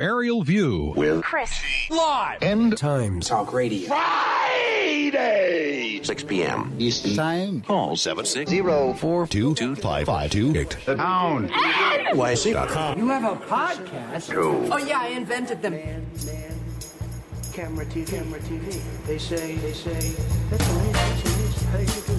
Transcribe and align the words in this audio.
Aerial 0.00 0.42
View 0.42 0.92
with 0.96 1.22
Chris. 1.22 1.56
Live. 1.88 2.42
End 2.42 2.76
times. 2.76 3.28
Talk 3.28 3.52
radio. 3.52 3.86
Friday. 3.86 5.20
6 6.02 6.24
p.m. 6.24 6.74
Eastern 6.80 7.14
time. 7.14 7.60
Call 7.60 7.94
760 7.94 8.60
422 8.98 9.76
The 9.76 10.96
town. 10.96 11.48
YC.com. 11.48 12.98
You 12.98 13.06
have 13.06 13.22
a 13.22 13.36
podcast? 13.46 14.30
Two. 14.30 14.68
Oh, 14.72 14.78
yeah, 14.78 14.98
I 15.00 15.10
invented 15.10 15.62
them. 15.62 15.74
man, 15.74 16.04
man. 16.26 16.50
Camera 17.52 17.86
TV, 17.86 18.08
camera 18.10 18.40
TV. 18.40 18.82
They 19.06 19.18
say, 19.18 19.54
they 19.54 19.72
say, 19.72 19.92
that's 20.50 20.68
amazing, 20.70 20.92
that's 20.92 21.22
amazing. 21.22 21.68
How 21.68 21.78
you 21.78 21.86
do? 21.86 22.18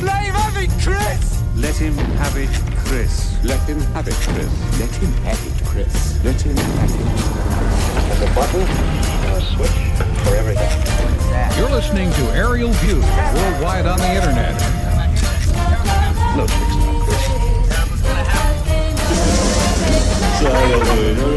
Play 0.00 0.30
Rabbit 0.30 0.70
Chris! 0.82 1.42
Let 1.56 1.76
him 1.76 1.92
have 1.92 2.34
it, 2.38 2.48
Chris. 2.86 3.36
Let 3.44 3.60
him 3.68 3.78
have 3.92 4.08
it, 4.08 4.14
Chris. 4.14 4.80
Let 4.80 4.90
him 4.96 5.12
have 5.24 5.46
it, 5.46 5.59
Chris. 5.70 6.18
Let 6.24 6.40
him 6.42 6.56
have 6.56 6.90
it. 6.90 6.98
There's 8.08 8.22
a 8.28 8.34
button 8.34 8.62
and 8.66 9.36
a 9.36 9.40
switch 9.54 9.70
for 10.26 10.34
everything. 10.34 10.66
You're 11.56 11.70
listening 11.70 12.10
to 12.10 12.22
Aerial 12.34 12.72
View, 12.82 12.98
worldwide 12.98 13.86
on 13.86 13.98
the 13.98 14.10
internet. 14.12 14.58
No 16.36 16.44
tricks 16.50 16.74
about 16.74 17.06
this. 17.06 17.22
This 19.06 19.30
is 20.40 20.46
hot 20.50 20.98
radio. 20.98 21.30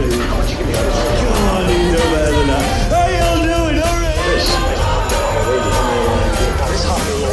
This 6.66 6.81
hot 6.86 7.06
radio 7.06 7.30
is 7.30 7.33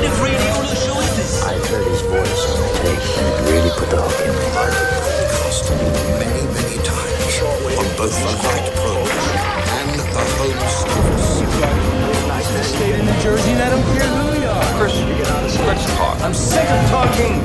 kind 0.00 0.12
of 0.12 0.22
radio 0.22 0.56
show 0.80 0.96
is 0.96 1.16
this? 1.16 1.44
I 1.44 1.52
heard 1.68 1.84
his 1.84 2.00
voice 2.00 2.42
on 2.48 2.56
the 2.56 2.68
tape, 2.80 3.04
and 3.20 3.26
it 3.28 3.40
really 3.52 3.70
put 3.76 3.90
the 3.90 4.00
hook 4.00 4.16
in 4.24 4.32
me. 4.32 4.48
many, 6.16 6.40
many 6.56 6.78
times 6.80 7.36
on 7.44 7.84
both 8.00 8.16
the 8.16 8.32
Light 8.40 8.64
program 8.80 9.36
and 9.76 10.00
the 10.00 10.04
home 10.40 10.56
service. 10.80 11.44
State 12.64 12.94
of 12.96 13.04
New 13.04 13.18
Jersey, 13.20 13.52
and 13.52 13.62
I 13.62 13.68
don't 13.68 13.84
care 13.92 14.08
who 14.08 14.40
you 14.40 14.48
are. 14.48 14.64
Chris, 14.80 14.96
let's 15.68 15.84
talk. 15.96 16.16
I'm 16.22 16.32
sick 16.32 16.64
of 16.64 16.88
talking. 16.88 17.36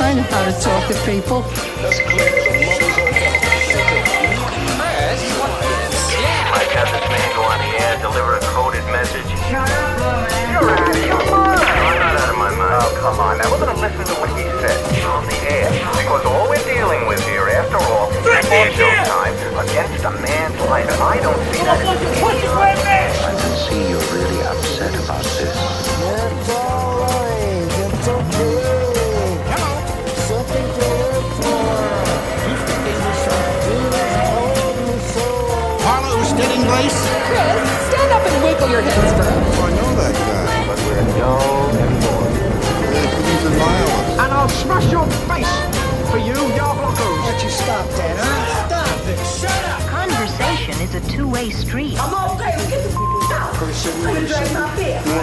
I 0.00 0.14
know 0.14 0.22
how 0.22 0.44
to 0.44 0.52
talk 0.60 0.86
to 0.88 0.94
people. 1.04 1.44
Let's 1.82 1.98
clear 2.00 2.30
the 2.30 2.66
mothers 2.66 3.07
of 6.68 6.74
Mike 6.74 6.76
has 6.76 6.90
this 6.92 7.08
man 7.08 7.28
go 7.32 7.42
on 7.48 7.58
the 7.64 7.72
air, 7.80 7.96
deliver 8.00 8.36
a 8.36 8.40
coded 8.52 8.84
message. 8.92 9.24
Shut 9.48 9.64
up, 9.64 10.28
You're 10.52 10.68
out 10.68 10.90
of 10.90 11.00
your 11.00 11.24
mind. 11.32 11.60
I'm 11.64 11.96
not 11.96 12.16
out 12.20 12.28
of 12.28 12.38
my 12.38 12.50
mind. 12.52 12.84
Oh, 12.84 12.92
come 13.00 13.20
on. 13.20 13.38
Now, 13.38 13.50
we're 13.50 13.62
going 13.64 13.74
to 13.74 13.80
listen 13.80 14.04
to 14.04 14.14
what 14.20 14.30
he 14.36 14.44
said 14.60 14.76
on 15.08 15.24
the 15.24 15.38
air. 15.48 15.70
Because 15.96 16.24
all 16.26 16.48
we're 16.48 16.64
dealing 16.68 17.06
with 17.08 17.24
here, 17.24 17.48
after 17.48 17.78
all, 17.78 18.10
is 18.12 18.20
audio 18.52 18.88
time 19.08 19.34
against 19.64 20.04
a 20.04 20.12
man's 20.20 20.60
life. 20.68 20.88
And 20.92 21.02
I 21.02 21.16
don't 21.20 21.40
see 21.52 21.64
that 21.64 21.80
I 21.80 23.32
can 23.32 23.52
see 23.64 23.88
you're 23.88 24.08
really 24.12 24.40
upset 24.44 24.92
about 25.04 25.24
this. 25.24 26.67
A 51.48 51.50
two-way 51.50 51.50
street. 51.50 51.96
I 51.98 52.00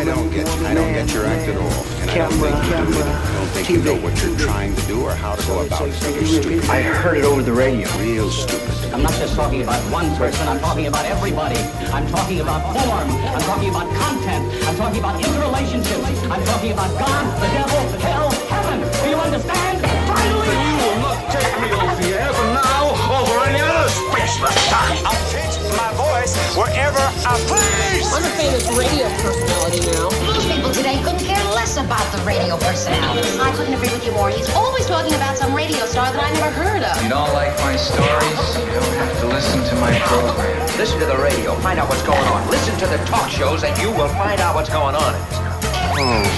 don't 0.06 0.30
get 0.32 0.48
I 0.66 0.74
don't 0.74 0.94
get 0.94 1.14
your 1.14 1.26
act 1.26 1.48
at 1.48 1.58
all. 1.58 1.86
And 2.02 2.10
I 2.10 2.16
don't 2.18 2.32
Camera, 2.32 2.52
think 2.52 2.56
you 2.56 2.62
do 2.62 2.68
camera, 2.74 2.96
either. 2.96 3.06
I 3.06 3.08
don't 3.36 3.50
think 3.54 3.70
you 3.70 3.78
know 3.82 3.96
what 4.02 4.14
you're 4.24 4.38
trying 4.38 4.76
to 4.76 4.82
do 4.88 5.02
or 5.04 5.14
how 5.14 5.36
to 5.36 5.46
go 5.48 5.60
about 5.66 5.88
it. 5.88 6.02
You're 6.02 6.26
stupid. 6.26 6.70
I 6.70 6.82
heard 6.82 7.18
it 7.18 7.24
over 7.26 7.42
the 7.44 7.54
radio. 7.54 7.88
Real 8.00 8.30
stupid. 8.30 8.94
I'm 8.94 9.04
not 9.04 9.14
just 9.14 9.36
talking 9.36 9.62
about 9.62 9.82
one 9.92 10.16
person, 10.16 10.48
I'm 10.48 10.60
talking 10.60 10.88
about 10.88 11.06
everybody. 11.06 11.58
I'm 11.92 12.08
talking 12.10 12.40
about 12.42 12.62
form. 12.74 13.10
I'm 13.10 13.42
talking 13.42 13.70
about 13.70 13.88
content. 13.96 14.52
I'm 14.66 14.76
talking 14.78 15.00
about 15.00 15.22
interrelationships. 15.22 16.30
I'm 16.30 16.44
talking 16.46 16.72
about 16.72 16.90
God, 16.98 17.26
the 17.42 17.48
devil, 17.54 17.90
hell, 18.00 18.32
heaven. 18.50 18.82
Do 19.04 19.10
you 19.10 19.18
understand? 19.18 19.82
Finally! 19.82 20.48
You 20.48 20.78
will 20.82 20.98
not 21.06 21.18
take 21.32 21.54
me 21.62 21.72
off 21.76 21.98
the 22.00 22.08
air 22.18 22.32
for 22.34 22.48
now 22.54 22.96
over 23.20 23.40
any 23.46 23.60
other 23.62 23.90
spaceless 23.90 24.58
time. 24.70 24.98
I'll 25.80 25.92
pitch 25.92 25.98
my 25.98 26.22
voice 26.22 26.36
wherever 26.56 27.00
I 27.00 27.36
please! 27.48 28.08
I'm 28.14 28.24
a 28.24 28.30
famous 28.36 28.68
radio 28.78 29.08
personality 29.20 29.82
now. 29.92 30.10
Most 30.28 30.48
people 30.48 30.72
today 30.72 31.02
couldn't 31.04 31.26
care 31.26 31.44
less 31.54 31.78
about 31.78 32.06
the 32.12 32.22
radio 32.24 32.58
personality. 32.58 33.28
I 33.40 33.52
couldn't 33.52 33.74
agree 33.74 33.92
with 33.92 34.06
you 34.06 34.12
more. 34.14 34.30
He's 34.30 34.50
always 34.52 34.86
talking 34.86 35.14
about 35.14 35.38
some 35.38 35.54
radio 35.54 35.86
star 35.86 36.12
that 36.12 36.22
I 36.22 36.32
never 36.34 36.52
heard 36.52 36.84
of. 36.84 37.04
You 37.04 37.10
don't 37.10 37.34
like 37.34 37.58
my 37.60 37.76
stories? 37.76 38.40
You 38.56 38.72
don't 38.72 38.96
have 39.00 39.20
to 39.22 39.28
listen 39.28 39.64
to 39.64 39.76
my 39.82 39.92
program. 40.08 40.78
Listen 40.78 41.00
to 41.00 41.06
the 41.06 41.18
radio. 41.18 41.56
Find 41.60 41.80
out 41.80 41.90
what's 41.90 42.04
going 42.04 42.26
on. 42.30 42.50
Listen 42.50 42.78
to 42.80 42.88
the 42.88 42.98
talk 43.06 43.30
shows 43.30 43.64
and 43.64 43.76
you 43.80 43.90
will 43.92 44.10
find 44.10 44.40
out 44.42 44.56
what's 44.56 44.70
going 44.70 44.96
on. 44.96 45.14
Oh 45.98 46.36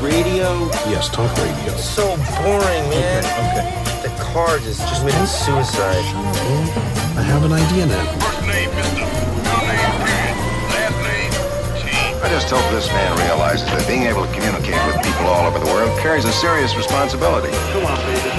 radio? 0.00 0.68
Yes, 0.90 1.08
talk 1.08 1.30
radio. 1.38 1.74
So 1.76 2.16
boring, 2.38 2.84
man. 2.90 3.24
Okay. 3.24 3.66
okay. 3.66 3.88
The 4.02 4.10
car 4.22 4.58
just, 4.58 4.80
just 4.86 5.00
committed 5.00 5.28
suicide. 5.28 6.04
I 7.18 7.22
have 7.22 7.44
an 7.44 7.52
idea 7.52 7.86
now. 7.86 8.27
I 12.20 12.28
just 12.30 12.50
hope 12.50 12.66
this 12.72 12.88
man 12.88 13.16
realizes 13.16 13.64
that 13.70 13.86
being 13.86 14.02
able 14.02 14.26
to 14.26 14.32
communicate 14.34 14.74
with 14.90 14.98
people 15.06 15.30
all 15.30 15.46
over 15.46 15.62
the 15.62 15.70
world 15.70 15.96
carries 16.00 16.24
a 16.24 16.32
serious 16.32 16.74
responsibility. 16.74 17.54
Come 17.70 17.86
on, 17.86 17.94
baby. 18.10 18.34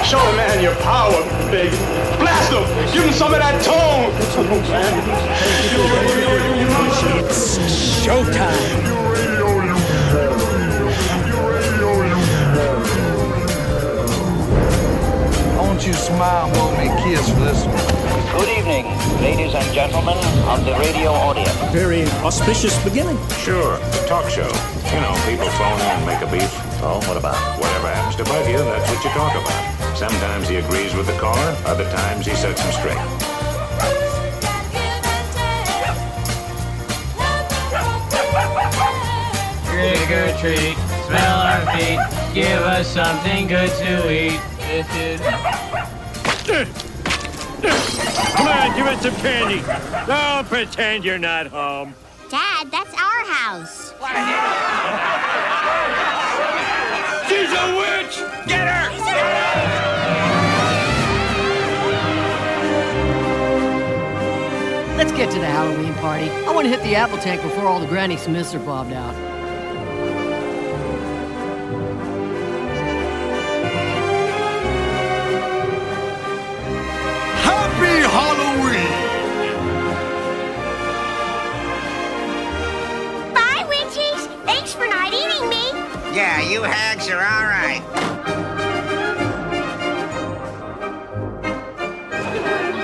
Show 0.00 0.16
the 0.16 0.32
man 0.32 0.64
your 0.64 0.74
power, 0.80 1.20
baby. 1.52 1.76
Blast 2.16 2.48
him. 2.56 2.64
Give 2.88 3.04
him 3.04 3.12
some 3.12 3.36
of 3.36 3.40
that 3.44 3.60
tone. 3.60 4.08
It's 7.20 8.00
showtime. 8.00 8.56
Won't 15.60 15.86
you 15.86 15.92
smile, 15.92 16.48
blow 16.54 16.72
me 16.80 16.88
kiss 17.04 17.28
for 17.28 17.44
this 17.44 17.60
one? 17.66 17.76
Good 18.40 18.48
evening, 18.56 18.86
ladies 19.20 19.54
and 19.54 19.70
gentlemen 19.74 20.13
of 20.46 20.64
the 20.64 20.72
radio 20.78 21.10
audience. 21.10 21.52
Very 21.72 22.04
auspicious 22.22 22.76
beginning. 22.84 23.18
Sure, 23.38 23.78
talk 24.06 24.28
show. 24.28 24.50
You 24.92 25.00
know, 25.00 25.14
people 25.26 25.48
phone 25.56 25.80
in 25.80 25.86
and 25.86 26.06
make 26.06 26.20
a 26.22 26.30
beef. 26.30 26.50
Oh, 26.82 27.00
what 27.08 27.16
about? 27.16 27.36
Whatever 27.58 27.88
happens 27.88 28.16
to 28.16 28.24
bug 28.24 28.48
you, 28.48 28.58
that's 28.58 28.90
what 28.90 29.02
you 29.04 29.10
talk 29.10 29.32
about. 29.32 29.96
Sometimes 29.96 30.48
he 30.48 30.56
agrees 30.56 30.94
with 30.94 31.06
the 31.06 31.16
caller, 31.18 31.56
other 31.64 31.84
times 31.90 32.26
he 32.26 32.34
sets 32.34 32.60
him 32.60 32.72
straight. 32.72 32.98
Trick 39.66 40.10
or 40.10 40.32
treat, 40.38 40.76
smell 41.06 41.40
our 41.40 41.64
feet, 41.76 41.98
give 42.34 42.60
us 42.62 42.86
something 42.86 43.46
good 43.46 43.70
to 43.70 44.12
eat. 44.12 44.40
This 44.58 44.88
is... 44.94 46.83
Come 48.14 48.46
on, 48.46 48.76
give 48.76 48.86
us 48.86 49.02
some 49.02 49.14
candy. 49.16 49.62
Don't 50.06 50.46
pretend 50.48 51.04
you're 51.04 51.18
not 51.18 51.46
home. 51.48 51.94
Dad, 52.30 52.70
that's 52.70 52.94
our 52.94 53.24
house. 53.26 53.92
She's 57.28 57.50
a 57.52 57.76
witch! 57.76 58.18
Get 58.46 58.68
her! 58.68 58.90
Let's 64.96 65.12
get 65.12 65.30
to 65.32 65.38
the 65.38 65.46
Halloween 65.46 65.94
party. 65.94 66.30
I 66.30 66.52
want 66.52 66.66
to 66.66 66.70
hit 66.70 66.82
the 66.82 66.94
apple 66.94 67.18
tank 67.18 67.42
before 67.42 67.64
all 67.64 67.80
the 67.80 67.86
Granny 67.86 68.16
Smiths 68.16 68.54
are 68.54 68.60
bobbed 68.60 68.92
out. 68.92 69.33
Yeah, 86.14 86.40
you 86.42 86.62
hags 86.62 87.08
are 87.08 87.18
all 87.18 87.44
right. 87.44 87.82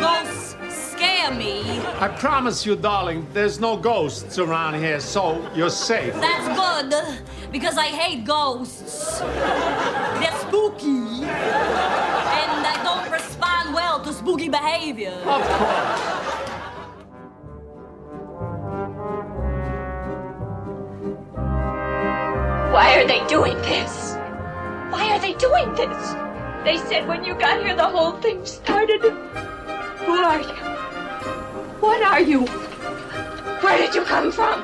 Los 0.01 0.57
scare 0.69 1.31
me. 1.31 1.63
I 2.01 2.09
promise 2.09 2.67
you, 2.67 2.75
darling, 2.75 3.29
there's 3.33 3.61
no 3.61 3.77
ghosts 3.77 4.41
around 4.41 4.75
here, 4.81 4.99
so 4.99 5.49
you're 5.55 5.71
safe. 5.71 6.13
That's 6.15 6.49
good, 6.59 6.93
because 7.53 7.79
I 7.79 7.87
hate 7.87 8.25
ghosts. 8.25 9.21
They're 9.21 10.39
spooky. 10.41 11.23
And 11.23 12.67
I 12.67 12.81
don't 12.83 13.13
respond 13.13 13.75
well 13.75 14.01
to 14.03 14.13
spooky 14.13 14.49
behavior. 14.49 15.13
Of 15.25 15.43
course. 15.47 16.20
Why 22.71 23.01
are 23.01 23.05
they 23.05 23.27
doing 23.27 23.57
this? 23.63 24.15
Why 24.91 25.11
are 25.11 25.19
they 25.19 25.35
doing 25.35 25.75
this? 25.75 26.15
They 26.63 26.77
said 26.89 27.09
when 27.09 27.25
you 27.25 27.35
got 27.35 27.61
here 27.63 27.75
the 27.75 27.89
whole 27.89 28.13
thing 28.21 28.47
started. 28.47 29.01
Who 29.01 30.13
are 30.13 30.41
you? 30.41 30.55
What 31.81 32.01
are 32.01 32.21
you? 32.21 32.43
Where 33.63 33.77
did 33.77 33.93
you 33.97 34.05
come 34.05 34.31
from? 34.31 34.63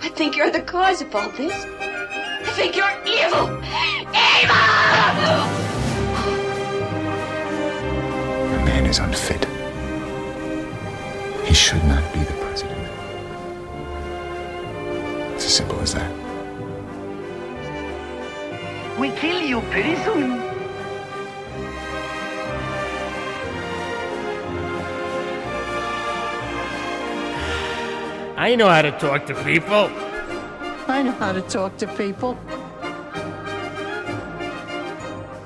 I 0.00 0.08
think 0.14 0.36
you're 0.36 0.50
the 0.50 0.62
cause 0.62 1.02
of 1.02 1.14
all 1.14 1.28
this. 1.32 1.52
I 1.52 2.50
think 2.56 2.74
you're 2.74 2.96
evil! 3.04 3.46
Evil! 4.40 5.44
The 8.52 8.64
man 8.64 8.86
is 8.86 8.98
unfit. 9.00 9.57
Pretty 19.70 19.96
soon. 20.02 20.48
I 28.36 28.54
know 28.54 28.68
how 28.68 28.82
to 28.82 28.92
talk 28.92 29.26
to 29.26 29.34
people. 29.44 29.90
I 30.86 31.02
know 31.02 31.12
how 31.12 31.32
to 31.32 31.42
talk 31.42 31.76
to 31.78 31.86
people. 31.96 32.38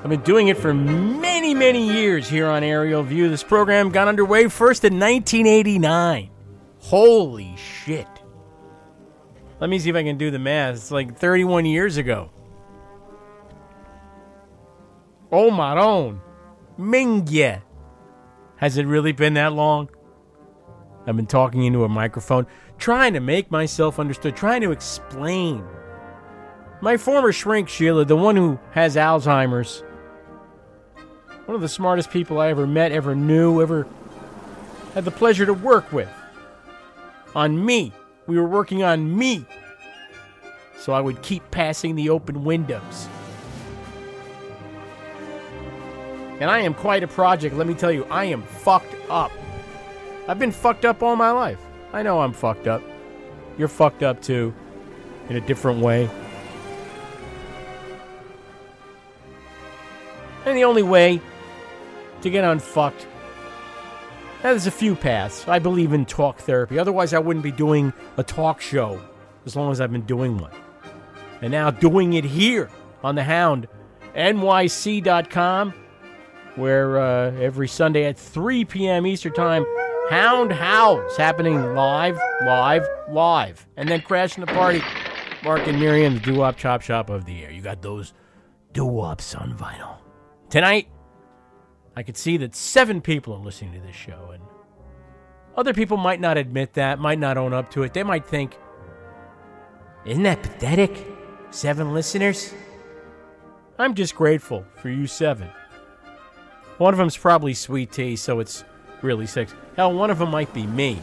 I've 0.03 0.09
been 0.09 0.21
doing 0.21 0.49
it 0.49 0.57
for 0.57 0.73
many, 0.73 1.53
many 1.53 1.91
years 1.91 2.27
here 2.27 2.47
on 2.47 2.63
Aerial 2.63 3.03
View. 3.03 3.29
This 3.29 3.43
program 3.43 3.89
got 3.89 4.07
underway 4.07 4.47
first 4.47 4.83
in 4.83 4.99
1989. 4.99 6.29
Holy 6.79 7.55
shit. 7.55 8.07
Let 9.59 9.69
me 9.69 9.79
see 9.79 9.89
if 9.89 9.95
I 9.95 10.03
can 10.03 10.17
do 10.17 10.29
the 10.29 10.39
math. 10.39 10.75
It's 10.75 10.91
like 10.91 11.17
31 11.17 11.65
years 11.65 11.97
ago. 11.97 12.29
Oh, 15.33 15.49
Maron. 15.49 16.21
Mingye. 16.77 17.63
Has 18.57 18.77
it 18.77 18.85
really 18.85 19.13
been 19.13 19.33
that 19.33 19.51
long? 19.53 19.89
I've 21.07 21.15
been 21.15 21.25
talking 21.25 21.63
into 21.63 21.83
a 21.83 21.89
microphone, 21.89 22.45
trying 22.77 23.13
to 23.13 23.19
make 23.19 23.49
myself 23.49 23.99
understood, 23.99 24.35
trying 24.35 24.61
to 24.61 24.69
explain. 24.69 25.65
My 26.83 26.97
former 26.97 27.31
shrink, 27.31 27.67
Sheila, 27.67 28.05
the 28.05 28.15
one 28.15 28.35
who 28.35 28.59
has 28.73 28.95
Alzheimer's, 28.95 29.83
one 31.45 31.55
of 31.55 31.61
the 31.61 31.67
smartest 31.67 32.11
people 32.11 32.39
I 32.39 32.49
ever 32.49 32.67
met, 32.67 32.91
ever 32.91 33.15
knew, 33.15 33.59
ever 33.59 33.87
had 34.93 35.03
the 35.03 35.09
pleasure 35.09 35.47
to 35.47 35.53
work 35.55 35.91
with. 35.91 36.09
On 37.33 37.65
me. 37.65 37.91
We 38.27 38.37
were 38.37 38.47
working 38.47 38.83
on 38.83 39.17
me. 39.17 39.47
So 40.77 40.93
I 40.93 41.01
would 41.01 41.23
keep 41.23 41.49
passing 41.49 41.95
the 41.95 42.09
open 42.11 42.43
windows. 42.43 43.09
And 46.43 46.51
I 46.51 46.59
am 46.59 46.73
quite 46.73 47.03
a 47.03 47.07
project, 47.07 47.55
let 47.55 47.67
me 47.67 47.73
tell 47.73 47.89
you. 47.89 48.03
I 48.11 48.25
am 48.25 48.41
fucked 48.43 48.93
up. 49.09 49.31
I've 50.27 50.39
been 50.39 50.51
fucked 50.51 50.83
up 50.83 51.01
all 51.01 51.15
my 51.15 51.31
life. 51.31 51.57
I 51.93 52.03
know 52.03 52.19
I'm 52.19 52.33
fucked 52.33 52.67
up. 52.67 52.83
You're 53.57 53.69
fucked 53.69 54.03
up 54.03 54.21
too, 54.21 54.53
in 55.29 55.37
a 55.37 55.39
different 55.39 55.79
way. 55.79 56.09
And 60.45 60.57
the 60.57 60.65
only 60.65 60.83
way 60.83 61.21
to 62.23 62.29
get 62.29 62.43
unfucked, 62.43 63.07
there's 64.41 64.67
a 64.67 64.71
few 64.71 64.95
paths. 64.95 65.47
I 65.47 65.59
believe 65.59 65.93
in 65.93 66.05
talk 66.05 66.39
therapy. 66.39 66.77
Otherwise, 66.77 67.13
I 67.13 67.19
wouldn't 67.19 67.43
be 67.43 67.53
doing 67.53 67.93
a 68.17 68.23
talk 68.23 68.59
show 68.59 68.99
as 69.45 69.55
long 69.55 69.71
as 69.71 69.79
I've 69.79 69.93
been 69.93 70.01
doing 70.01 70.37
one. 70.37 70.51
And 71.41 71.53
now 71.53 71.71
doing 71.71 72.11
it 72.11 72.25
here 72.25 72.69
on 73.01 73.15
the 73.15 73.23
Hound, 73.23 73.69
NYC.com, 74.13 75.73
where 76.55 76.99
uh, 76.99 77.31
every 77.31 77.67
Sunday 77.67 78.05
at 78.05 78.17
3 78.17 78.65
p.m. 78.65 79.07
Eastern 79.07 79.33
Time, 79.33 79.65
Hound 80.09 80.51
Howls 80.51 81.17
happening 81.17 81.73
live, 81.75 82.17
live, 82.45 82.85
live. 83.09 83.67
And 83.77 83.89
then 83.89 84.01
crashing 84.01 84.45
the 84.45 84.51
party, 84.53 84.81
Mark 85.43 85.67
and 85.67 85.79
Miriam, 85.79 86.15
the 86.15 86.19
doo 86.19 86.35
wop 86.35 86.57
chop 86.57 86.81
shop 86.81 87.09
of 87.09 87.25
the 87.25 87.43
air. 87.43 87.51
You 87.51 87.61
got 87.61 87.81
those 87.81 88.13
doo 88.73 88.85
wops 88.85 89.33
on 89.35 89.57
vinyl. 89.57 89.97
Tonight, 90.49 90.89
I 91.95 92.03
could 92.03 92.17
see 92.17 92.37
that 92.37 92.55
seven 92.55 93.01
people 93.01 93.33
are 93.33 93.39
listening 93.39 93.73
to 93.73 93.79
this 93.79 93.95
show, 93.95 94.31
and 94.33 94.43
other 95.55 95.73
people 95.73 95.97
might 95.97 96.19
not 96.19 96.37
admit 96.37 96.73
that, 96.73 96.99
might 96.99 97.19
not 97.19 97.37
own 97.37 97.53
up 97.53 97.71
to 97.71 97.83
it. 97.83 97.93
They 97.93 98.03
might 98.03 98.25
think, 98.25 98.57
Isn't 100.05 100.23
that 100.23 100.43
pathetic? 100.43 101.07
Seven 101.51 101.93
listeners? 101.93 102.53
I'm 103.77 103.93
just 103.95 104.15
grateful 104.15 104.65
for 104.75 104.89
you 104.89 105.07
seven. 105.07 105.49
One 106.77 106.93
of 106.93 106.97
them's 106.97 107.17
probably 107.17 107.53
Sweet 107.53 107.91
Tea, 107.91 108.15
so 108.15 108.39
it's 108.39 108.63
really 109.01 109.27
six. 109.27 109.53
Hell, 109.75 109.93
one 109.93 110.09
of 110.09 110.17
them 110.17 110.31
might 110.31 110.53
be 110.53 110.65
me, 110.65 110.99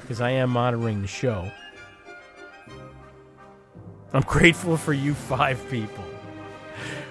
because 0.00 0.20
I 0.20 0.30
am 0.30 0.50
monitoring 0.50 1.00
the 1.00 1.08
show. 1.08 1.50
I'm 4.12 4.22
grateful 4.26 4.76
for 4.76 4.92
you 4.92 5.14
five 5.14 5.64
people. 5.70 6.04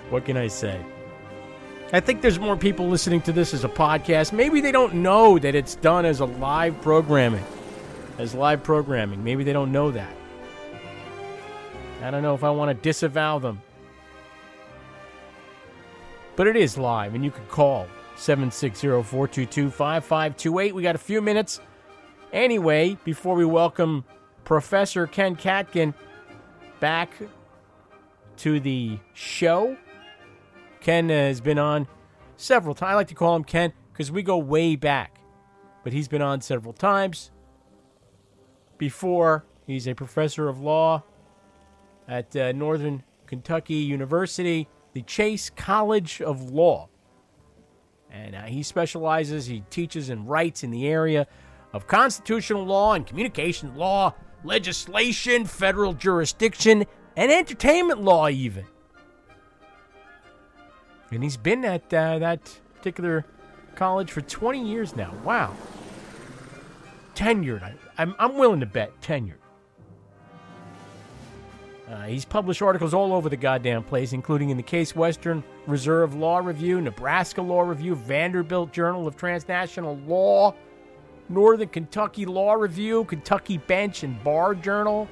What 0.09 0.25
can 0.25 0.35
I 0.35 0.47
say? 0.47 0.83
I 1.93 1.99
think 1.99 2.21
there's 2.21 2.39
more 2.39 2.57
people 2.57 2.87
listening 2.87 3.21
to 3.21 3.31
this 3.31 3.53
as 3.53 3.63
a 3.63 3.69
podcast. 3.69 4.33
Maybe 4.33 4.61
they 4.61 4.71
don't 4.71 4.95
know 4.95 5.39
that 5.39 5.55
it's 5.55 5.75
done 5.75 6.05
as 6.05 6.19
a 6.19 6.25
live 6.25 6.79
programming, 6.81 7.45
as 8.17 8.33
live 8.33 8.61
programming. 8.61 9.23
Maybe 9.23 9.43
they 9.43 9.53
don't 9.53 9.71
know 9.71 9.91
that. 9.91 10.13
I 12.01 12.11
don't 12.11 12.23
know 12.23 12.33
if 12.33 12.43
I 12.43 12.49
want 12.49 12.75
to 12.75 12.81
disavow 12.81 13.39
them. 13.39 13.61
But 16.35 16.47
it 16.47 16.55
is 16.55 16.77
live, 16.77 17.13
and 17.13 17.23
you 17.23 17.31
can 17.31 17.45
call 17.45 17.87
760 18.21 18.87
422 18.87 19.71
5528. 19.71 20.75
We 20.75 20.83
got 20.83 20.93
a 20.93 20.99
few 20.99 21.21
minutes. 21.21 21.59
Anyway, 22.31 22.95
before 23.03 23.33
we 23.33 23.45
welcome 23.45 24.05
Professor 24.43 25.07
Ken 25.07 25.35
Katkin 25.35 25.95
back 26.79 27.11
to 28.37 28.59
the 28.59 28.99
show, 29.13 29.75
Ken 30.81 31.09
has 31.09 31.41
been 31.41 31.57
on 31.57 31.87
several 32.37 32.75
times. 32.75 32.91
I 32.91 32.93
like 32.93 33.07
to 33.07 33.15
call 33.15 33.35
him 33.35 33.43
Ken 33.43 33.73
because 33.91 34.11
we 34.11 34.21
go 34.21 34.37
way 34.37 34.75
back, 34.75 35.19
but 35.83 35.91
he's 35.91 36.07
been 36.07 36.21
on 36.21 36.41
several 36.41 36.73
times. 36.73 37.31
Before, 38.77 39.45
he's 39.65 39.87
a 39.87 39.95
professor 39.95 40.47
of 40.47 40.59
law 40.59 41.01
at 42.07 42.35
uh, 42.35 42.51
Northern 42.51 43.01
Kentucky 43.25 43.73
University, 43.73 44.67
the 44.93 45.01
Chase 45.01 45.49
College 45.49 46.21
of 46.21 46.51
Law. 46.51 46.87
And 48.11 48.35
uh, 48.35 48.43
he 48.43 48.61
specializes, 48.63 49.45
he 49.45 49.63
teaches 49.69 50.09
and 50.09 50.27
writes 50.27 50.63
in 50.63 50.71
the 50.71 50.87
area 50.87 51.27
of 51.73 51.87
constitutional 51.87 52.65
law 52.65 52.93
and 52.93 53.07
communication 53.07 53.75
law, 53.75 54.13
legislation, 54.43 55.45
federal 55.45 55.93
jurisdiction, 55.93 56.85
and 57.15 57.31
entertainment 57.31 58.01
law, 58.01 58.27
even. 58.27 58.65
And 61.11 61.23
he's 61.23 61.37
been 61.37 61.63
at 61.65 61.93
uh, 61.93 62.19
that 62.19 62.59
particular 62.75 63.25
college 63.75 64.11
for 64.11 64.21
20 64.21 64.65
years 64.65 64.95
now. 64.95 65.13
Wow. 65.23 65.55
Tenured. 67.15 67.63
I, 67.63 67.73
I'm, 67.97 68.15
I'm 68.17 68.37
willing 68.37 68.61
to 68.61 68.65
bet 68.65 68.99
tenured. 69.01 69.40
Uh, 71.91 72.03
he's 72.03 72.23
published 72.23 72.61
articles 72.61 72.93
all 72.93 73.11
over 73.11 73.27
the 73.27 73.35
goddamn 73.35 73.83
place, 73.83 74.13
including 74.13 74.49
in 74.49 74.55
the 74.55 74.63
Case 74.63 74.95
Western 74.95 75.43
Reserve 75.67 76.15
Law 76.15 76.37
Review, 76.37 76.79
Nebraska 76.79 77.41
Law 77.41 77.61
Review, 77.61 77.95
Vanderbilt 77.95 78.71
Journal 78.71 79.07
of 79.07 79.17
Transnational 79.17 79.97
Law, 80.07 80.55
Northern 81.27 81.67
Kentucky 81.67 82.25
Law 82.25 82.53
Review, 82.53 83.03
Kentucky 83.03 83.57
Bench 83.57 84.03
and 84.03 84.23
Bar 84.23 84.55
Journal, 84.55 85.09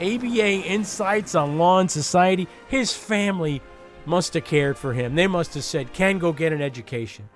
ABA 0.00 0.66
Insights 0.66 1.36
on 1.36 1.56
Law 1.56 1.78
and 1.78 1.90
Society. 1.90 2.48
His 2.66 2.92
family 2.92 3.62
must 4.06 4.34
have 4.34 4.44
cared 4.44 4.76
for 4.76 4.92
him. 4.92 5.14
They 5.14 5.28
must 5.28 5.54
have 5.54 5.62
said, 5.62 5.92
Ken, 5.92 6.18
go 6.18 6.32
get 6.32 6.52
an 6.52 6.60
education. 6.60 7.28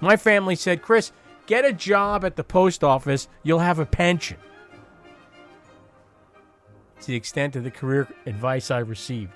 My 0.00 0.16
family 0.16 0.56
said, 0.56 0.80
Chris, 0.80 1.12
get 1.44 1.66
a 1.66 1.72
job 1.74 2.24
at 2.24 2.36
the 2.36 2.44
post 2.44 2.82
office. 2.82 3.28
You'll 3.42 3.58
have 3.58 3.78
a 3.78 3.84
pension. 3.84 4.38
It's 7.00 7.06
the 7.06 7.16
extent 7.16 7.56
of 7.56 7.64
the 7.64 7.70
career 7.70 8.06
advice 8.26 8.70
I 8.70 8.80
received. 8.80 9.32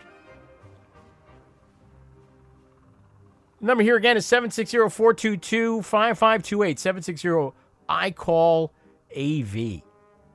The 3.59 3.66
Number 3.66 3.83
here 3.83 3.97
again 3.97 4.18
is 4.18 4.26
760 4.26 4.90
422 4.90 5.80
5528. 5.80 6.78
760 6.78 7.56
I 7.88 8.11
call 8.11 8.75
AV. 9.16 9.80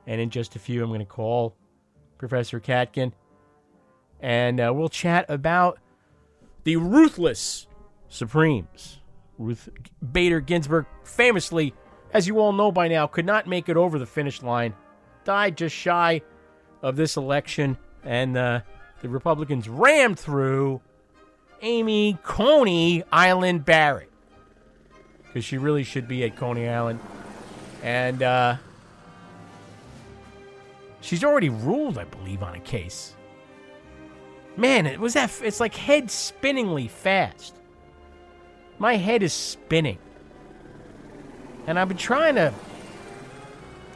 And 0.08 0.20
in 0.20 0.30
just 0.30 0.56
a 0.56 0.58
few, 0.58 0.82
I'm 0.82 0.90
going 0.90 0.98
to 0.98 1.06
call 1.06 1.54
Professor 2.18 2.58
Katkin 2.58 3.12
and 4.18 4.60
uh, 4.60 4.72
we'll 4.74 4.88
chat 4.88 5.24
about 5.28 5.78
the 6.64 6.78
ruthless 6.78 7.68
Supremes. 8.08 8.98
Ruth 9.38 9.68
Bader 10.10 10.40
Ginsburg, 10.40 10.86
famously, 11.04 11.74
as 12.12 12.26
you 12.26 12.40
all 12.40 12.52
know 12.52 12.72
by 12.72 12.88
now, 12.88 13.06
could 13.06 13.24
not 13.24 13.46
make 13.46 13.68
it 13.68 13.76
over 13.76 14.00
the 14.00 14.06
finish 14.06 14.42
line, 14.42 14.74
died 15.22 15.56
just 15.56 15.76
shy 15.76 16.22
of 16.82 16.96
this 16.96 17.16
election, 17.16 17.76
and 18.04 18.36
uh, 18.36 18.60
the 19.02 19.08
Republicans 19.08 19.68
rammed 19.68 20.18
through 20.18 20.80
Amy 21.62 22.18
Coney 22.22 23.04
Island 23.12 23.64
Barrett 23.64 24.10
because 25.26 25.44
she 25.44 25.58
really 25.58 25.84
should 25.84 26.08
be 26.08 26.24
at 26.24 26.36
Coney 26.36 26.68
Island, 26.68 26.98
and 27.82 28.22
uh, 28.22 28.56
she's 31.00 31.22
already 31.22 31.48
ruled, 31.48 31.98
I 31.98 32.04
believe, 32.04 32.42
on 32.42 32.54
a 32.54 32.60
case. 32.60 33.14
Man, 34.56 34.86
it 34.86 34.98
was 34.98 35.14
that. 35.14 35.30
It's 35.42 35.60
like 35.60 35.74
head 35.74 36.10
spinningly 36.10 36.88
fast. 36.88 37.54
My 38.78 38.96
head 38.96 39.22
is 39.22 39.32
spinning, 39.32 39.98
and 41.66 41.78
I've 41.78 41.88
been 41.88 41.96
trying 41.96 42.34
to 42.34 42.52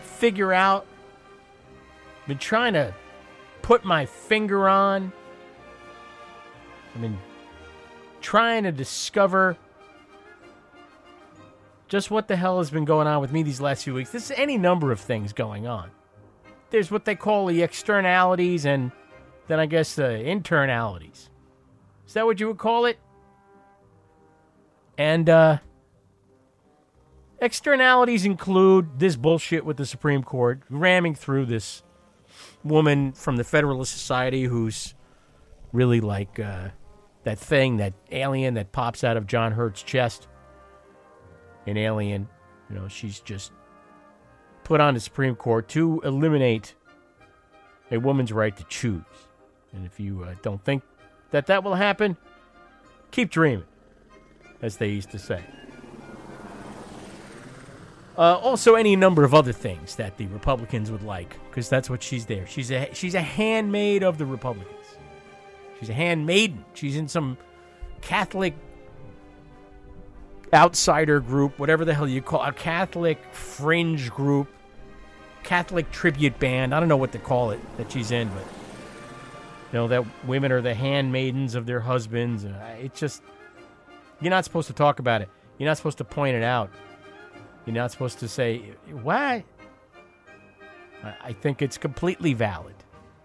figure 0.03 0.53
out. 0.53 0.87
Been 2.27 2.39
trying 2.39 2.73
to 2.73 2.95
put 3.63 3.85
my 3.85 4.07
finger 4.07 4.69
on. 4.69 5.13
I've 6.95 7.01
been 7.01 7.19
trying 8.21 8.63
to 8.65 8.73
discover 8.73 9.57
just 11.89 12.11
what 12.11 12.29
the 12.29 12.37
hell 12.37 12.59
has 12.59 12.71
been 12.71 12.85
going 12.85 13.07
on 13.07 13.21
with 13.21 13.33
me 13.33 13.43
these 13.43 13.61
last 13.61 13.85
few 13.85 13.95
weeks. 13.95 14.11
There's 14.11 14.31
any 14.33 14.57
number 14.57 14.91
of 14.91 15.01
things 15.01 15.33
going 15.33 15.67
on. 15.67 15.91
There's 16.71 16.91
what 16.91 17.05
they 17.05 17.15
call 17.15 17.47
the 17.47 17.63
externalities 17.63 18.65
and 18.65 18.91
then 19.47 19.61
I 19.61 19.67
guess 19.67 19.95
the 19.95 20.03
internalities. 20.03 21.29
Is 22.07 22.15
that 22.15 22.25
what 22.27 22.41
you 22.41 22.49
would 22.49 22.59
call 22.59 22.87
it? 22.87 22.99
And 24.97 25.29
uh, 25.29 25.59
externalities 27.41 28.25
include 28.25 28.99
this 28.99 29.17
bullshit 29.17 29.65
with 29.65 29.77
the 29.77 29.87
Supreme 29.87 30.23
Court 30.23 30.63
ramming 30.71 31.15
through 31.15 31.47
this 31.47 31.83
woman 32.63 33.13
from 33.13 33.37
the 33.37 33.45
Federalist 33.45 33.93
Society 33.93 34.45
who's 34.45 34.95
really 35.73 36.01
like 36.01 36.39
uh, 36.39 36.69
that 37.25 37.39
thing, 37.39 37.79
that 37.79 37.93
alien 38.11 38.55
that 38.55 38.73
pops 38.73 39.05
out 39.05 39.17
of 39.17 39.27
John 39.27 39.53
Hurt's 39.53 39.83
chest. 39.83 40.29
An 41.67 41.77
alien. 41.77 42.29
You 42.69 42.77
know, 42.77 42.89
she's 42.89 43.21
just 43.21 43.53
put 44.65 44.81
on 44.81 44.95
the 44.95 45.01
Supreme 45.01 45.35
Court 45.35 45.69
to 45.69 46.01
eliminate 46.05 46.75
a 47.91 47.99
woman's 47.99 48.33
right 48.33 48.57
to 48.57 48.65
choose. 48.65 49.03
And 49.73 49.85
if 49.85 50.01
you 50.01 50.25
uh, 50.25 50.35
don't 50.43 50.63
think 50.65 50.83
that 51.31 51.47
that 51.47 51.65
will 51.65 51.75
happen, 51.75 52.17
keep 53.11 53.31
dreaming, 53.31 53.65
as 54.63 54.77
they 54.77 54.89
used 54.89 55.11
to 55.11 55.19
say. 55.19 55.43
Uh, 58.17 58.37
also, 58.37 58.77
any 58.77 58.95
number 58.95 59.25
of 59.25 59.35
other 59.35 59.53
things 59.53 59.97
that 59.97 60.17
the 60.19 60.27
Republicans 60.27 60.91
would 60.91 61.03
like, 61.03 61.37
because 61.51 61.69
that's 61.69 61.91
what 61.91 62.03
she's 62.03 62.27
there. 62.27 62.47
She's 62.47 62.71
a 62.71 62.89
she's 62.93 63.15
a 63.15 63.21
handmaid 63.21 64.05
of 64.05 64.19
the 64.19 64.27
Republicans. 64.27 64.71
She's 65.81 65.89
a 65.89 65.95
handmaiden. 65.95 66.65
She's 66.75 66.97
in 66.97 67.09
some 67.09 67.37
Catholic 68.01 68.55
outsider 70.53 71.19
group, 71.19 71.59
whatever 71.59 71.85
the 71.85 71.93
hell 71.93 72.09
you 72.09 72.23
call 72.23 72.45
it, 72.45 72.51
a 72.51 72.53
Catholic 72.53 73.19
fringe 73.33 74.11
group, 74.11 74.49
Catholic 75.43 75.91
tribute 75.91 76.39
band. 76.39 76.73
I 76.73 76.79
don't 76.79 76.89
know 76.89 76.97
what 76.97 77.13
to 77.13 77.19
call 77.19 77.51
it 77.51 77.61
that 77.79 77.91
she's 77.91 78.13
in, 78.13 78.29
but 78.29 78.45
you 79.73 79.79
know 79.79 79.89
that 79.89 80.05
women 80.25 80.53
are 80.53 80.61
the 80.61 80.75
handmaidens 80.75 81.57
of 81.57 81.67
their 81.67 81.81
husbands. 81.81 82.45
And 82.45 82.55
it's 82.81 83.01
just 83.01 83.23
you're 84.21 84.31
not 84.31 84.45
supposed 84.45 84.69
to 84.69 84.73
talk 84.73 85.01
about 85.01 85.21
it. 85.21 85.29
You're 85.59 85.69
not 85.69 85.77
supposed 85.77 85.99
to 85.99 86.05
point 86.05 86.37
it 86.37 86.45
out. 86.45 86.71
You're 87.67 87.75
not 87.75 87.91
supposed 87.91 88.19
to 88.21 88.29
say 88.29 88.73
what. 88.91 89.45
I 91.23 91.33
think 91.33 91.61
it's 91.63 91.77
completely 91.77 92.33
valid 92.33 92.75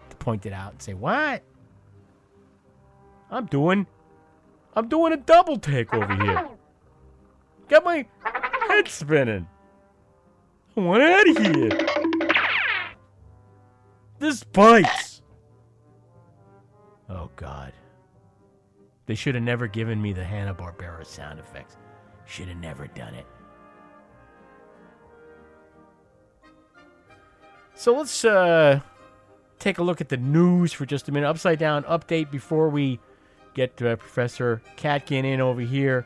to 0.09 0.15
point 0.17 0.45
it 0.45 0.53
out 0.53 0.73
and 0.73 0.81
say 0.81 0.93
what. 0.93 1.43
I'm 3.31 3.45
doing, 3.45 3.87
I'm 4.73 4.87
doing 4.87 5.13
a 5.13 5.17
double 5.17 5.57
take 5.57 5.93
over 5.93 6.15
here. 6.15 6.47
Got 7.67 7.85
my 7.85 8.05
head 8.67 8.87
spinning. 8.87 9.47
I 10.75 10.79
want 10.79 11.03
out 11.03 11.29
of 11.29 11.37
here. 11.37 11.69
This 14.19 14.43
bites. 14.43 15.21
Oh, 17.09 17.29
God. 17.35 17.73
They 19.05 19.15
should 19.15 19.35
have 19.35 19.43
never 19.43 19.67
given 19.67 20.01
me 20.01 20.13
the 20.13 20.23
Hanna-Barbera 20.23 21.05
sound 21.05 21.39
effects. 21.39 21.77
Should 22.25 22.47
have 22.47 22.57
never 22.57 22.87
done 22.87 23.13
it. 23.13 23.25
So 27.79 27.95
let's 27.95 28.25
uh, 28.25 28.81
take 29.57 29.77
a 29.77 29.83
look 29.83 30.01
at 30.01 30.09
the 30.09 30.17
news 30.17 30.73
for 30.73 30.85
just 30.85 31.07
a 31.07 31.13
minute. 31.13 31.25
Upside 31.25 31.59
down 31.59 31.83
update 31.85 32.29
before 32.29 32.67
we 32.67 32.99
get 33.53 33.81
uh, 33.81 33.95
Professor 33.95 34.61
Katkin 34.75 35.23
in 35.23 35.39
over 35.39 35.61
here. 35.61 36.05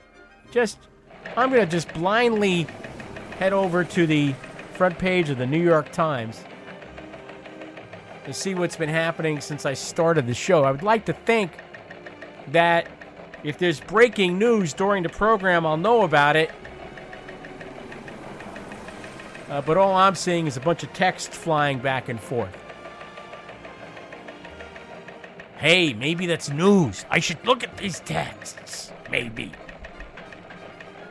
Just, 0.51 0.77
I'm 1.35 1.49
going 1.49 1.65
to 1.65 1.71
just 1.71 1.91
blindly 1.95 2.67
head 3.39 3.53
over 3.53 3.83
to 3.85 4.05
the 4.05 4.35
front 4.73 4.99
page 4.99 5.31
of 5.31 5.39
the 5.39 5.47
New 5.47 5.63
York 5.63 5.91
Times 5.91 6.43
to 8.25 8.33
see 8.33 8.53
what's 8.53 8.75
been 8.75 8.87
happening 8.87 9.41
since 9.41 9.65
I 9.65 9.73
started 9.73 10.27
the 10.27 10.35
show. 10.35 10.65
I 10.65 10.69
would 10.69 10.83
like 10.83 11.05
to 11.05 11.13
think 11.13 11.53
that 12.49 12.87
if 13.43 13.57
there's 13.57 13.79
breaking 13.79 14.37
news 14.37 14.73
during 14.73 15.01
the 15.01 15.09
program, 15.09 15.65
I'll 15.65 15.77
know 15.77 16.03
about 16.03 16.35
it. 16.35 16.51
Uh, 19.49 19.61
but 19.61 19.77
all 19.77 19.93
I'm 19.93 20.15
seeing 20.15 20.47
is 20.47 20.57
a 20.57 20.61
bunch 20.61 20.83
of 20.83 20.91
text 20.93 21.31
flying 21.31 21.79
back 21.79 22.09
and 22.09 22.19
forth. 22.19 22.55
Hey, 25.57 25.93
maybe 25.93 26.25
that's 26.25 26.49
news. 26.49 27.05
I 27.09 27.19
should 27.19 27.45
look 27.45 27.63
at 27.63 27.77
these 27.77 27.99
texts. 28.01 28.91
Maybe. 29.09 29.51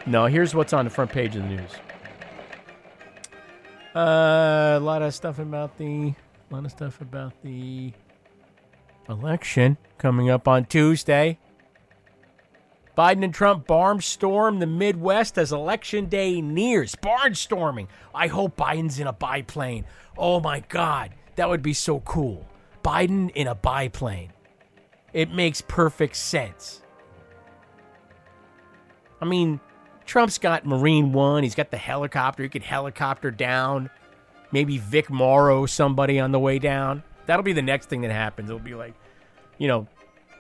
No, 0.04 0.26
here's 0.26 0.54
what's 0.54 0.72
on 0.72 0.84
the 0.84 0.90
front 0.90 1.10
page 1.10 1.36
of 1.36 1.42
the 1.42 1.48
news. 1.48 1.70
Uh, 3.94 4.76
a 4.76 4.80
lot 4.80 5.02
of 5.02 5.14
stuff 5.14 5.38
about 5.38 5.76
the 5.78 6.14
a 6.50 6.54
lot 6.54 6.64
of 6.64 6.70
stuff 6.70 7.00
about 7.00 7.32
the 7.42 7.92
election 9.08 9.76
coming 9.98 10.30
up 10.30 10.48
on 10.48 10.64
Tuesday. 10.64 11.38
Biden 12.96 13.24
and 13.24 13.32
Trump 13.32 13.66
barnstorm 13.66 14.60
the 14.60 14.66
Midwest 14.66 15.38
as 15.38 15.52
election 15.52 16.06
day 16.06 16.40
nears. 16.40 16.94
Barnstorming. 16.94 17.88
I 18.14 18.26
hope 18.26 18.56
Biden's 18.56 18.98
in 18.98 19.06
a 19.06 19.12
biplane. 19.12 19.86
Oh 20.18 20.40
my 20.40 20.60
God, 20.68 21.12
that 21.36 21.48
would 21.48 21.62
be 21.62 21.72
so 21.72 22.00
cool. 22.00 22.46
Biden 22.84 23.30
in 23.30 23.46
a 23.46 23.54
biplane. 23.54 24.32
It 25.12 25.30
makes 25.30 25.60
perfect 25.62 26.16
sense. 26.16 26.82
I 29.20 29.24
mean, 29.24 29.60
Trump's 30.04 30.38
got 30.38 30.66
Marine 30.66 31.12
One. 31.12 31.42
He's 31.42 31.54
got 31.54 31.70
the 31.70 31.76
helicopter. 31.76 32.42
He 32.42 32.48
could 32.48 32.62
helicopter 32.62 33.30
down. 33.30 33.88
Maybe 34.50 34.78
Vic 34.78 35.08
Morrow, 35.08 35.64
somebody 35.64 36.18
on 36.18 36.32
the 36.32 36.38
way 36.38 36.58
down. 36.58 37.02
That'll 37.24 37.44
be 37.44 37.52
the 37.52 37.62
next 37.62 37.88
thing 37.88 38.02
that 38.02 38.10
happens. 38.10 38.50
It'll 38.50 38.58
be 38.58 38.74
like, 38.74 38.94
you 39.58 39.68
know, 39.68 39.86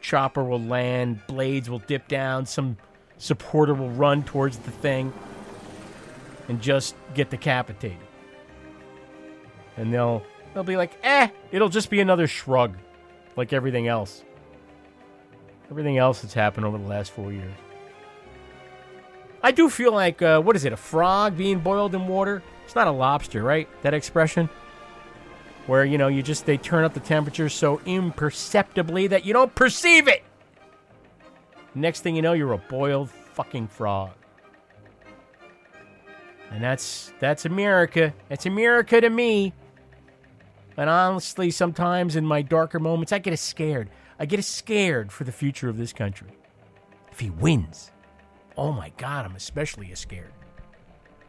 chopper 0.02 0.44
will 0.44 0.60
land, 0.60 1.20
blades 1.26 1.70
will 1.70 1.78
dip 1.78 2.08
down, 2.08 2.44
some 2.44 2.76
supporter 3.18 3.72
will 3.72 3.90
run 3.90 4.22
towards 4.24 4.58
the 4.58 4.70
thing 4.70 5.12
and 6.48 6.60
just 6.60 6.94
get 7.14 7.30
decapitated. 7.30 7.98
And 9.76 9.92
they'll 9.92 10.22
they'll 10.52 10.64
be 10.64 10.76
like, 10.76 10.98
eh, 11.02 11.28
it'll 11.50 11.68
just 11.68 11.88
be 11.88 12.00
another 12.00 12.26
shrug, 12.26 12.76
like 13.36 13.52
everything 13.52 13.88
else. 13.88 14.24
Everything 15.70 15.96
else 15.96 16.20
that's 16.20 16.34
happened 16.34 16.66
over 16.66 16.76
the 16.76 16.86
last 16.86 17.12
four 17.12 17.32
years. 17.32 17.54
I 19.42 19.50
do 19.50 19.70
feel 19.70 19.92
like, 19.92 20.20
uh, 20.22 20.40
what 20.40 20.54
is 20.54 20.64
it, 20.64 20.72
a 20.72 20.76
frog 20.76 21.36
being 21.36 21.58
boiled 21.58 21.94
in 21.94 22.06
water? 22.06 22.42
It's 22.64 22.74
not 22.74 22.86
a 22.86 22.92
lobster, 22.92 23.42
right? 23.42 23.68
That 23.82 23.94
expression? 23.94 24.48
Where, 25.66 25.84
you 25.84 25.96
know, 25.96 26.08
you 26.08 26.22
just, 26.22 26.44
they 26.44 26.56
turn 26.56 26.84
up 26.84 26.92
the 26.92 27.00
temperature 27.00 27.48
so 27.48 27.80
imperceptibly 27.86 29.06
that 29.08 29.24
you 29.24 29.32
don't 29.32 29.54
perceive 29.54 30.08
it. 30.08 30.24
Next 31.74 32.00
thing 32.00 32.16
you 32.16 32.22
know, 32.22 32.32
you're 32.32 32.52
a 32.52 32.58
boiled 32.58 33.10
fucking 33.10 33.68
frog. 33.68 34.10
And 36.50 36.62
that's 36.62 37.12
that's 37.18 37.46
America. 37.46 38.12
That's 38.28 38.44
America 38.44 39.00
to 39.00 39.08
me. 39.08 39.54
And 40.76 40.90
honestly, 40.90 41.50
sometimes 41.50 42.16
in 42.16 42.26
my 42.26 42.42
darker 42.42 42.78
moments, 42.78 43.12
I 43.12 43.18
get 43.18 43.38
scared. 43.38 43.88
I 44.18 44.26
get 44.26 44.44
scared 44.44 45.12
for 45.12 45.24
the 45.24 45.32
future 45.32 45.68
of 45.68 45.78
this 45.78 45.92
country. 45.92 46.28
If 47.10 47.20
he 47.20 47.30
wins, 47.30 47.90
oh 48.56 48.72
my 48.72 48.90
God, 48.96 49.24
I'm 49.24 49.36
especially 49.36 49.94
scared. 49.94 50.32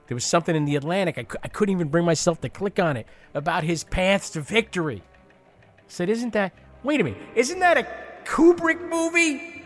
There 0.07 0.15
was 0.15 0.25
something 0.25 0.55
in 0.55 0.65
the 0.65 0.75
Atlantic. 0.75 1.17
I, 1.17 1.25
I 1.43 1.48
couldn't 1.48 1.74
even 1.74 1.88
bring 1.88 2.05
myself 2.05 2.41
to 2.41 2.50
click 2.50 2.79
on 2.79 2.98
it 2.98 3.07
about 3.33 3.63
his 3.63 3.83
paths 3.83 4.29
to 4.31 4.41
victory. 4.41 5.01
I 5.77 5.81
said, 5.88 6.10
Isn't 6.10 6.33
that. 6.33 6.53
Wait 6.83 7.00
a 7.00 7.03
minute. 7.03 7.22
Isn't 7.36 7.60
that 7.60 7.77
a 7.77 7.88
Kubrick 8.25 8.81
movie? 8.89 9.63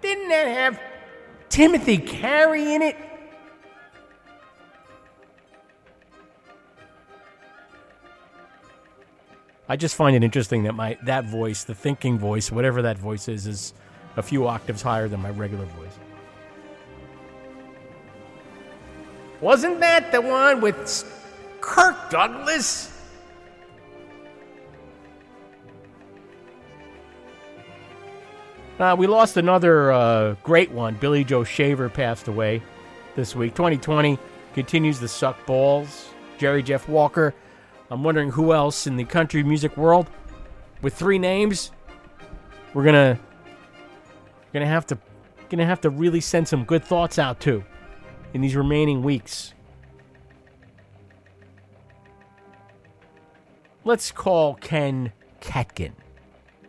Didn't 0.00 0.28
that 0.28 0.48
have 0.48 0.80
Timothy 1.48 1.98
Carey 1.98 2.74
in 2.74 2.82
it? 2.82 2.96
I 9.68 9.76
just 9.76 9.94
find 9.94 10.16
it 10.16 10.24
interesting 10.24 10.64
that 10.64 10.74
my 10.74 10.98
that 11.04 11.26
voice, 11.26 11.62
the 11.62 11.76
thinking 11.76 12.18
voice, 12.18 12.50
whatever 12.50 12.82
that 12.82 12.98
voice 12.98 13.28
is, 13.28 13.46
is 13.46 13.72
a 14.16 14.22
few 14.22 14.48
octaves 14.48 14.82
higher 14.82 15.06
than 15.06 15.20
my 15.20 15.30
regular 15.30 15.64
voice. 15.66 15.96
Wasn't 19.40 19.80
that 19.80 20.12
the 20.12 20.20
one 20.20 20.60
with 20.60 21.04
Kirk 21.60 22.10
Douglas? 22.10 22.90
Uh, 28.78 28.96
we 28.98 29.06
lost 29.06 29.36
another 29.36 29.92
uh, 29.92 30.34
great 30.42 30.70
one. 30.70 30.94
Billy 30.94 31.24
Joe 31.24 31.44
Shaver 31.44 31.88
passed 31.88 32.28
away 32.28 32.62
this 33.14 33.34
week. 33.36 33.54
2020 33.54 34.18
continues 34.54 34.98
to 34.98 35.08
suck 35.08 35.44
balls. 35.46 36.08
Jerry 36.38 36.62
Jeff 36.62 36.88
Walker. 36.88 37.34
I'm 37.90 38.02
wondering 38.02 38.30
who 38.30 38.52
else 38.52 38.86
in 38.86 38.96
the 38.96 39.04
country 39.04 39.42
music 39.42 39.76
world 39.76 40.08
with 40.80 40.94
three 40.94 41.18
names. 41.18 41.72
We're 42.72 42.84
gonna 42.84 43.18
gonna 44.52 44.66
have 44.66 44.86
to 44.86 44.98
gonna 45.48 45.66
have 45.66 45.80
to 45.82 45.90
really 45.90 46.20
send 46.20 46.48
some 46.48 46.64
good 46.64 46.84
thoughts 46.84 47.18
out 47.18 47.40
to 47.40 47.64
in 48.32 48.40
these 48.40 48.56
remaining 48.56 49.02
weeks. 49.02 49.54
Let's 53.84 54.10
call 54.12 54.54
Ken 54.54 55.12
Katkin. 55.40 55.92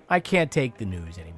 I 0.09 0.19
can't 0.19 0.51
take 0.51 0.77
the 0.77 0.85
news 0.85 1.17
anymore. 1.17 1.37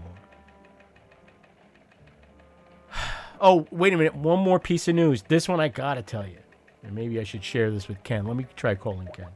Oh, 3.45 3.67
wait 3.71 3.91
a 3.91 3.97
minute. 3.97 4.15
One 4.15 4.39
more 4.39 4.57
piece 4.57 4.87
of 4.87 4.95
news. 4.95 5.23
This 5.23 5.49
one 5.49 5.59
I 5.59 5.67
gotta 5.67 6.01
tell 6.01 6.25
you. 6.25 6.37
And 6.81 6.95
maybe 6.95 7.19
I 7.19 7.25
should 7.25 7.43
share 7.43 7.71
this 7.71 7.89
with 7.89 8.01
Ken. 8.03 8.25
Let 8.25 8.37
me 8.37 8.45
try 8.55 8.73
calling 8.73 9.09
Ken. 9.13 9.27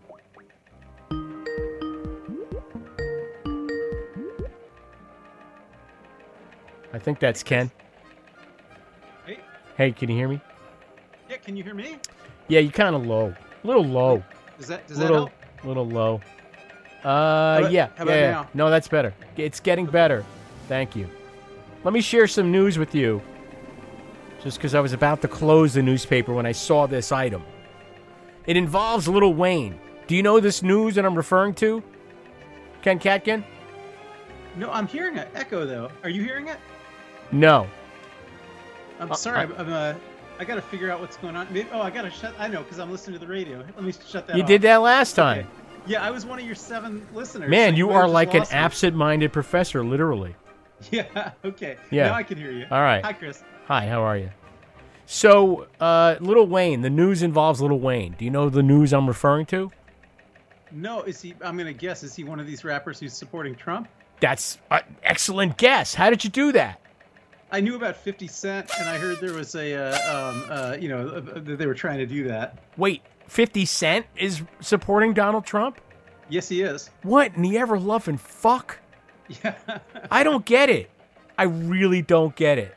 I 6.94 7.00
think 7.00 7.20
that's 7.20 7.44
Ken. 7.44 7.70
Hey, 9.26 9.40
Hey, 9.76 9.92
can 9.92 10.10
you 10.10 10.16
hear 10.16 10.30
me? 10.30 10.40
Yeah, 11.30 11.38
can 11.38 11.56
you 11.58 11.64
hear 11.64 11.74
me? 11.74 11.98
Yeah, 12.48 12.60
you 12.60 12.72
kind 12.72 12.96
of 12.96 13.06
low. 13.06 13.34
A 13.64 13.68
little 13.68 13.84
low. 13.86 14.24
Does 14.58 14.68
that 14.68 14.88
does 14.88 14.98
that 14.98 15.04
little, 15.04 15.18
help? 15.28 15.66
little 15.66 15.88
low. 15.88 16.22
Uh, 17.04 17.60
about- 17.60 17.72
yeah. 17.72 17.90
how 17.96 18.04
about 18.04 18.14
yeah? 18.16 18.46
No, 18.54 18.70
that's 18.70 18.88
better. 18.88 19.14
It's 19.36 19.60
getting 19.60 19.86
better. 19.86 20.24
Thank 20.68 20.96
you. 20.96 21.10
Let 21.84 21.94
me 21.94 22.02
share 22.02 22.28
some 22.28 22.52
news 22.52 22.78
with 22.78 22.96
you. 22.96 23.22
Just 24.44 24.58
because 24.58 24.76
I 24.76 24.80
was 24.80 24.94
about 24.94 25.22
to 25.22 25.28
close 25.28 25.74
the 25.74 25.82
newspaper 25.82 26.34
when 26.34 26.46
I 26.46 26.52
saw 26.52 26.86
this 26.88 27.12
item. 27.12 27.44
It 28.46 28.56
involves 28.56 29.08
Lil 29.08 29.34
Wayne. 29.34 29.80
Do 30.08 30.16
you 30.16 30.24
know 30.24 30.40
this 30.40 30.64
news 30.64 30.96
that 30.96 31.06
I'm 31.06 31.16
referring 31.16 31.54
to? 31.56 31.84
Ken 32.82 33.00
Katkin? 33.00 33.44
No, 34.56 34.72
I'm 34.72 34.88
hearing 34.88 35.18
an 35.18 35.28
echo 35.36 35.66
though. 35.66 35.92
Are 36.04 36.10
you 36.10 36.24
hearing 36.24 36.48
it? 36.48 36.58
No. 37.32 37.68
I'm 39.00 39.12
Uh, 39.12 39.16
sorry. 39.16 39.40
I- 39.40 39.44
I'm, 39.44 39.54
I'm 39.60 39.74
uh, 39.74 39.94
I 40.40 40.46
gotta 40.46 40.62
figure 40.62 40.92
out 40.92 41.00
what's 41.00 41.18
going 41.18 41.36
on. 41.36 41.48
Maybe, 41.52 41.68
oh, 41.72 41.82
I 41.82 41.90
gotta 41.90 42.12
shut. 42.12 42.34
I 42.38 42.48
know 42.48 42.64
because 42.64 42.80
I'm 42.80 42.92
listening 42.92 43.20
to 43.20 43.26
the 43.26 43.32
radio. 43.32 43.58
Let 43.76 43.84
me 43.84 43.94
shut 44.08 44.28
that. 44.28 44.36
You 44.36 44.44
off. 44.44 44.48
did 44.48 44.62
that 44.64 44.78
last 44.78 45.14
time. 45.14 45.40
Okay. 45.40 45.50
Yeah, 45.88 46.04
I 46.04 46.12
was 46.12 46.26
one 46.26 46.38
of 46.38 46.46
your 46.46 46.56
seven 46.56 47.08
listeners. 47.14 47.50
Man, 47.50 47.76
you 47.76 47.92
are 47.92 48.08
like 48.10 48.34
an 48.34 48.44
absent-minded 48.52 49.32
professor, 49.34 49.84
literally. 49.84 50.36
Yeah. 50.92 51.32
Okay. 51.44 51.76
Yeah. 51.90 52.10
Now 52.10 52.14
I 52.14 52.22
can 52.22 52.38
hear 52.38 52.52
you. 52.52 52.68
All 52.70 52.82
right. 52.82 53.04
Hi, 53.04 53.12
Chris. 53.12 53.44
Hi, 53.66 53.88
how 53.88 54.04
are 54.04 54.16
you? 54.16 54.30
So, 55.08 55.66
uh, 55.80 56.18
Lil 56.20 56.46
Wayne, 56.46 56.82
the 56.82 56.90
news 56.92 57.24
involves 57.24 57.62
Lil 57.62 57.80
Wayne. 57.80 58.14
Do 58.20 58.26
you 58.26 58.30
know 58.30 58.48
the 58.50 58.62
news 58.62 58.94
I'm 58.94 59.08
referring 59.08 59.48
to? 59.48 59.72
No, 60.72 61.02
is 61.02 61.20
he? 61.20 61.34
I'm 61.42 61.58
gonna 61.58 61.74
guess. 61.74 62.04
Is 62.04 62.16
he 62.16 62.24
one 62.24 62.40
of 62.40 62.46
these 62.46 62.64
rappers 62.64 63.00
who's 63.00 63.14
supporting 63.14 63.56
Trump? 63.56 63.88
That's 64.20 64.60
an 64.70 64.82
excellent 65.02 65.58
guess. 65.58 65.94
How 65.96 66.10
did 66.12 66.24
you 66.24 66.30
do 66.30 66.52
that? 66.52 66.80
I 67.52 67.62
knew 67.62 67.76
about 67.76 67.96
50 67.96 68.28
Cent, 68.28 68.70
and 68.80 68.90
I 68.90 68.98
heard 68.98 69.20
there 69.22 69.34
was 69.34 69.56
a, 69.56 69.74
uh, 69.74 70.32
um, 70.32 70.44
uh, 70.50 70.78
you 70.80 70.90
know, 70.90 71.08
uh, 71.08 71.12
uh, 71.12 71.40
that 71.40 71.58
they 71.58 71.66
were 71.66 71.74
trying 71.74 72.00
to 72.00 72.06
do 72.06 72.28
that. 72.28 72.58
Wait, 72.76 73.02
50 73.28 73.66
Cent 73.66 74.06
is 74.18 74.44
supporting 74.60 75.14
Donald 75.14 75.46
Trump? 75.46 75.80
Yes, 76.30 76.50
he 76.50 76.62
is. 76.62 76.90
What 77.04 77.36
in 77.36 77.42
the 77.44 77.58
ever 77.58 77.80
loving 77.80 78.18
fuck? 78.18 78.80
Yeah. 79.44 79.56
I 80.12 80.24
don't 80.24 80.46
get 80.46 80.70
it. 80.70 80.90
I 81.38 81.44
really 81.44 82.02
don't 82.02 82.36
get 82.36 82.58
it. 82.58 82.76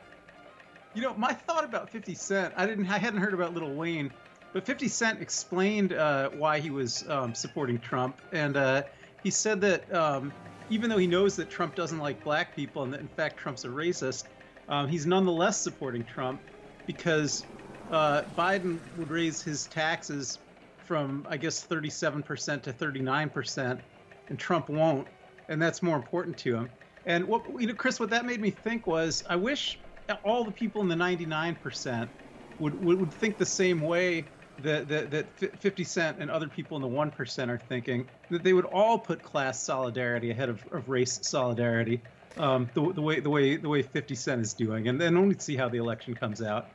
You 0.93 1.01
know, 1.01 1.13
my 1.15 1.33
thought 1.33 1.65
about 1.65 1.89
50 1.89 2.13
Cent, 2.15 2.53
I 2.55 2.65
didn't, 2.65 2.87
I 2.87 2.97
hadn't 2.97 3.19
heard 3.19 3.33
about 3.33 3.53
Lil 3.53 3.73
Wayne, 3.73 4.11
but 4.53 4.65
50 4.65 4.87
Cent 4.87 5.21
explained 5.21 5.93
uh, 5.93 6.29
why 6.29 6.59
he 6.59 6.69
was 6.69 7.07
um, 7.09 7.33
supporting 7.33 7.79
Trump, 7.79 8.21
and 8.31 8.55
uh, 8.55 8.83
he 9.23 9.31
said 9.31 9.61
that 9.61 9.93
um, 9.93 10.31
even 10.69 10.89
though 10.89 10.97
he 10.97 11.07
knows 11.07 11.35
that 11.35 11.49
Trump 11.49 11.75
doesn't 11.75 11.99
like 11.99 12.23
black 12.23 12.55
people 12.55 12.83
and 12.83 12.93
that 12.93 13.01
in 13.01 13.07
fact 13.07 13.37
Trump's 13.37 13.65
a 13.65 13.69
racist, 13.69 14.25
um, 14.71 14.87
he's 14.87 15.05
nonetheless 15.05 15.61
supporting 15.61 16.05
Trump 16.05 16.41
because 16.87 17.45
uh, 17.91 18.23
Biden 18.37 18.81
would 18.95 19.11
raise 19.11 19.43
his 19.43 19.67
taxes 19.67 20.39
from 20.79 21.27
I 21.29 21.37
guess 21.37 21.65
37% 21.67 22.63
to 22.63 22.73
39%, 22.73 23.81
and 24.29 24.39
Trump 24.39 24.69
won't, 24.69 25.07
and 25.49 25.61
that's 25.61 25.83
more 25.83 25.97
important 25.97 26.37
to 26.39 26.55
him. 26.55 26.71
And 27.05 27.25
what 27.27 27.43
you 27.59 27.67
know, 27.67 27.75
Chris, 27.75 27.99
what 27.99 28.09
that 28.11 28.25
made 28.25 28.41
me 28.41 28.49
think 28.49 28.87
was, 28.87 29.23
I 29.29 29.35
wish 29.35 29.83
all 30.23 30.45
the 30.45 30.51
people 30.51 30.81
in 30.81 30.87
the 30.87 30.95
99% 30.95 32.09
would 32.59 32.75
would, 32.75 32.99
would 32.99 33.13
think 33.13 33.37
the 33.37 33.45
same 33.45 33.81
way 33.81 34.31
that, 34.59 34.87
that 34.87 35.11
that 35.11 35.59
50 35.59 35.83
Cent 35.83 36.17
and 36.19 36.31
other 36.31 36.47
people 36.47 36.77
in 36.77 36.81
the 36.81 36.87
1% 36.87 37.49
are 37.49 37.57
thinking. 37.57 38.07
That 38.29 38.43
they 38.43 38.53
would 38.53 38.65
all 38.65 38.99
put 38.99 39.21
class 39.21 39.65
solidarity 39.65 40.31
ahead 40.31 40.49
of, 40.49 40.65
of 40.71 40.87
race 40.89 41.19
solidarity. 41.23 42.03
Um, 42.37 42.69
the, 42.73 42.93
the 42.93 43.01
way 43.01 43.19
the 43.19 43.29
way 43.29 43.57
the 43.57 43.67
way 43.69 43.81
50 43.81 44.15
Cent 44.15 44.41
is 44.41 44.53
doing, 44.53 44.87
and 44.87 44.99
then 44.99 45.17
only 45.17 45.35
see 45.37 45.55
how 45.55 45.67
the 45.69 45.77
election 45.77 46.13
comes 46.15 46.41
out. 46.41 46.69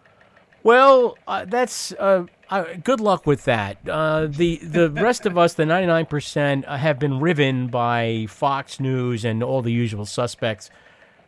Well, 0.66 1.16
uh, 1.28 1.44
that's 1.44 1.92
uh, 1.92 2.26
uh, 2.50 2.64
good 2.82 3.00
luck 3.00 3.24
with 3.24 3.44
that. 3.44 3.78
Uh, 3.88 4.26
the 4.26 4.56
the 4.56 4.90
rest 4.90 5.24
of 5.24 5.38
us, 5.38 5.54
the 5.54 5.64
ninety 5.64 5.86
nine 5.86 6.06
percent, 6.06 6.64
uh, 6.66 6.76
have 6.76 6.98
been 6.98 7.20
riven 7.20 7.68
by 7.68 8.26
Fox 8.28 8.80
News 8.80 9.24
and 9.24 9.44
all 9.44 9.62
the 9.62 9.70
usual 9.70 10.04
suspects, 10.04 10.70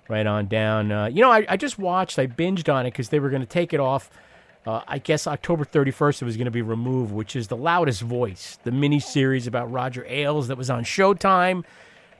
right 0.09 0.27
on 0.27 0.47
down. 0.47 0.91
Uh, 0.91 1.07
you 1.07 1.23
know, 1.23 1.31
I, 1.31 1.47
I 1.49 1.57
just 1.57 1.79
watched. 1.79 2.19
I 2.19 2.27
binged 2.27 2.73
on 2.73 2.85
it 2.85 2.91
because 2.91 3.11
they 3.11 3.21
were 3.21 3.31
going 3.31 3.43
to 3.43 3.47
take 3.47 3.73
it 3.73 3.79
off. 3.79 4.11
Uh, 4.67 4.83
I 4.89 4.99
guess 4.99 5.27
October 5.29 5.65
thirty 5.65 5.93
first 5.93 6.21
it 6.21 6.25
was 6.25 6.37
going 6.37 6.47
to 6.47 6.51
be 6.51 6.63
removed, 6.63 7.13
which 7.13 7.37
is 7.37 7.47
the 7.47 7.57
loudest 7.57 8.03
voice, 8.03 8.59
the 8.65 8.73
mini 8.73 8.99
series 8.99 9.47
about 9.47 9.71
Roger 9.71 10.05
Ailes 10.09 10.49
that 10.49 10.59
was 10.59 10.69
on 10.69 10.83
Showtime. 10.83 11.63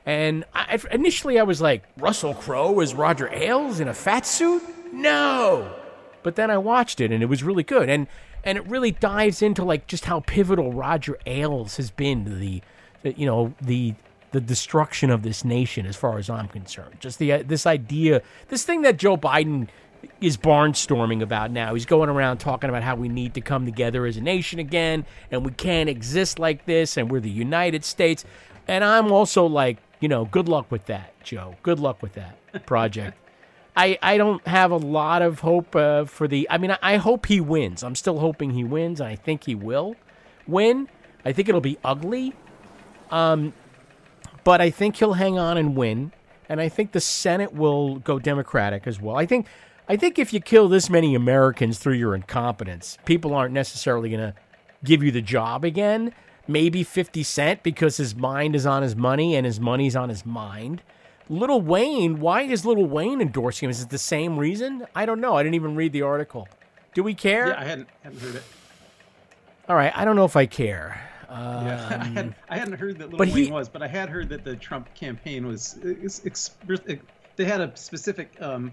And 0.05 0.45
I, 0.53 0.79
initially, 0.91 1.39
I 1.39 1.43
was 1.43 1.61
like, 1.61 1.83
Russell 1.97 2.33
Crowe 2.33 2.79
is 2.79 2.93
Roger 2.93 3.29
Ailes 3.33 3.79
in 3.79 3.87
a 3.87 3.93
fat 3.93 4.25
suit? 4.25 4.63
No. 4.93 5.75
But 6.23 6.35
then 6.35 6.49
I 6.49 6.57
watched 6.57 6.99
it, 6.99 7.11
and 7.11 7.21
it 7.21 7.27
was 7.27 7.43
really 7.43 7.63
good. 7.63 7.89
And 7.89 8.07
and 8.43 8.57
it 8.57 8.65
really 8.67 8.91
dives 8.91 9.41
into 9.41 9.63
like 9.63 9.87
just 9.87 10.05
how 10.05 10.21
pivotal 10.21 10.71
Roger 10.71 11.17
Ailes 11.25 11.77
has 11.77 11.91
been 11.91 12.25
to 12.25 12.31
the, 12.31 12.61
you 13.03 13.25
know 13.25 13.53
the 13.61 13.93
the 14.31 14.41
destruction 14.41 15.09
of 15.09 15.23
this 15.23 15.43
nation, 15.43 15.85
as 15.85 15.95
far 15.95 16.17
as 16.17 16.29
I'm 16.29 16.47
concerned. 16.47 16.97
Just 16.99 17.19
the 17.19 17.33
uh, 17.33 17.43
this 17.45 17.65
idea, 17.65 18.21
this 18.49 18.63
thing 18.63 18.83
that 18.83 18.97
Joe 18.97 19.17
Biden 19.17 19.67
is 20.21 20.37
barnstorming 20.37 21.21
about 21.21 21.51
now. 21.51 21.73
He's 21.73 21.85
going 21.85 22.09
around 22.09 22.37
talking 22.37 22.69
about 22.69 22.83
how 22.83 22.95
we 22.95 23.09
need 23.09 23.33
to 23.33 23.41
come 23.41 23.65
together 23.65 24.05
as 24.05 24.17
a 24.17 24.21
nation 24.21 24.59
again, 24.59 25.05
and 25.31 25.45
we 25.45 25.51
can't 25.51 25.89
exist 25.89 26.39
like 26.39 26.65
this, 26.65 26.97
and 26.97 27.11
we're 27.11 27.19
the 27.19 27.29
United 27.29 27.83
States. 27.83 28.23
And 28.67 28.83
I'm 28.83 29.11
also 29.11 29.45
like, 29.45 29.77
you 29.99 30.07
know, 30.07 30.25
good 30.25 30.47
luck 30.47 30.71
with 30.71 30.85
that, 30.85 31.13
Joe. 31.23 31.55
Good 31.63 31.79
luck 31.79 32.01
with 32.01 32.13
that 32.13 32.65
project. 32.65 33.17
I, 33.75 33.97
I 34.01 34.17
don't 34.17 34.45
have 34.47 34.71
a 34.71 34.77
lot 34.77 35.21
of 35.21 35.39
hope 35.39 35.75
uh, 35.75 36.05
for 36.05 36.27
the. 36.27 36.47
I 36.49 36.57
mean, 36.57 36.71
I, 36.71 36.77
I 36.81 36.95
hope 36.97 37.27
he 37.27 37.39
wins. 37.39 37.83
I'm 37.83 37.95
still 37.95 38.19
hoping 38.19 38.51
he 38.51 38.63
wins, 38.63 38.99
and 38.99 39.09
I 39.09 39.15
think 39.15 39.45
he 39.45 39.55
will 39.55 39.95
win. 40.47 40.89
I 41.23 41.31
think 41.31 41.49
it'll 41.49 41.61
be 41.61 41.77
ugly, 41.83 42.33
um, 43.11 43.53
but 44.43 44.61
I 44.61 44.69
think 44.69 44.97
he'll 44.97 45.13
hang 45.13 45.37
on 45.37 45.57
and 45.57 45.75
win. 45.75 46.11
And 46.47 46.59
I 46.59 46.67
think 46.67 46.93
the 46.93 47.01
Senate 47.01 47.53
will 47.53 47.99
go 47.99 48.17
Democratic 48.17 48.87
as 48.87 48.99
well. 48.99 49.15
I 49.15 49.25
think, 49.25 49.45
I 49.87 49.95
think 49.95 50.17
if 50.17 50.33
you 50.33 50.39
kill 50.39 50.67
this 50.67 50.89
many 50.89 51.13
Americans 51.13 51.77
through 51.77 51.93
your 51.93 52.15
incompetence, 52.15 52.97
people 53.05 53.35
aren't 53.35 53.53
necessarily 53.53 54.09
going 54.09 54.21
to 54.21 54.33
give 54.83 55.03
you 55.03 55.11
the 55.11 55.21
job 55.21 55.63
again. 55.63 56.13
Maybe 56.49 56.81
50 56.83 57.21
Cent 57.21 57.61
because 57.61 57.97
his 57.97 58.15
mind 58.15 58.55
is 58.55 58.65
on 58.65 58.81
his 58.81 58.95
money 58.95 59.35
and 59.35 59.45
his 59.45 59.59
money's 59.59 59.95
on 59.95 60.09
his 60.09 60.25
mind. 60.25 60.81
Lil 61.29 61.61
Wayne, 61.61 62.19
why 62.19 62.41
is 62.41 62.65
Lil 62.65 62.87
Wayne 62.87 63.21
endorsing 63.21 63.67
him? 63.67 63.69
Is 63.69 63.83
it 63.83 63.89
the 63.91 63.99
same 63.99 64.35
reason? 64.39 64.87
I 64.95 65.05
don't 65.05 65.21
know. 65.21 65.35
I 65.35 65.43
didn't 65.43 65.53
even 65.53 65.75
read 65.75 65.93
the 65.93 66.01
article. 66.01 66.47
Do 66.95 67.03
we 67.03 67.13
care? 67.13 67.49
Yeah, 67.49 67.59
I 67.59 67.65
hadn't 67.65 67.87
hadn't 68.01 68.19
heard 68.19 68.35
it. 68.35 68.43
All 69.67 69.75
right, 69.75 69.93
I 69.95 70.03
don't 70.05 70.15
know 70.15 70.25
if 70.25 70.35
I 70.35 70.45
care. 70.47 71.05
Um, 71.29 71.67
Yeah, 71.67 71.87
I, 71.91 72.03
hadn't, 72.05 72.35
I 72.49 72.57
hadn't 72.57 72.79
heard 72.79 72.97
that 72.97 73.11
Lil 73.11 73.19
Wayne 73.19 73.29
he- 73.45 73.51
was, 73.51 73.69
but 73.69 73.83
I 73.83 73.87
had 73.87 74.09
heard 74.09 74.29
that 74.29 74.43
the 74.43 74.55
Trump 74.55 74.91
campaign 74.95 75.45
was. 75.45 75.77
It's, 75.83 76.25
it's, 76.25 76.49
they 77.35 77.45
had 77.45 77.61
a 77.61 77.77
specific 77.77 78.35
um, 78.41 78.71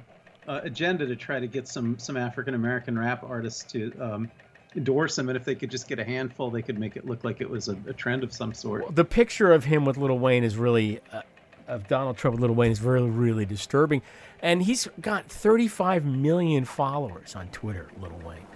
uh, 0.49 0.61
agenda 0.62 1.05
to 1.07 1.17
try 1.17 1.39
to 1.39 1.47
get 1.47 1.69
some 1.69 1.99
some 1.99 2.17
African 2.17 2.55
American 2.55 2.99
rap 2.99 3.23
artists 3.25 3.62
to 3.73 3.93
um, 4.01 4.31
endorse 4.77 5.19
him, 5.19 5.29
and 5.29 5.37
if 5.37 5.45
they 5.45 5.55
could 5.55 5.71
just 5.71 5.89
get 5.89 5.99
a 5.99 6.05
handful, 6.05 6.51
they 6.51 6.62
could 6.62 6.79
make 6.79 6.97
it 6.97 7.07
look 7.07 7.25
like 7.25 7.41
it 7.41 7.49
was 7.49 7.69
a, 7.69 7.77
a 7.87 7.93
trend 7.93 8.23
of 8.23 8.33
some 8.33 8.53
sort. 8.55 8.95
the 8.95 9.05
picture 9.05 9.53
of 9.53 9.65
him 9.65 9.85
with 9.85 9.97
Lil 9.97 10.19
Wayne 10.19 10.45
is 10.45 10.57
really 10.57 11.01
uh, 11.12 11.23
of 11.69 11.89
Donald 11.89 12.17
Trump 12.17 12.37
with 12.37 12.43
Lil 12.43 12.55
Wayne 12.55 12.71
is 12.73 12.81
really 12.83 13.11
really 13.11 13.45
disturbing, 13.45 14.03
and 14.41 14.62
he's 14.62 14.89
got 15.01 15.27
35 15.27 16.05
million 16.05 16.65
followers 16.65 17.35
on 17.35 17.49
Twitter. 17.49 17.89
Lil 18.01 18.12
Wayne. 18.25 18.47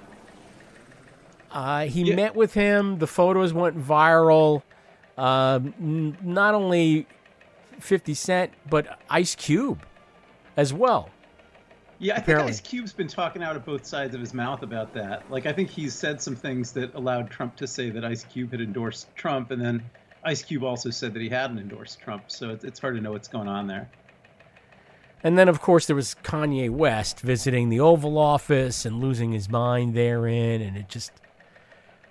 Uh, 1.51 1.87
he 1.87 2.15
met 2.15 2.37
with 2.37 2.55
him. 2.55 2.99
The 2.99 3.09
photos 3.09 3.53
went 3.53 3.77
viral. 3.77 4.63
Um, 5.19 5.75
n- 5.81 6.17
not 6.23 6.55
only 6.55 7.07
50 7.81 8.15
Cent, 8.15 8.53
but 8.69 9.01
Ice 9.11 9.35
Cube 9.35 9.85
as 10.57 10.73
well. 10.73 11.11
Yeah, 12.03 12.17
I 12.17 12.21
think 12.21 12.39
Ice 12.39 12.61
Cube's 12.61 12.95
been 12.95 13.09
talking 13.09 13.43
out 13.43 13.57
of 13.57 13.67
both 13.67 13.85
sides 13.85 14.15
of 14.15 14.23
his 14.23 14.33
mouth 14.33 14.63
about 14.63 14.95
that. 14.95 15.31
Like, 15.31 15.45
I 15.45 15.53
think 15.53 15.69
he's 15.69 15.95
said 15.95 16.21
some 16.23 16.35
things 16.35 16.73
that 16.73 16.95
allowed 16.95 17.31
Trump 17.31 17.57
to 17.57 17.67
say 17.67 17.91
that 17.91 18.07
Ice 18.07 18.25
Cube 18.25 18.53
had 18.53 18.63
endorsed 18.63 19.15
Trump, 19.15 19.51
and 19.51 19.61
then 19.61 19.83
Ice 20.25 20.43
Cube 20.43 20.65
also 20.65 20.89
said 20.89 21.13
that 21.13 21.21
he 21.21 21.29
hadn't 21.29 21.59
endorsed 21.59 22.01
Trump. 22.01 22.25
So 22.29 22.49
it's, 22.49 22.65
it's 22.65 22.81
hard 22.81 22.97
to 22.97 23.03
know 23.03 23.13
what's 23.13 23.29
going 23.29 23.49
on 23.49 23.67
there. 23.67 23.91
And 25.23 25.37
then, 25.37 25.51
of 25.51 25.61
course, 25.61 25.87
there 25.87 25.97
was 25.97 26.17
Kanye 26.25 26.71
West 26.71 27.21
visiting 27.21 27.69
the 27.69 27.81
Oval 27.81 28.17
Office 28.17 28.87
and 28.87 28.99
losing 28.99 29.33
his 29.33 29.51
mind 29.51 29.95
therein, 29.95 30.63
and 30.63 30.79
it 30.79 30.89
just. 30.89 31.13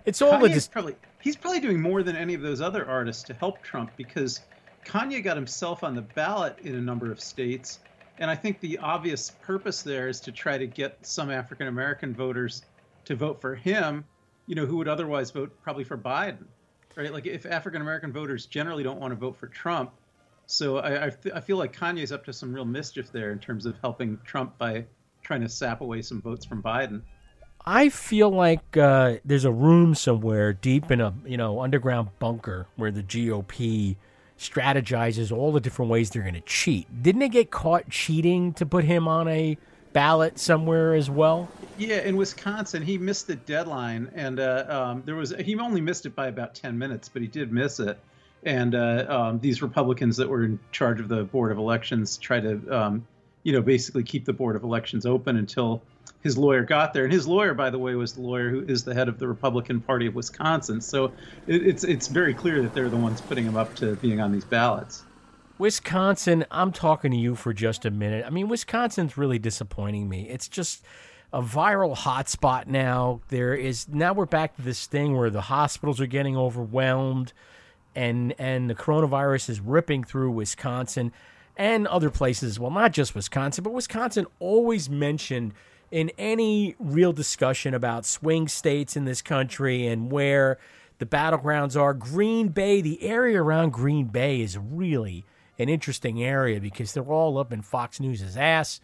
It's 0.05 0.21
all 0.21 0.45
a 0.45 0.49
dis- 0.49 0.67
probably 0.67 0.95
he's 1.19 1.35
probably 1.35 1.61
doing 1.61 1.81
more 1.81 2.03
than 2.03 2.15
any 2.15 2.35
of 2.35 2.41
those 2.41 2.61
other 2.61 2.87
artists 2.87 3.23
to 3.23 3.33
help 3.33 3.63
Trump 3.63 3.91
because 3.97 4.41
Kanye 4.85 5.23
got 5.23 5.35
himself 5.35 5.83
on 5.83 5.95
the 5.95 6.01
ballot 6.01 6.59
in 6.59 6.75
a 6.75 6.81
number 6.81 7.11
of 7.11 7.19
states, 7.19 7.79
and 8.19 8.29
I 8.29 8.35
think 8.35 8.59
the 8.59 8.77
obvious 8.79 9.31
purpose 9.41 9.81
there 9.81 10.09
is 10.09 10.19
to 10.21 10.31
try 10.31 10.57
to 10.57 10.67
get 10.67 11.05
some 11.05 11.31
African 11.31 11.67
American 11.67 12.13
voters 12.13 12.61
to 13.05 13.15
vote 13.15 13.41
for 13.41 13.55
him, 13.55 14.03
you 14.45 14.55
know, 14.55 14.65
who 14.65 14.77
would 14.77 14.89
otherwise 14.89 15.31
vote 15.31 15.57
probably 15.63 15.85
for 15.85 15.97
Biden, 15.97 16.45
right? 16.95 17.11
Like 17.11 17.25
if 17.25 17.45
African 17.45 17.81
American 17.81 18.11
voters 18.11 18.45
generally 18.45 18.83
don't 18.83 18.99
want 18.99 19.11
to 19.11 19.15
vote 19.15 19.37
for 19.37 19.47
Trump, 19.47 19.91
so 20.45 20.77
I 20.77 21.05
I, 21.05 21.11
I 21.33 21.39
feel 21.39 21.57
like 21.57 21.75
Kanye's 21.75 22.11
up 22.11 22.25
to 22.25 22.33
some 22.33 22.53
real 22.53 22.65
mischief 22.65 23.11
there 23.11 23.31
in 23.31 23.39
terms 23.39 23.65
of 23.65 23.75
helping 23.81 24.19
Trump 24.25 24.57
by 24.57 24.85
trying 25.23 25.41
to 25.41 25.49
sap 25.49 25.81
away 25.81 26.01
some 26.01 26.21
votes 26.21 26.45
from 26.45 26.61
Biden. 26.61 27.01
I 27.65 27.89
feel 27.89 28.29
like 28.29 28.77
uh, 28.77 29.17
there's 29.23 29.45
a 29.45 29.51
room 29.51 29.93
somewhere 29.95 30.53
deep 30.53 30.91
in 30.91 30.99
a 30.99 31.13
you 31.25 31.37
know 31.37 31.61
underground 31.61 32.09
bunker 32.19 32.67
where 32.75 32.91
the 32.91 33.03
GOP 33.03 33.95
strategizes 34.39 35.35
all 35.35 35.51
the 35.51 35.59
different 35.59 35.91
ways 35.91 36.09
they're 36.09 36.21
going 36.21 36.33
to 36.33 36.41
cheat. 36.41 36.87
Didn't 37.03 37.19
they 37.19 37.29
get 37.29 37.51
caught 37.51 37.89
cheating 37.89 38.53
to 38.53 38.65
put 38.65 38.85
him 38.85 39.07
on 39.07 39.27
a 39.27 39.57
ballot 39.91 40.39
somewhere 40.39 40.95
as 40.95 41.09
well? 41.09 41.49
Yeah, 41.77 41.99
in 41.99 42.15
Wisconsin, 42.15 42.81
he 42.81 42.97
missed 42.97 43.27
the 43.27 43.35
deadline, 43.35 44.11
and 44.15 44.39
uh, 44.39 44.65
um, 44.69 45.03
there 45.05 45.15
was 45.15 45.33
he 45.39 45.57
only 45.59 45.81
missed 45.81 46.05
it 46.05 46.15
by 46.15 46.27
about 46.27 46.55
ten 46.55 46.77
minutes, 46.77 47.09
but 47.09 47.21
he 47.21 47.27
did 47.27 47.51
miss 47.51 47.79
it. 47.79 47.99
And 48.43 48.73
uh, 48.73 49.05
um, 49.09 49.39
these 49.39 49.61
Republicans 49.61 50.15
that 50.17 50.29
were 50.29 50.43
in 50.43 50.59
charge 50.71 51.01
of 51.01 51.09
the 51.09 51.25
board 51.25 51.51
of 51.51 51.57
elections 51.57 52.17
tried 52.17 52.43
to, 52.43 52.69
um, 52.69 53.07
you 53.43 53.51
know, 53.51 53.61
basically 53.61 54.03
keep 54.03 54.23
the 54.23 54.31
board 54.31 54.55
of 54.55 54.63
elections 54.63 55.05
open 55.05 55.35
until 55.35 55.81
his 56.21 56.37
lawyer 56.37 56.63
got 56.63 56.93
there. 56.93 57.05
And 57.05 57.13
his 57.13 57.27
lawyer, 57.27 57.53
by 57.53 57.69
the 57.69 57.79
way, 57.79 57.95
was 57.95 58.13
the 58.13 58.21
lawyer 58.21 58.49
who 58.49 58.61
is 58.61 58.83
the 58.83 58.93
head 58.93 59.07
of 59.07 59.19
the 59.19 59.27
Republican 59.27 59.79
Party 59.81 60.07
of 60.07 60.15
Wisconsin. 60.15 60.81
So 60.81 61.05
it, 61.47 61.67
it's 61.67 61.83
it's 61.83 62.07
very 62.07 62.33
clear 62.33 62.61
that 62.61 62.73
they're 62.73 62.89
the 62.89 62.97
ones 62.97 63.21
putting 63.21 63.45
him 63.45 63.55
up 63.55 63.75
to 63.75 63.95
being 63.97 64.19
on 64.19 64.31
these 64.31 64.45
ballots. 64.45 65.03
Wisconsin, 65.57 66.45
I'm 66.51 66.71
talking 66.71 67.11
to 67.11 67.17
you 67.17 67.35
for 67.35 67.53
just 67.53 67.85
a 67.85 67.91
minute. 67.91 68.25
I 68.25 68.29
mean, 68.29 68.47
Wisconsin's 68.47 69.17
really 69.17 69.39
disappointing 69.39 70.07
me. 70.07 70.29
It's 70.29 70.47
just 70.47 70.85
a 71.33 71.41
viral 71.41 71.95
hotspot 71.95 72.67
now. 72.67 73.21
There 73.27 73.53
is 73.53 73.87
now 73.87 74.13
we're 74.13 74.25
back 74.25 74.55
to 74.55 74.61
this 74.61 74.87
thing 74.87 75.17
where 75.17 75.29
the 75.29 75.41
hospitals 75.41 75.99
are 76.01 76.07
getting 76.07 76.37
overwhelmed 76.37 77.33
and 77.95 78.33
and 78.37 78.69
the 78.69 78.75
coronavirus 78.75 79.49
is 79.49 79.59
ripping 79.59 80.03
through 80.03 80.31
Wisconsin 80.31 81.11
and 81.57 81.87
other 81.87 82.09
places. 82.09 82.59
Well, 82.59 82.71
not 82.71 82.93
just 82.93 83.13
Wisconsin, 83.13 83.63
but 83.63 83.73
Wisconsin 83.73 84.25
always 84.39 84.89
mentioned 84.89 85.53
in 85.91 86.11
any 86.17 86.75
real 86.79 87.13
discussion 87.13 87.73
about 87.73 88.05
swing 88.05 88.47
states 88.47 88.95
in 88.95 89.05
this 89.05 89.21
country 89.21 89.87
and 89.87 90.11
where 90.11 90.57
the 90.99 91.05
battlegrounds 91.05 91.79
are. 91.79 91.93
Green 91.93 92.49
Bay, 92.49 92.81
the 92.81 93.01
area 93.03 93.41
around 93.41 93.71
Green 93.71 94.05
Bay 94.05 94.41
is 94.41 94.57
really 94.57 95.25
an 95.57 95.69
interesting 95.69 96.23
area 96.23 96.59
because 96.59 96.93
they're 96.93 97.03
all 97.03 97.37
up 97.37 97.51
in 97.51 97.61
Fox 97.61 97.99
News's 97.99 98.37
ass 98.37 98.79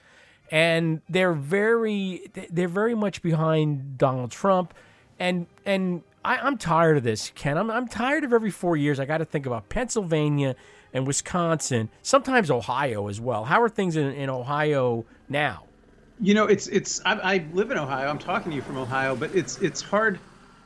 and 0.52 1.02
they're 1.10 1.34
very 1.34 2.30
they're 2.52 2.68
very 2.68 2.94
much 2.94 3.22
behind 3.22 3.98
Donald 3.98 4.32
Trump 4.32 4.74
and 5.20 5.48
and 5.66 6.04
I, 6.24 6.38
I'm 6.38 6.58
tired 6.58 6.98
of 6.98 7.04
this, 7.04 7.32
Ken. 7.36 7.58
I'm 7.58 7.72
I'm 7.72 7.88
tired 7.88 8.24
of 8.24 8.34
every 8.34 8.52
four 8.52 8.76
years 8.76 9.00
I 9.00 9.06
got 9.06 9.20
to 9.20 9.26
think 9.26 9.46
about 9.46 9.70
Pennsylvania 9.70 10.56
and 10.94 11.06
Wisconsin, 11.08 11.90
sometimes 12.02 12.50
Ohio 12.52 13.08
as 13.08 13.20
well. 13.20 13.46
How 13.46 13.62
are 13.62 13.70
things 13.70 13.96
in, 13.96 14.12
in 14.14 14.30
Ohio 14.30 15.06
now? 15.30 15.65
You 16.22 16.34
know, 16.34 16.46
it's 16.46 16.68
it's. 16.68 17.02
I, 17.06 17.14
I 17.14 17.46
live 17.54 17.72
in 17.72 17.78
Ohio. 17.78 18.08
I'm 18.08 18.20
talking 18.20 18.52
to 18.52 18.56
you 18.56 18.62
from 18.62 18.78
Ohio, 18.78 19.16
but 19.16 19.36
it's 19.36 19.58
it's 19.58 19.82
hard 19.82 20.20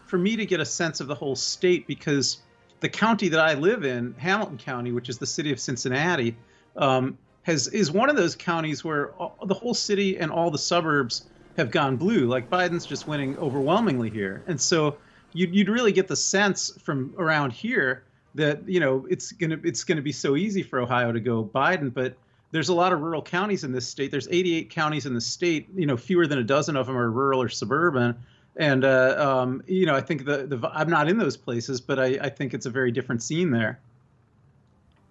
for 0.05 0.17
me 0.17 0.35
to 0.35 0.45
get 0.45 0.59
a 0.59 0.65
sense 0.65 0.99
of 0.99 1.07
the 1.07 1.15
whole 1.15 1.35
state 1.35 1.87
because 1.87 2.39
the 2.79 2.89
county 2.89 3.29
that 3.29 3.39
I 3.39 3.55
live 3.55 3.83
in, 3.83 4.13
Hamilton 4.17 4.57
County, 4.57 4.91
which 4.91 5.09
is 5.09 5.17
the 5.17 5.25
city 5.25 5.51
of 5.51 5.59
Cincinnati, 5.59 6.35
um, 6.75 7.17
has 7.43 7.67
is 7.67 7.91
one 7.91 8.09
of 8.09 8.15
those 8.15 8.35
counties 8.35 8.83
where 8.83 9.11
all, 9.13 9.35
the 9.45 9.53
whole 9.53 9.73
city 9.73 10.17
and 10.17 10.31
all 10.31 10.51
the 10.51 10.57
suburbs 10.57 11.27
have 11.57 11.71
gone 11.71 11.97
blue. 11.97 12.27
Like 12.27 12.49
Biden's 12.49 12.85
just 12.85 13.07
winning 13.07 13.37
overwhelmingly 13.37 14.09
here, 14.09 14.43
and 14.47 14.59
so 14.59 14.97
you'd 15.33 15.53
you'd 15.53 15.69
really 15.69 15.91
get 15.91 16.07
the 16.07 16.15
sense 16.15 16.71
from 16.83 17.13
around 17.17 17.53
here 17.53 18.03
that 18.35 18.67
you 18.67 18.79
know 18.79 19.05
it's 19.09 19.31
gonna 19.31 19.59
it's 19.63 19.83
gonna 19.83 20.01
be 20.01 20.11
so 20.11 20.35
easy 20.35 20.63
for 20.63 20.79
Ohio 20.79 21.11
to 21.11 21.19
go 21.19 21.43
Biden, 21.43 21.93
but 21.93 22.15
there's 22.51 22.69
a 22.69 22.73
lot 22.73 22.93
of 22.93 23.01
rural 23.01 23.21
counties 23.21 23.63
in 23.63 23.71
this 23.71 23.87
state. 23.87 24.11
There's 24.11 24.27
88 24.29 24.69
counties 24.69 25.05
in 25.05 25.13
the 25.13 25.21
state. 25.21 25.69
You 25.75 25.85
know, 25.85 25.97
fewer 25.97 26.27
than 26.27 26.39
a 26.39 26.43
dozen 26.43 26.75
of 26.75 26.87
them 26.87 26.97
are 26.97 27.09
rural 27.09 27.41
or 27.41 27.49
suburban. 27.49 28.15
And 28.55 28.83
uh, 28.83 29.15
um, 29.17 29.63
you 29.67 29.85
know, 29.85 29.95
I 29.95 30.01
think 30.01 30.25
the, 30.25 30.45
the 30.47 30.69
I'm 30.73 30.89
not 30.89 31.07
in 31.07 31.17
those 31.17 31.37
places, 31.37 31.79
but 31.79 31.99
I, 31.99 32.17
I 32.21 32.29
think 32.29 32.53
it's 32.53 32.65
a 32.65 32.69
very 32.69 32.91
different 32.91 33.21
scene 33.21 33.51
there. 33.51 33.79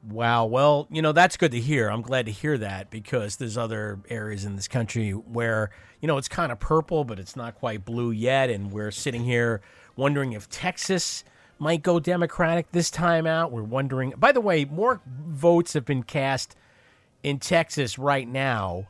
Wow. 0.08 0.46
Well, 0.46 0.86
you 0.90 1.02
know, 1.02 1.12
that's 1.12 1.36
good 1.36 1.52
to 1.52 1.60
hear. 1.60 1.88
I'm 1.88 2.02
glad 2.02 2.26
to 2.26 2.32
hear 2.32 2.56
that 2.58 2.90
because 2.90 3.36
there's 3.36 3.58
other 3.58 3.98
areas 4.08 4.44
in 4.44 4.56
this 4.56 4.68
country 4.68 5.10
where, 5.10 5.70
you 6.00 6.06
know, 6.06 6.18
it's 6.18 6.28
kind 6.28 6.52
of 6.52 6.60
purple, 6.60 7.04
but 7.04 7.18
it's 7.18 7.36
not 7.36 7.56
quite 7.56 7.84
blue 7.84 8.10
yet. 8.10 8.48
And 8.48 8.70
we're 8.70 8.90
sitting 8.90 9.24
here 9.24 9.60
wondering 9.96 10.32
if 10.32 10.48
Texas 10.48 11.24
might 11.58 11.82
go 11.82 11.98
Democratic 11.98 12.70
this 12.70 12.90
time 12.90 13.26
out. 13.26 13.50
We're 13.50 13.62
wondering, 13.62 14.14
by 14.16 14.32
the 14.32 14.40
way, 14.40 14.64
more 14.64 15.00
votes 15.06 15.72
have 15.72 15.84
been 15.84 16.04
cast 16.04 16.54
in 17.22 17.38
Texas 17.38 17.98
right 17.98 18.28
now 18.28 18.86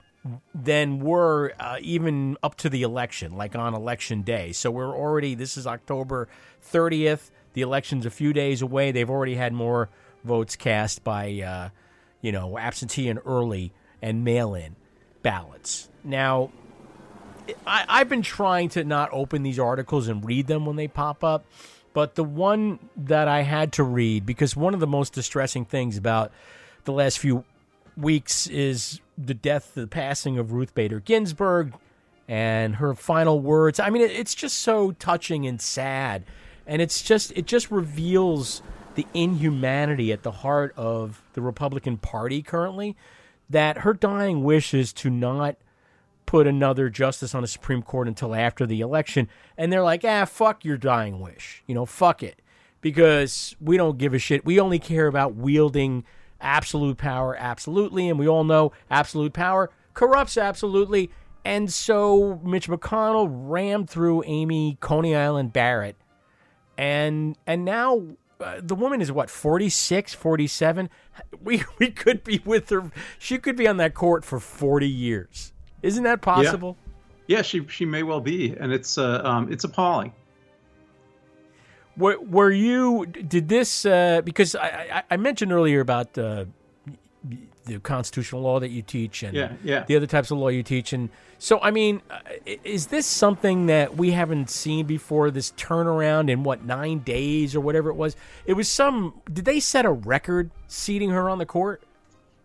than 0.54 1.00
were 1.00 1.52
uh, 1.58 1.76
even 1.80 2.36
up 2.42 2.56
to 2.56 2.68
the 2.68 2.82
election, 2.82 3.36
like 3.36 3.56
on 3.56 3.74
election 3.74 4.22
day. 4.22 4.52
So 4.52 4.70
we're 4.70 4.94
already, 4.94 5.34
this 5.34 5.56
is 5.56 5.66
October 5.66 6.28
30th. 6.72 7.30
The 7.54 7.62
election's 7.62 8.04
a 8.04 8.10
few 8.10 8.32
days 8.32 8.62
away. 8.62 8.92
They've 8.92 9.08
already 9.08 9.36
had 9.36 9.52
more 9.52 9.88
votes 10.24 10.56
cast 10.56 11.04
by, 11.04 11.40
uh, 11.40 11.68
you 12.20 12.32
know, 12.32 12.58
absentee 12.58 13.08
and 13.08 13.20
early 13.24 13.72
and 14.02 14.24
mail 14.24 14.54
in 14.54 14.76
ballots. 15.22 15.88
Now, 16.04 16.50
I, 17.66 17.84
I've 17.88 18.08
been 18.08 18.22
trying 18.22 18.68
to 18.70 18.84
not 18.84 19.08
open 19.12 19.42
these 19.42 19.58
articles 19.58 20.08
and 20.08 20.24
read 20.24 20.46
them 20.46 20.66
when 20.66 20.76
they 20.76 20.88
pop 20.88 21.24
up, 21.24 21.46
but 21.94 22.14
the 22.14 22.24
one 22.24 22.78
that 22.96 23.28
I 23.28 23.42
had 23.42 23.72
to 23.74 23.82
read, 23.82 24.26
because 24.26 24.54
one 24.54 24.74
of 24.74 24.80
the 24.80 24.86
most 24.86 25.12
distressing 25.12 25.64
things 25.64 25.96
about 25.96 26.32
the 26.84 26.92
last 26.92 27.18
few 27.18 27.44
weeks 27.98 28.46
is 28.46 29.00
the 29.16 29.34
death, 29.34 29.74
the 29.74 29.87
passing 29.87 30.38
of 30.38 30.52
Ruth 30.52 30.74
Bader 30.74 31.00
Ginsburg 31.00 31.74
and 32.28 32.76
her 32.76 32.94
final 32.94 33.40
words. 33.40 33.80
I 33.80 33.90
mean, 33.90 34.02
it's 34.02 34.34
just 34.34 34.58
so 34.58 34.92
touching 34.92 35.46
and 35.46 35.61
sad. 35.61 36.24
And 36.66 36.82
it's 36.82 37.02
just, 37.02 37.32
it 37.34 37.46
just 37.46 37.70
reveals 37.70 38.62
the 38.94 39.06
inhumanity 39.14 40.12
at 40.12 40.22
the 40.22 40.30
heart 40.30 40.74
of 40.76 41.22
the 41.32 41.40
Republican 41.40 41.96
Party 41.96 42.42
currently 42.42 42.96
that 43.48 43.78
her 43.78 43.94
dying 43.94 44.44
wish 44.44 44.74
is 44.74 44.92
to 44.92 45.08
not 45.08 45.56
put 46.26 46.46
another 46.46 46.90
justice 46.90 47.34
on 47.34 47.40
the 47.40 47.48
Supreme 47.48 47.80
Court 47.80 48.06
until 48.06 48.34
after 48.34 48.66
the 48.66 48.82
election. 48.82 49.28
And 49.56 49.72
they're 49.72 49.82
like, 49.82 50.04
ah, 50.04 50.26
fuck 50.26 50.64
your 50.64 50.76
dying 50.76 51.20
wish. 51.20 51.62
You 51.66 51.74
know, 51.74 51.87
fuck 51.87 52.22
it. 52.22 52.42
Because 52.82 53.56
we 53.61 53.78
don't 53.78 53.96
give 53.96 54.12
a 54.12 54.18
shit. 54.18 54.44
We 54.44 54.61
only 54.61 54.78
care 54.78 55.06
about 55.06 55.34
wielding 55.34 56.04
absolute 56.40 56.98
power 56.98 57.37
absolutely. 57.37 58.09
And 58.09 58.18
we 58.18 58.29
all 58.29 58.44
know 58.44 58.72
absolute 58.90 59.33
power 59.33 59.70
corrupts 59.94 60.37
absolutely. 60.37 61.11
And 61.44 61.72
so 61.72 62.40
Mitch 62.44 62.68
McConnell 62.68 63.29
rammed 63.31 63.88
through 63.88 64.22
Amy 64.27 64.77
Coney 64.81 65.16
Island 65.16 65.53
Barrett. 65.53 65.96
And 66.77 67.37
and 67.46 67.64
now 67.64 68.07
uh, 68.40 68.61
the 68.62 68.74
woman 68.74 69.01
is 69.01 69.11
what 69.11 69.31
46, 69.31 70.14
47. 70.14 70.90
We 71.40 71.64
we 71.79 71.90
could 71.90 72.24
be 72.24 72.40
with 72.44 72.68
her. 72.70 72.90
She 73.18 73.38
could 73.38 73.57
be 73.57 73.66
on 73.66 73.77
that 73.79 73.94
court 73.94 74.24
for 74.24 74.38
40 74.38 74.88
years. 74.88 75.53
Isn't 75.83 76.05
that 76.05 76.20
possible? 76.20 76.77
Yeah, 77.27 77.42
she 77.42 77.66
she 77.68 77.85
may 77.85 78.03
well 78.03 78.20
be, 78.20 78.57
and 78.59 78.72
it's 78.72 78.98
uh, 78.98 79.20
um, 79.24 79.53
it's 79.53 79.64
appalling. 79.64 80.12
Were, 81.98 82.18
were 82.20 82.50
you 82.50 83.06
did 83.06 83.48
this 83.48 83.84
uh, 83.84 84.22
because 84.24 84.54
I, 84.54 84.68
I, 84.92 85.02
I 85.11 85.16
mentioned 85.16 85.52
earlier 85.52 85.80
about 85.80 86.16
uh, 86.16 86.44
the 87.64 87.80
constitutional 87.80 88.40
law 88.42 88.61
that 88.61 88.70
you 88.70 88.82
teach 88.82 89.22
and 89.22 89.34
Yeah, 89.34 89.52
yeah. 89.62 89.84
the 89.84 89.96
other 89.96 90.06
types 90.06 90.30
of 90.30 90.38
law 90.38 90.48
you 90.48 90.62
teach 90.62 90.92
and 90.92 91.11
so 91.38 91.61
I 91.61 91.70
mean 91.70 92.00
uh, 92.11 92.18
is 92.64 92.87
this 92.87 93.04
something 93.06 93.66
that 93.66 93.96
we 93.96 94.12
haven't 94.12 94.48
seen 94.48 94.87
before 94.87 95.30
this 95.30 95.52
turnaround 95.52 96.30
in 96.30 96.44
what 96.44 96.64
nine 96.64 97.00
days 97.00 97.54
or 97.54 97.61
whatever 97.61 97.90
it 97.90 97.96
was 97.96 98.16
it 98.46 98.54
was 98.54 98.70
some 98.70 99.20
did 99.30 99.44
they 99.44 99.61
set 99.61 99.84
a 99.84 99.90
record 99.90 100.50
seating 100.66 101.11
her 101.11 101.28
on 101.28 101.38
the 101.38 101.46
court 101.46 101.82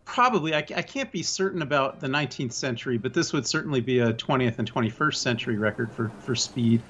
Probably, 0.06 0.54
I, 0.54 0.58
I 0.58 0.82
can't 0.82 1.12
be 1.14 1.24
certain 1.24 1.62
about 1.62 2.02
the 2.02 2.08
19th 2.08 2.52
century, 2.52 2.98
but 2.98 3.14
this 3.14 3.32
would 3.32 3.48
certainly 3.48 3.80
be 3.80 4.00
a 4.00 4.14
20th 4.14 4.60
and 4.60 4.72
21st 4.72 5.16
century 5.16 5.58
record 5.58 5.94
for 5.94 6.10
for 6.20 6.36
speed. 6.36 6.82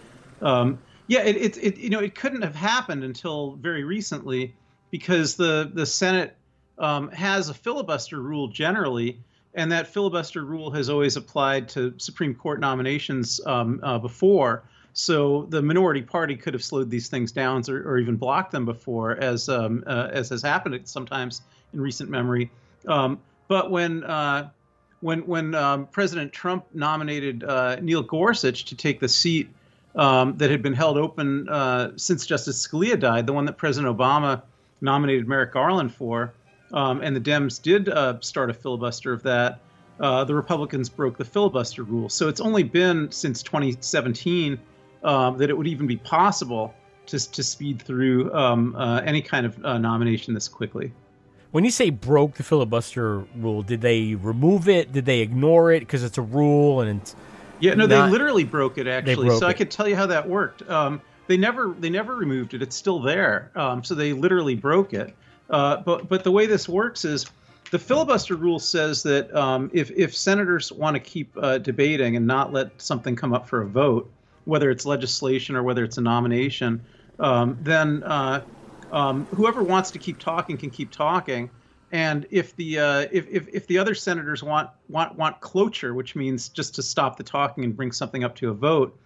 Um, 0.41 0.80
yeah, 1.13 1.21
it, 1.21 1.38
it, 1.38 1.58
it 1.58 1.78
you 1.78 1.91
know 1.91 1.99
it 1.99 2.15
couldn't 2.15 2.41
have 2.41 2.56
happened 2.56 3.04
until 3.04 3.52
very 3.54 3.84
recently 3.84 4.56
because 4.89 5.36
the 5.36 5.69
the 5.71 5.86
Senate 5.86 6.36
um, 6.80 7.12
has 7.12 7.49
a 7.49 7.54
filibuster 7.54 8.19
rule 8.19 8.47
generally, 8.47 9.19
and 9.54 9.71
that 9.71 9.86
filibuster 9.88 10.43
rule 10.43 10.71
has 10.71 10.89
always 10.89 11.15
applied 11.15 11.69
to 11.69 11.93
Supreme 11.97 12.34
Court 12.34 12.60
nominations 12.60 13.39
um, 13.45 13.80
uh, 13.84 13.99
before. 13.99 14.63
So 14.93 15.45
the 15.49 15.62
minority 15.62 16.02
party 16.02 16.36
could 16.36 16.56
have 16.56 16.63
slowed 16.63 16.89
these 16.89 17.10
things 17.10 17.32
down 17.32 17.62
or, 17.69 17.78
or 17.88 17.99
even 17.99 18.15
blocked 18.15 18.52
them 18.52 18.65
before, 18.65 19.12
as 19.15 19.49
um, 19.49 19.84
uh, 19.86 20.10
as 20.12 20.30
has 20.30 20.41
happened 20.41 20.80
sometimes 20.86 21.43
in 21.73 21.82
recent 21.82 22.10
memory. 22.10 22.49
Um, 22.88 23.19
but 23.47 23.69
when 23.69 24.04
uh, 24.04 24.49
when 25.02 25.28
when 25.28 25.54
um, 25.54 25.86
President 25.86 26.34
Trump 26.34 26.65
nominated 26.73 27.43
uh, 27.43 27.76
Neil 27.82 28.02
Gorsuch 28.02 28.65
to 28.65 28.76
take 28.76 28.99
the 28.99 29.08
seat 29.08 29.49
um, 29.95 30.38
that 30.38 30.49
had 30.49 30.62
been 30.62 30.73
held 30.73 30.97
open 30.97 31.47
uh, 31.49 31.91
since 31.95 32.25
Justice 32.25 32.65
Scalia 32.67 32.99
died, 32.99 33.27
the 33.27 33.34
one 33.34 33.45
that 33.45 33.58
President 33.58 33.95
Obama 33.95 34.41
nominated 34.82 35.27
Merrick 35.27 35.53
Garland 35.53 35.93
for, 35.93 36.34
um, 36.73 37.01
and 37.01 37.15
the 37.15 37.21
Dems 37.21 37.62
did 37.62 37.89
uh, 37.89 38.19
start 38.21 38.49
a 38.49 38.53
filibuster 38.53 39.13
of 39.13 39.23
that. 39.23 39.60
Uh, 39.99 40.23
the 40.23 40.34
Republicans 40.34 40.89
broke 40.89 41.17
the 41.17 41.25
filibuster 41.25 41.84
rule. 41.84 42.10
So 42.10 42.27
it's 42.27 42.41
only 42.41 42.63
been 42.63 43.12
since 43.12 43.43
2017 43.43 44.60
um, 45.03 45.38
that 45.38 45.49
it 45.49 45.58
would 45.58 45.67
even 45.67 45.86
be 45.86 45.97
possible 45.97 46.73
to, 47.06 47.32
to 47.32 47.43
speed 47.43 47.82
through 47.82 48.34
um, 48.34 48.75
uh, 48.75 49.01
any 49.01 49.21
kind 49.21 49.45
of 49.45 49.63
uh, 49.63 49.77
nomination 49.77 50.34
this 50.34 50.47
quickly. 50.47 50.91
when 51.51 51.63
you 51.63 51.71
say 51.71 51.89
broke 51.89 52.36
the 52.36 52.43
filibuster 52.43 53.19
rule 53.36 53.62
did 53.62 53.82
they 53.82 54.15
remove 54.15 54.69
it 54.69 54.93
did 54.93 55.06
they 55.06 55.19
ignore 55.19 55.71
it 55.71 55.82
because 55.82 56.01
it's 56.01 56.17
a 56.17 56.21
rule 56.21 56.79
and 56.79 57.01
it's 57.01 57.15
Yeah, 57.63 57.76
no, 57.76 57.86
not- 57.86 58.06
they 58.08 58.12
literally 58.12 58.43
broke 58.43 58.78
it 58.78 58.88
actually. 58.88 59.28
broke 59.28 59.39
so 59.39 59.47
I 59.47 59.54
could 59.54 59.71
tell 59.71 59.88
you 59.88 59.95
how 59.95 60.06
that 60.08 60.28
worked. 60.28 60.69
Um, 60.69 61.02
they 61.28 61.38
never 61.38 61.73
they 61.80 61.89
never 61.89 62.15
removed 62.15 62.54
it. 62.54 62.62
It's 62.62 62.76
still 62.76 62.99
there. 62.99 63.52
Um, 63.56 63.84
so 63.84 63.95
they 63.95 64.12
literally 64.12 64.56
broke 64.56 64.93
it. 64.93 65.15
Uh, 65.49 65.78
but 65.78 66.10
but 66.10 66.23
the 66.23 66.32
way 66.32 66.45
this 66.45 66.67
works 66.67 67.06
is 67.06 67.26
the 67.71 67.80
filibuster 67.80 68.36
rule 68.36 68.60
says 68.60 69.02
that 69.04 69.34
um, 69.34 69.71
if 69.73 69.91
if 69.91 70.15
senators 70.15 70.71
want 70.71 70.95
to 70.95 70.99
keep 70.99 71.36
uh, 71.41 71.58
debating 71.58 72.17
and 72.17 72.28
not 72.28 72.52
let 72.52 72.82
something 72.82 73.15
come 73.15 73.34
up 73.34 73.47
for 73.47 73.62
a 73.62 73.67
vote, 73.67 74.12
whether 74.43 74.69
it's 74.69 74.86
legislation 74.86 75.56
or 75.56 75.63
whether 75.63 75.86
it's 75.86 75.97
a 75.97 76.02
nomination, 76.02 76.82
um, 77.19 77.58
then 77.62 78.04
uh, 78.04 78.43
um, 78.91 79.26
whoever 79.32 79.63
wants 79.63 79.91
to 79.91 79.99
keep 79.99 80.19
talking 80.19 80.58
can 80.58 80.69
keep 80.69 80.91
talking. 80.91 81.49
And 81.93 82.25
if 82.32 82.56
the 82.56 82.79
uh, 82.79 83.06
if, 83.12 83.27
if 83.29 83.47
if 83.53 83.67
the 83.67 83.77
other 83.77 83.93
senators 83.93 84.41
want 84.41 84.71
want 84.89 85.15
want 85.15 85.39
cloture, 85.41 85.93
which 85.93 86.15
means 86.15 86.49
just 86.49 86.73
to 86.75 86.82
stop 86.82 87.17
the 87.17 87.23
talking 87.23 87.63
and 87.63 87.77
bring 87.77 87.91
something 87.91 88.23
up 88.23 88.36
to 88.38 88.49
a 88.49 88.53
vote, 88.53 88.97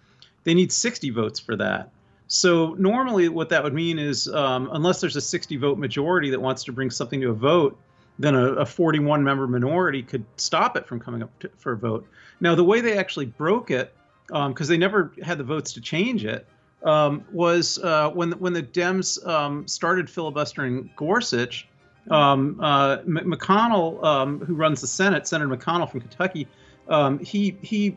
they 0.44 0.54
need 0.54 0.72
60 0.72 1.10
votes 1.10 1.38
for 1.38 1.54
that. 1.56 1.90
So 2.28 2.74
normally, 2.78 3.28
what 3.28 3.50
that 3.50 3.62
would 3.62 3.74
mean 3.74 3.98
is, 3.98 4.26
um, 4.26 4.70
unless 4.72 5.02
there's 5.02 5.16
a 5.16 5.20
60 5.20 5.58
vote 5.58 5.76
majority 5.76 6.30
that 6.30 6.40
wants 6.40 6.64
to 6.64 6.72
bring 6.72 6.90
something 6.90 7.20
to 7.20 7.28
a 7.28 7.34
vote, 7.34 7.78
then 8.18 8.34
a, 8.34 8.54
a 8.54 8.66
41 8.66 9.22
member 9.22 9.46
minority 9.46 10.02
could 10.02 10.24
stop 10.36 10.74
it 10.74 10.86
from 10.86 10.98
coming 10.98 11.22
up 11.22 11.38
to, 11.40 11.50
for 11.58 11.72
a 11.72 11.76
vote. 11.76 12.08
Now, 12.40 12.54
the 12.54 12.64
way 12.64 12.80
they 12.80 12.96
actually 12.96 13.26
broke 13.26 13.70
it, 13.70 13.94
because 14.28 14.66
they 14.66 14.78
never 14.78 15.12
had 15.22 15.36
the 15.36 15.44
votes 15.44 15.74
to 15.74 15.82
change 15.82 16.24
it, 16.24 16.46
um, 16.82 17.26
was 17.32 17.78
uh, 17.80 18.08
when 18.08 18.32
when 18.32 18.54
the 18.54 18.62
Dems 18.62 19.26
um, 19.26 19.68
started 19.68 20.08
filibustering 20.08 20.88
Gorsuch. 20.96 21.67
Um, 22.10 22.58
uh, 22.60 22.98
McConnell, 22.98 24.02
um, 24.02 24.40
who 24.40 24.54
runs 24.54 24.80
the 24.80 24.86
Senate, 24.86 25.26
Senator 25.26 25.54
McConnell 25.54 25.90
from 25.90 26.00
Kentucky, 26.00 26.46
um, 26.88 27.18
he 27.18 27.56
he 27.62 27.96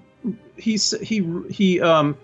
he 0.57 0.77
he 0.77 1.43
he 1.49 1.81
um, 1.81 2.17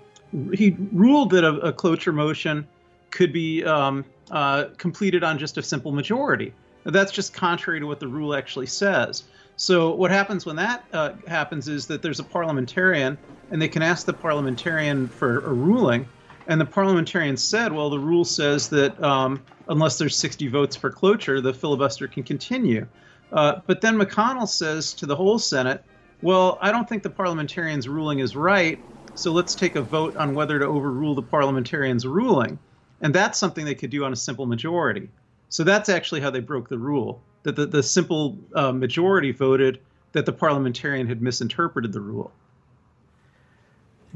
he 0.53 0.75
ruled 0.91 1.31
that 1.31 1.43
a, 1.43 1.53
a 1.59 1.73
cloture 1.73 2.11
motion 2.11 2.67
could 3.11 3.31
be 3.31 3.63
um, 3.63 4.05
uh, 4.31 4.65
completed 4.77 5.23
on 5.23 5.37
just 5.37 5.57
a 5.57 5.63
simple 5.63 5.91
majority. 5.91 6.53
That's 6.83 7.11
just 7.11 7.33
contrary 7.33 7.79
to 7.79 7.87
what 7.87 7.99
the 7.99 8.07
rule 8.07 8.35
actually 8.35 8.67
says. 8.67 9.23
So 9.55 9.93
what 9.93 10.11
happens 10.11 10.45
when 10.45 10.55
that 10.57 10.85
uh, 10.93 11.13
happens 11.27 11.67
is 11.67 11.87
that 11.87 12.01
there's 12.01 12.19
a 12.19 12.23
parliamentarian, 12.23 13.17
and 13.49 13.61
they 13.61 13.67
can 13.67 13.81
ask 13.81 14.05
the 14.05 14.13
parliamentarian 14.13 15.07
for 15.07 15.39
a 15.39 15.53
ruling, 15.53 16.07
and 16.47 16.59
the 16.59 16.65
parliamentarian 16.65 17.35
said, 17.37 17.71
well, 17.71 17.89
the 17.89 17.99
rule 17.99 18.25
says 18.25 18.69
that 18.69 19.01
um, 19.03 19.43
unless 19.67 19.97
there's 19.97 20.15
60 20.15 20.47
votes 20.47 20.75
for 20.75 20.89
cloture, 20.89 21.41
the 21.41 21.53
filibuster 21.53 22.07
can 22.07 22.23
continue. 22.23 22.87
Uh, 23.31 23.59
but 23.67 23.81
then 23.81 23.97
McConnell 23.97 24.47
says 24.47 24.93
to 24.93 25.05
the 25.05 25.15
whole 25.15 25.37
Senate, 25.37 25.83
well, 26.21 26.57
I 26.61 26.71
don't 26.71 26.87
think 26.87 27.03
the 27.03 27.09
parliamentarian's 27.09 27.87
ruling 27.87 28.19
is 28.19 28.35
right, 28.35 28.79
so 29.13 29.31
let's 29.31 29.55
take 29.55 29.75
a 29.75 29.81
vote 29.81 30.15
on 30.15 30.33
whether 30.33 30.57
to 30.57 30.65
overrule 30.65 31.15
the 31.15 31.21
parliamentarian's 31.21 32.07
ruling. 32.07 32.57
And 33.01 33.13
that's 33.13 33.37
something 33.37 33.65
they 33.65 33.75
could 33.75 33.89
do 33.89 34.05
on 34.05 34.13
a 34.13 34.15
simple 34.15 34.45
majority. 34.45 35.09
So 35.49 35.63
that's 35.63 35.89
actually 35.89 36.21
how 36.21 36.29
they 36.29 36.39
broke 36.39 36.69
the 36.69 36.77
rule. 36.77 37.21
That 37.43 37.55
the, 37.55 37.65
the 37.65 37.83
simple 37.83 38.37
uh, 38.55 38.71
majority 38.71 39.31
voted 39.31 39.79
that 40.13 40.25
the 40.25 40.33
parliamentarian 40.33 41.07
had 41.07 41.21
misinterpreted 41.21 41.93
the 41.93 42.01
rule. 42.01 42.31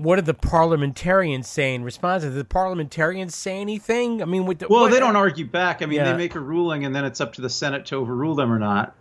What 0.04 0.16
did 0.18 0.26
the 0.26 0.34
parliamentarians 0.34 1.48
say 1.48 1.76
in 1.76 1.84
response 1.84 2.24
did 2.24 2.34
the 2.34 2.44
parliamentarians 2.46 3.36
say 3.36 3.60
anything 3.60 4.22
i 4.22 4.26
mean 4.26 4.46
with 4.46 4.60
the, 4.60 4.68
Well, 4.70 4.82
what- 4.82 4.92
they 4.92 5.00
don't 5.00 5.16
argue 5.16 5.46
back. 5.46 5.82
I 5.82 5.86
mean, 5.86 5.98
Yeah. 6.00 6.12
they 6.12 6.18
make 6.18 6.36
a 6.36 6.40
ruling, 6.40 6.86
and 6.86 6.96
then 6.96 7.06
it's 7.06 7.22
up 7.22 7.34
to 7.34 7.42
the 7.42 7.50
Senate 7.50 7.86
to 7.88 7.96
overrule 7.96 8.36
them 8.36 8.52
or 8.52 8.60
not. 8.60 8.96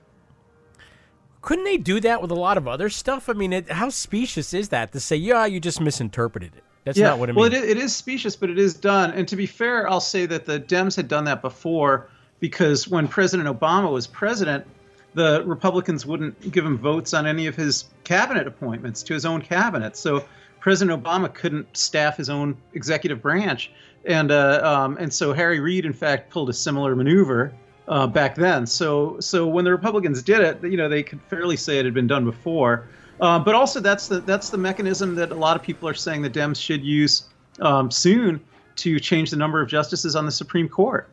couldn't 1.42 1.64
they 1.64 1.76
do 1.78 2.00
that 2.00 2.20
with 2.20 2.30
a 2.30 2.34
lot 2.34 2.58
of 2.58 2.68
other 2.68 2.88
stuff 2.90 3.28
i 3.28 3.32
mean 3.32 3.52
it, 3.52 3.70
how 3.70 3.88
specious 3.88 4.52
is 4.52 4.68
that 4.68 4.92
to 4.92 5.00
say 5.00 5.16
yeah 5.16 5.46
you 5.46 5.58
just 5.60 5.80
misinterpreted 5.80 6.54
it 6.54 6.62
that's 6.84 6.98
yeah. 6.98 7.08
not 7.08 7.18
what 7.18 7.28
i 7.28 7.32
mean 7.32 7.40
Well, 7.40 7.52
it 7.52 7.64
it 7.64 7.76
is 7.76 7.94
specious, 7.94 8.36
but 8.36 8.48
it 8.50 8.58
is 8.58 8.72
done. 8.74 9.10
And 9.12 9.28
to 9.28 9.36
be 9.36 9.44
fair, 9.46 9.88
I'll 9.88 10.00
say 10.00 10.24
that 10.26 10.46
the 10.46 10.58
Dems 10.58 10.96
had 10.96 11.08
done 11.08 11.24
that 11.24 11.42
before 11.42 12.08
because 12.40 12.88
when 12.88 13.06
President 13.06 13.46
Obama 13.48 13.92
was 13.92 14.06
president, 14.06 14.66
the 15.12 15.42
Republicans 15.44 16.06
wouldn't 16.06 16.52
give 16.52 16.64
him 16.64 16.78
votes 16.78 17.12
on 17.12 17.26
any 17.26 17.46
of 17.46 17.54
his 17.54 17.84
cabinet 18.04 18.46
appointments 18.46 19.02
to 19.04 19.12
his 19.14 19.26
own 19.26 19.42
cabinet. 19.42 19.94
So 19.94 20.24
President 20.60 21.02
Obama 21.02 21.32
couldn't 21.32 21.76
staff 21.76 22.16
his 22.16 22.30
own 22.30 22.56
executive 22.74 23.20
branch, 23.20 23.72
and 24.04 24.30
uh, 24.30 24.60
um, 24.62 24.96
and 24.98 25.12
so 25.12 25.32
Harry 25.32 25.58
Reid, 25.60 25.84
in 25.84 25.92
fact, 25.92 26.30
pulled 26.30 26.50
a 26.50 26.52
similar 26.52 26.94
maneuver 26.94 27.52
uh, 27.88 28.06
back 28.06 28.34
then. 28.34 28.66
So 28.66 29.18
so 29.20 29.46
when 29.46 29.64
the 29.64 29.70
Republicans 29.70 30.22
did 30.22 30.40
it, 30.40 30.62
you 30.62 30.76
know, 30.76 30.88
they 30.88 31.02
could 31.02 31.20
fairly 31.22 31.56
say 31.56 31.78
it 31.78 31.84
had 31.84 31.94
been 31.94 32.06
done 32.06 32.24
before. 32.24 32.88
Uh, 33.20 33.38
but 33.38 33.54
also 33.54 33.80
that's 33.80 34.08
the 34.08 34.20
that's 34.20 34.48
the 34.48 34.58
mechanism 34.58 35.14
that 35.14 35.30
a 35.30 35.34
lot 35.34 35.56
of 35.56 35.62
people 35.62 35.88
are 35.88 35.94
saying 35.94 36.22
the 36.22 36.30
Dems 36.30 36.56
should 36.60 36.82
use 36.82 37.24
um, 37.60 37.90
soon 37.90 38.40
to 38.76 38.98
change 38.98 39.30
the 39.30 39.36
number 39.36 39.60
of 39.60 39.68
justices 39.68 40.16
on 40.16 40.24
the 40.24 40.32
Supreme 40.32 40.68
Court. 40.68 41.08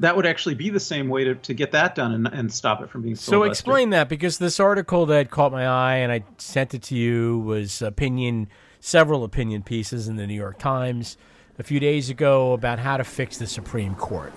That 0.00 0.16
would 0.16 0.26
actually 0.26 0.56
be 0.56 0.70
the 0.70 0.80
same 0.80 1.08
way 1.08 1.24
to, 1.24 1.34
to 1.36 1.54
get 1.54 1.70
that 1.72 1.94
done 1.94 2.12
and, 2.12 2.26
and 2.26 2.52
stop 2.52 2.82
it 2.82 2.90
from 2.90 3.02
being 3.02 3.14
So 3.14 3.44
explain 3.44 3.90
that 3.90 4.08
because 4.08 4.38
this 4.38 4.58
article 4.58 5.06
that 5.06 5.30
caught 5.30 5.52
my 5.52 5.66
eye 5.66 5.96
and 5.96 6.10
I 6.10 6.24
sent 6.38 6.74
it 6.74 6.82
to 6.84 6.96
you 6.96 7.38
was 7.40 7.80
opinion, 7.80 8.48
several 8.80 9.22
opinion 9.22 9.62
pieces 9.62 10.08
in 10.08 10.16
the 10.16 10.26
New 10.26 10.34
York 10.34 10.58
Times 10.58 11.16
a 11.58 11.62
few 11.62 11.78
days 11.78 12.10
ago 12.10 12.52
about 12.54 12.80
how 12.80 12.96
to 12.96 13.04
fix 13.04 13.38
the 13.38 13.46
Supreme 13.46 13.94
Court. 13.94 14.32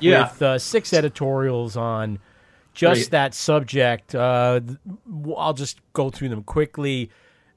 Yeah. 0.00 0.30
with 0.30 0.42
uh, 0.42 0.58
six 0.58 0.92
editorials 0.92 1.76
on 1.76 2.18
just 2.72 3.00
Right. 3.00 3.10
that 3.10 3.34
subject. 3.34 4.14
Uh, 4.14 4.60
I'll 5.36 5.54
just 5.54 5.80
go 5.92 6.10
through 6.10 6.28
them 6.30 6.42
quickly. 6.42 7.10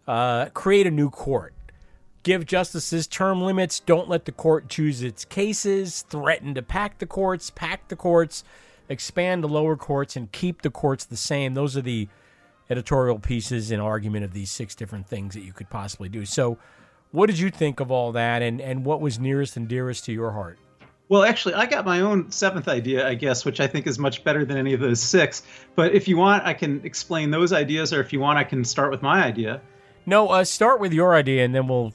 Uh, 0.07 0.45
create 0.53 0.85
a 0.87 0.91
new 0.91 1.09
court. 1.09 1.53
Give 2.23 2.45
justices 2.45 3.05
term 3.05 3.41
limits. 3.41 3.79
Don't 3.79 4.09
let 4.09 4.25
the 4.25 4.31
court 4.31 4.69
choose 4.69 5.01
its 5.01 5.25
cases. 5.25 6.03
Threaten 6.09 6.53
to 6.55 6.61
pack 6.61 6.99
the 6.99 7.05
courts. 7.05 7.49
Pack 7.49 7.89
the 7.89 7.95
courts. 7.95 8.43
Expand 8.89 9.43
the 9.43 9.49
lower 9.49 9.75
courts 9.75 10.15
and 10.15 10.31
keep 10.31 10.61
the 10.61 10.69
courts 10.69 11.05
the 11.05 11.17
same. 11.17 11.53
Those 11.53 11.75
are 11.77 11.81
the 11.81 12.07
editorial 12.69 13.19
pieces 13.19 13.71
and 13.71 13.81
argument 13.81 14.25
of 14.25 14.33
these 14.33 14.51
six 14.51 14.73
different 14.75 15.07
things 15.07 15.33
that 15.33 15.43
you 15.43 15.53
could 15.53 15.69
possibly 15.69 16.09
do. 16.09 16.25
So, 16.25 16.57
what 17.11 17.27
did 17.27 17.37
you 17.37 17.51
think 17.51 17.79
of 17.79 17.91
all 17.91 18.11
that, 18.13 18.41
and 18.41 18.59
and 18.59 18.85
what 18.85 18.99
was 18.99 19.19
nearest 19.19 19.55
and 19.55 19.67
dearest 19.67 20.05
to 20.05 20.11
your 20.11 20.31
heart? 20.31 20.57
Well, 21.09 21.23
actually, 21.23 21.53
I 21.53 21.65
got 21.65 21.85
my 21.85 21.99
own 21.99 22.31
seventh 22.31 22.67
idea, 22.67 23.07
I 23.07 23.13
guess, 23.13 23.45
which 23.45 23.59
I 23.59 23.67
think 23.67 23.85
is 23.85 23.99
much 23.99 24.23
better 24.23 24.45
than 24.45 24.57
any 24.57 24.73
of 24.73 24.79
those 24.79 24.99
six. 24.99 25.43
But 25.75 25.93
if 25.93 26.07
you 26.07 26.17
want, 26.17 26.45
I 26.45 26.53
can 26.53 26.83
explain 26.83 27.29
those 27.29 27.53
ideas, 27.53 27.93
or 27.93 28.01
if 28.01 28.13
you 28.13 28.19
want, 28.19 28.39
I 28.39 28.43
can 28.43 28.63
start 28.63 28.89
with 28.89 29.01
my 29.01 29.23
idea. 29.23 29.61
No, 30.05 30.29
uh, 30.29 30.43
start 30.43 30.79
with 30.79 30.91
your 30.91 31.13
idea, 31.13 31.45
and 31.45 31.53
then 31.53 31.67
we'll, 31.67 31.93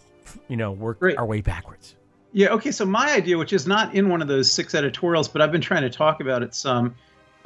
you 0.48 0.56
know, 0.56 0.72
work 0.72 0.98
our 1.16 1.26
way 1.26 1.40
backwards. 1.40 1.94
Yeah. 2.32 2.48
Okay. 2.48 2.72
So 2.72 2.84
my 2.84 3.12
idea, 3.12 3.38
which 3.38 3.52
is 3.52 3.66
not 3.66 3.94
in 3.94 4.08
one 4.08 4.20
of 4.20 4.28
those 4.28 4.50
six 4.50 4.74
editorials, 4.74 5.28
but 5.28 5.40
I've 5.40 5.52
been 5.52 5.60
trying 5.60 5.82
to 5.82 5.90
talk 5.90 6.20
about 6.20 6.42
it 6.42 6.54
some, 6.54 6.94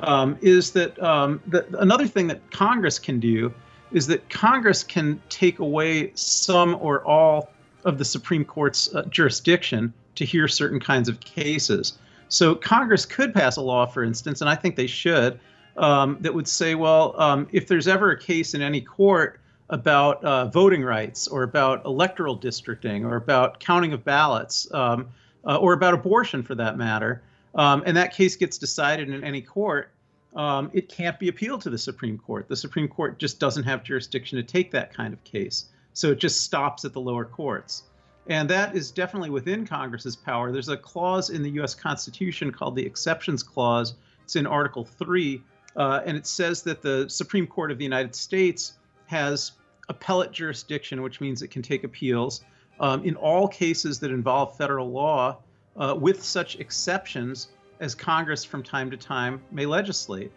um, 0.00 0.36
is 0.40 0.72
that 0.72 1.00
um, 1.02 1.40
the, 1.46 1.64
another 1.78 2.06
thing 2.06 2.26
that 2.28 2.50
Congress 2.50 2.98
can 2.98 3.20
do 3.20 3.52
is 3.92 4.06
that 4.06 4.28
Congress 4.30 4.82
can 4.82 5.20
take 5.28 5.58
away 5.58 6.10
some 6.14 6.76
or 6.80 7.04
all 7.06 7.50
of 7.84 7.98
the 7.98 8.04
Supreme 8.04 8.44
Court's 8.44 8.92
uh, 8.94 9.02
jurisdiction 9.10 9.92
to 10.14 10.24
hear 10.24 10.48
certain 10.48 10.80
kinds 10.80 11.08
of 11.08 11.20
cases. 11.20 11.98
So 12.28 12.54
Congress 12.54 13.04
could 13.04 13.34
pass 13.34 13.56
a 13.56 13.60
law, 13.60 13.86
for 13.86 14.02
instance, 14.02 14.40
and 14.40 14.48
I 14.48 14.54
think 14.54 14.76
they 14.76 14.86
should, 14.86 15.38
um, 15.76 16.16
that 16.20 16.34
would 16.34 16.48
say, 16.48 16.74
well, 16.74 17.14
um, 17.20 17.46
if 17.52 17.68
there's 17.68 17.86
ever 17.86 18.10
a 18.10 18.18
case 18.18 18.54
in 18.54 18.62
any 18.62 18.80
court 18.80 19.40
about 19.72 20.22
uh, 20.22 20.44
voting 20.48 20.84
rights 20.84 21.26
or 21.26 21.42
about 21.42 21.84
electoral 21.86 22.36
districting 22.36 23.06
or 23.06 23.16
about 23.16 23.58
counting 23.58 23.94
of 23.94 24.04
ballots 24.04 24.72
um, 24.72 25.08
uh, 25.46 25.56
or 25.56 25.72
about 25.72 25.94
abortion 25.94 26.42
for 26.42 26.54
that 26.54 26.76
matter, 26.76 27.22
um, 27.54 27.82
and 27.86 27.96
that 27.96 28.14
case 28.14 28.36
gets 28.36 28.58
decided 28.58 29.08
in 29.08 29.24
any 29.24 29.40
court, 29.40 29.90
um, 30.36 30.70
it 30.74 30.88
can't 30.88 31.18
be 31.18 31.28
appealed 31.28 31.62
to 31.62 31.70
the 31.70 31.78
Supreme 31.78 32.18
Court. 32.18 32.48
The 32.48 32.56
Supreme 32.56 32.86
Court 32.86 33.18
just 33.18 33.40
doesn't 33.40 33.64
have 33.64 33.82
jurisdiction 33.82 34.36
to 34.36 34.42
take 34.42 34.70
that 34.72 34.94
kind 34.94 35.12
of 35.12 35.24
case. 35.24 35.66
So 35.94 36.10
it 36.10 36.18
just 36.18 36.42
stops 36.42 36.84
at 36.84 36.92
the 36.92 37.00
lower 37.00 37.24
courts. 37.24 37.84
And 38.28 38.48
that 38.50 38.76
is 38.76 38.90
definitely 38.90 39.30
within 39.30 39.66
Congress's 39.66 40.16
power. 40.16 40.52
There's 40.52 40.68
a 40.68 40.76
clause 40.76 41.30
in 41.30 41.42
the 41.42 41.50
U.S. 41.50 41.74
Constitution 41.74 42.52
called 42.52 42.76
the 42.76 42.86
Exceptions 42.86 43.42
Clause. 43.42 43.94
It's 44.22 44.36
in 44.36 44.46
Article 44.46 44.84
3, 44.84 45.42
uh, 45.76 46.00
and 46.06 46.16
it 46.16 46.26
says 46.26 46.62
that 46.62 46.82
the 46.82 47.08
Supreme 47.08 47.46
Court 47.46 47.70
of 47.70 47.78
the 47.78 47.84
United 47.84 48.14
States 48.14 48.74
has 49.06 49.52
appellate 49.88 50.32
jurisdiction, 50.32 51.02
which 51.02 51.20
means 51.20 51.42
it 51.42 51.48
can 51.48 51.62
take 51.62 51.84
appeals 51.84 52.44
um, 52.80 53.04
in 53.04 53.14
all 53.16 53.48
cases 53.48 53.98
that 54.00 54.10
involve 54.10 54.56
federal 54.56 54.90
law, 54.90 55.38
uh, 55.76 55.94
with 55.98 56.22
such 56.22 56.56
exceptions 56.56 57.48
as 57.80 57.94
Congress 57.94 58.44
from 58.44 58.62
time 58.62 58.90
to 58.90 58.96
time 58.96 59.40
may 59.50 59.66
legislate. 59.66 60.32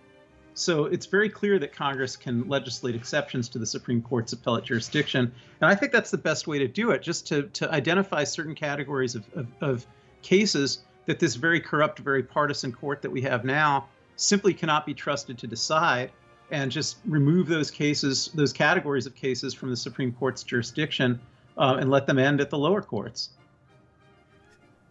So 0.54 0.86
it's 0.86 1.06
very 1.06 1.30
clear 1.30 1.60
that 1.60 1.74
Congress 1.74 2.16
can 2.16 2.48
legislate 2.48 2.96
exceptions 2.96 3.50
to 3.50 3.60
the 3.60 3.66
Supreme 3.66 4.02
Court's 4.02 4.32
appellate 4.32 4.64
jurisdiction. 4.64 5.34
And 5.60 5.70
I 5.70 5.76
think 5.76 5.92
that's 5.92 6.12
the 6.12 6.18
best 6.18 6.48
way 6.48 6.60
to 6.60 6.68
do 6.68 6.92
it, 6.92 7.02
just 7.02 7.28
to, 7.28 7.44
to 7.44 7.70
identify 7.72 8.24
certain 8.24 8.56
categories 8.56 9.16
of, 9.16 9.26
of, 9.36 9.48
of 9.60 9.88
cases 10.22 10.80
that 11.08 11.20
this 11.20 11.36
very 11.36 11.60
corrupt, 11.60 12.00
very 12.00 12.24
partisan 12.24 12.72
court 12.72 13.02
that 13.02 13.12
we 13.12 13.22
have 13.22 13.44
now 13.44 13.88
simply 14.16 14.54
cannot 14.54 14.86
be 14.86 14.94
trusted 14.94 15.38
to 15.40 15.48
decide 15.48 16.10
and 16.52 16.72
just 16.72 16.98
remove 17.06 17.48
those 17.48 17.72
cases, 17.72 18.30
those 18.36 18.54
categories 18.54 19.06
of 19.06 19.16
cases 19.16 19.54
from 19.54 19.70
the 19.70 19.78
Supreme 19.78 20.12
Court's 20.12 20.44
jurisdiction 20.44 21.20
uh, 21.58 21.78
and 21.80 21.90
let 21.90 22.06
them 22.08 22.20
end 22.20 22.42
at 22.42 22.50
the 22.50 22.58
lower 22.58 22.82
courts. 22.82 23.30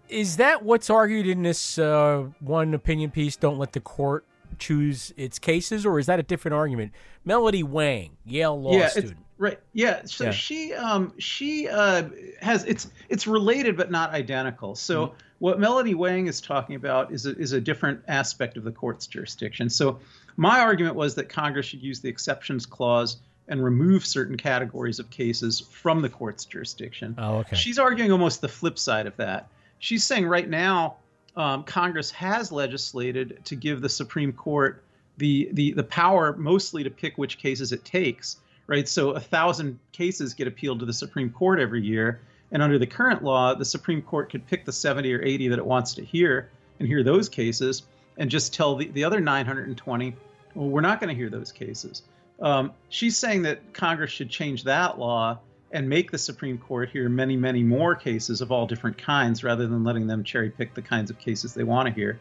Is 0.09 0.37
that 0.37 0.63
what's 0.63 0.91
argued 0.91 1.27
in 1.27 1.43
this 1.43 1.79
uh, 1.79 2.27
one 2.41 2.75
opinion 2.75 3.11
piece? 3.11 3.37
Don't 3.37 3.59
let 3.59 3.73
the 3.73 3.81
court 3.81 4.27
choose 4.59 5.13
its 5.17 5.39
cases, 5.39 5.87
or 5.87 5.99
is 5.99 6.07
that 6.07 6.21
a 6.21 6.23
different 6.23 6.55
argument? 6.55 6.93
Melody 7.25 7.63
Wang, 7.63 8.17
Yale 8.25 8.61
law 8.61 8.79
yeah, 8.79 8.89
student. 8.89 9.17
Right. 9.39 9.59
Yeah. 9.73 10.03
So 10.05 10.27
Yeah. 10.27 10.31
she 10.31 10.73
um 10.75 11.13
she 11.19 11.69
uh 11.69 12.05
has 12.41 12.65
it's 12.65 12.89
it's 13.09 13.27
related 13.27 13.77
but 13.77 13.91
not 13.91 14.11
identical. 14.11 14.75
So 14.77 15.07
Mm-hmm. 15.07 15.17
what 15.41 15.59
Melody 15.59 15.95
Wang 15.95 16.29
is 16.29 16.41
talking 16.41 16.77
about 16.77 17.13
is 17.13 17.27
a, 17.27 17.37
is 17.37 17.53
a 17.53 17.61
different 17.61 18.01
aspect 18.07 18.57
of 18.57 18.63
the 18.63 18.71
court's 18.71 19.07
jurisdiction. 19.09 19.69
So 19.69 19.99
my 20.37 20.61
argument 20.61 20.97
was 20.97 21.15
that 21.15 21.29
Congress 21.29 21.67
should 21.67 21.83
use 21.83 22.01
the 22.01 22.09
exceptions 22.09 22.67
clause 22.67 23.19
and 23.49 23.63
remove 23.63 24.07
certain 24.07 24.37
categories 24.37 24.99
of 24.99 25.11
cases 25.11 25.61
from 25.61 26.01
the 26.01 26.09
court's 26.09 26.45
jurisdiction. 26.45 27.15
Oh, 27.19 27.37
okay. 27.39 27.57
She's 27.57 27.79
arguing 27.79 28.11
almost 28.11 28.41
the 28.41 28.49
flip 28.49 28.79
side 28.79 29.07
of 29.07 29.17
that. 29.17 29.49
She's 29.79 30.05
saying 30.05 30.27
right 30.27 30.49
now 30.49 30.97
um, 31.37 31.65
Congress 31.65 32.11
has 32.13 32.51
legislated 32.51 33.41
to 33.45 33.57
give 33.57 33.81
the 33.81 33.89
Supreme 33.89 34.33
Court 34.33 34.83
the, 35.17 35.49
the 35.53 35.73
the 35.73 35.85
power 35.85 36.35
mostly 36.37 36.83
to 36.83 36.91
pick 36.91 37.17
which 37.19 37.39
cases 37.39 37.73
it 37.73 37.85
takes. 37.85 38.39
Right, 38.67 38.89
so 38.89 39.11
a 39.11 39.21
thousand 39.21 39.79
cases 39.93 40.33
get 40.33 40.49
appealed 40.49 40.81
to 40.81 40.87
the 40.87 40.93
Supreme 40.95 41.29
Court 41.29 41.61
every 41.61 41.83
year, 41.83 42.21
and 42.51 42.63
under 42.63 42.79
the 42.79 42.87
current 42.87 43.23
law, 43.23 43.55
the 43.55 43.65
Supreme 43.65 44.01
Court 44.01 44.31
could 44.31 44.47
pick 44.47 44.65
the 44.65 44.73
70 44.73 45.13
or 45.13 45.23
80 45.23 45.49
that 45.49 45.59
it 45.59 45.67
wants 45.67 45.93
to 45.95 46.03
hear 46.03 46.49
and 46.79 46.89
hear 46.89 47.03
those 47.03 47.29
cases, 47.29 47.83
and 48.19 48.31
just 48.31 48.55
tell 48.55 48.77
the, 48.77 48.89
the 48.89 49.05
other 49.05 49.21
920, 49.21 50.17
well, 50.55 50.69
we're 50.69 50.81
not 50.81 51.01
going 51.01 51.09
to 51.09 51.15
hear 51.15 51.31
those 51.31 51.53
cases. 51.53 52.03
Um, 52.41 52.73
she's 52.89 53.17
saying 53.17 53.43
that 53.43 53.73
Congress 53.73 54.11
should 54.11 54.31
change 54.31 54.65
that 54.65 54.99
law 54.99 55.39
and 55.73 55.89
make 55.89 56.11
the 56.11 56.19
Supreme 56.19 56.59
Court 56.59 56.89
hear 56.91 57.09
many, 57.09 57.37
many 57.37 57.63
more 57.63 57.95
cases 57.95 58.41
of 58.41 58.53
all 58.53 58.67
different 58.67 58.97
kinds 58.97 59.43
rather 59.43 59.67
than 59.67 59.83
letting 59.83 60.07
them 60.07 60.23
cherry 60.23 60.51
pick 60.51 60.75
the 60.75 60.83
kinds 60.83 61.11
of 61.11 61.19
cases 61.19 61.55
they 61.55 61.65
want 61.65 61.89
to 61.89 61.95
hear. 61.95 62.21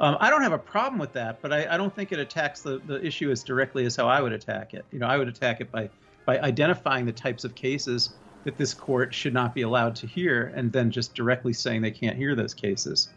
Um, 0.00 0.16
I 0.20 0.30
don't 0.30 0.42
have 0.42 0.52
a 0.52 0.58
problem 0.58 0.98
with 0.98 1.12
that, 1.12 1.40
but 1.42 1.52
I, 1.52 1.74
I 1.74 1.76
don't 1.76 1.94
think 1.94 2.12
it 2.12 2.18
attacks 2.18 2.62
the, 2.62 2.80
the 2.86 3.04
issue 3.04 3.30
as 3.30 3.44
directly 3.44 3.86
as 3.86 3.94
how 3.96 4.08
I 4.08 4.20
would 4.20 4.32
attack 4.32 4.74
it. 4.74 4.84
You 4.90 4.98
know, 4.98 5.06
I 5.06 5.16
would 5.16 5.28
attack 5.28 5.60
it 5.60 5.70
by 5.70 5.90
by 6.24 6.38
identifying 6.38 7.04
the 7.04 7.12
types 7.12 7.42
of 7.44 7.54
cases 7.54 8.14
that 8.44 8.56
this 8.56 8.74
court 8.74 9.12
should 9.12 9.34
not 9.34 9.54
be 9.54 9.62
allowed 9.62 9.96
to 9.96 10.06
hear, 10.06 10.52
and 10.54 10.72
then 10.72 10.90
just 10.90 11.14
directly 11.14 11.52
saying 11.52 11.82
they 11.82 11.90
can't 11.90 12.16
hear 12.16 12.34
those 12.34 12.54
cases. 12.54 13.08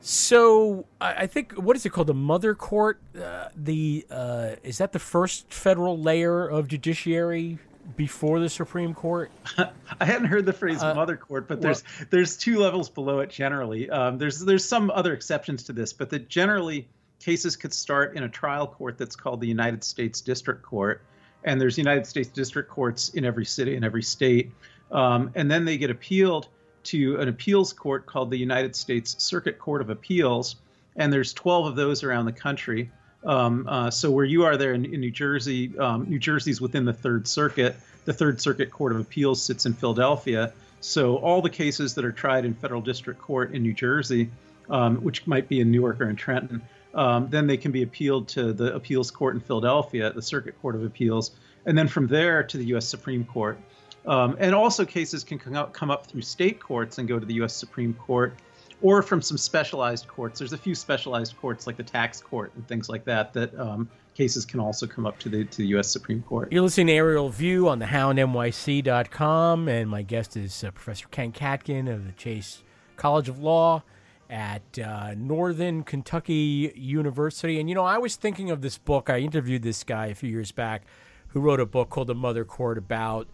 So 0.00 0.86
I 1.00 1.26
think 1.26 1.52
what 1.54 1.76
is 1.76 1.84
it 1.84 1.90
called? 1.90 2.06
The 2.06 2.14
mother 2.14 2.54
court. 2.54 3.00
Uh, 3.20 3.48
the 3.56 4.06
uh, 4.10 4.50
is 4.62 4.78
that 4.78 4.92
the 4.92 4.98
first 4.98 5.52
federal 5.52 5.98
layer 5.98 6.46
of 6.46 6.68
judiciary 6.68 7.58
before 7.96 8.40
the 8.40 8.48
Supreme 8.48 8.94
Court? 8.94 9.30
I 10.00 10.04
hadn't 10.04 10.26
heard 10.28 10.46
the 10.46 10.52
phrase 10.52 10.82
Uh, 10.82 10.94
mother 10.94 11.16
court, 11.16 11.48
but 11.48 11.58
well- 11.58 11.62
there's 11.74 11.84
there's 12.10 12.36
two 12.36 12.58
levels 12.58 12.88
below 12.88 13.20
it 13.20 13.30
generally. 13.30 13.90
Um, 13.90 14.18
there's 14.18 14.40
there's 14.40 14.64
some 14.64 14.90
other 14.90 15.12
exceptions 15.12 15.64
to 15.64 15.72
this, 15.72 15.92
but 15.92 16.10
that 16.10 16.28
generally 16.28 16.88
cases 17.18 17.56
could 17.56 17.72
start 17.72 18.16
in 18.16 18.22
a 18.22 18.28
trial 18.28 18.66
court 18.66 18.98
that's 18.98 19.16
called 19.16 19.40
the 19.40 19.48
United 19.48 19.82
States 19.82 20.20
District 20.20 20.62
Court, 20.62 21.02
and 21.44 21.60
there's 21.60 21.78
United 21.78 22.06
States 22.06 22.28
District 22.28 22.68
Courts 22.70 23.08
in 23.10 23.24
every 23.24 23.44
city 23.44 23.74
in 23.74 23.82
every 23.82 24.02
state, 24.02 24.52
um, 24.92 25.30
and 25.34 25.50
then 25.50 25.64
they 25.64 25.78
get 25.78 25.90
appealed 25.90 26.48
to 26.86 27.20
an 27.20 27.28
appeals 27.28 27.72
court 27.72 28.06
called 28.06 28.30
the 28.30 28.38
United 28.38 28.74
States 28.74 29.16
Circuit 29.18 29.58
Court 29.58 29.80
of 29.80 29.90
Appeals, 29.90 30.56
and 30.96 31.12
there's 31.12 31.32
12 31.32 31.66
of 31.66 31.76
those 31.76 32.02
around 32.02 32.26
the 32.26 32.32
country. 32.32 32.90
Um, 33.24 33.66
uh, 33.68 33.90
so 33.90 34.10
where 34.10 34.24
you 34.24 34.44
are 34.44 34.56
there 34.56 34.72
in, 34.72 34.84
in 34.84 35.00
New 35.00 35.10
Jersey, 35.10 35.76
um, 35.78 36.06
New 36.08 36.18
Jersey's 36.18 36.60
within 36.60 36.84
the 36.84 36.92
Third 36.92 37.26
Circuit. 37.26 37.76
The 38.04 38.12
Third 38.12 38.40
Circuit 38.40 38.70
Court 38.70 38.92
of 38.92 39.00
Appeals 39.00 39.42
sits 39.42 39.66
in 39.66 39.74
Philadelphia. 39.74 40.52
So 40.80 41.16
all 41.16 41.42
the 41.42 41.50
cases 41.50 41.94
that 41.94 42.04
are 42.04 42.12
tried 42.12 42.44
in 42.44 42.54
federal 42.54 42.80
district 42.80 43.20
court 43.20 43.52
in 43.52 43.62
New 43.62 43.74
Jersey, 43.74 44.30
um, 44.70 44.98
which 44.98 45.26
might 45.26 45.48
be 45.48 45.60
in 45.60 45.70
Newark 45.72 46.00
or 46.00 46.08
in 46.08 46.16
Trenton, 46.16 46.62
um, 46.94 47.28
then 47.28 47.46
they 47.46 47.56
can 47.56 47.72
be 47.72 47.82
appealed 47.82 48.28
to 48.28 48.52
the 48.52 48.74
appeals 48.74 49.10
court 49.10 49.34
in 49.34 49.40
Philadelphia, 49.40 50.12
the 50.12 50.22
Circuit 50.22 50.60
Court 50.62 50.74
of 50.74 50.84
Appeals, 50.84 51.32
and 51.66 51.76
then 51.76 51.88
from 51.88 52.06
there 52.06 52.42
to 52.42 52.56
the 52.56 52.64
U.S. 52.66 52.86
Supreme 52.86 53.24
Court. 53.24 53.58
Um, 54.06 54.36
and 54.38 54.54
also 54.54 54.84
cases 54.84 55.24
can 55.24 55.38
come 55.38 55.56
up, 55.56 55.72
come 55.72 55.90
up 55.90 56.06
through 56.06 56.22
state 56.22 56.60
courts 56.60 56.98
and 56.98 57.08
go 57.08 57.18
to 57.18 57.26
the 57.26 57.34
U.S. 57.34 57.54
Supreme 57.54 57.92
Court, 57.94 58.34
or 58.82 59.02
from 59.02 59.20
some 59.20 59.36
specialized 59.36 60.06
courts. 60.06 60.38
There's 60.38 60.52
a 60.52 60.58
few 60.58 60.74
specialized 60.74 61.36
courts 61.36 61.66
like 61.66 61.76
the 61.76 61.82
tax 61.82 62.20
court 62.20 62.52
and 62.54 62.66
things 62.68 62.88
like 62.88 63.04
that 63.04 63.32
that 63.32 63.58
um, 63.58 63.88
cases 64.14 64.44
can 64.46 64.60
also 64.60 64.86
come 64.86 65.06
up 65.06 65.18
to 65.20 65.28
the 65.28 65.44
to 65.44 65.58
the 65.58 65.66
U.S. 65.68 65.88
Supreme 65.88 66.22
Court. 66.22 66.52
You're 66.52 66.62
listening 66.62 66.88
to 66.88 66.92
Aerial 66.92 67.30
View 67.30 67.68
on 67.68 67.78
the 67.78 67.86
thehoundnyc.com, 67.86 69.68
and 69.68 69.90
my 69.90 70.02
guest 70.02 70.36
is 70.36 70.62
uh, 70.62 70.70
Professor 70.70 71.08
Ken 71.08 71.32
Katkin 71.32 71.92
of 71.92 72.06
the 72.06 72.12
Chase 72.12 72.62
College 72.96 73.28
of 73.28 73.40
Law 73.40 73.82
at 74.28 74.78
uh, 74.78 75.14
Northern 75.16 75.82
Kentucky 75.82 76.72
University. 76.74 77.60
And 77.60 77.68
you 77.68 77.74
know, 77.74 77.84
I 77.84 77.98
was 77.98 78.16
thinking 78.16 78.50
of 78.50 78.62
this 78.62 78.78
book. 78.78 79.10
I 79.10 79.18
interviewed 79.18 79.62
this 79.62 79.84
guy 79.84 80.06
a 80.06 80.14
few 80.14 80.30
years 80.30 80.52
back 80.52 80.82
who 81.28 81.40
wrote 81.40 81.60
a 81.60 81.66
book 81.66 81.90
called 81.90 82.06
The 82.06 82.14
Mother 82.14 82.44
Court 82.44 82.78
about 82.78 83.28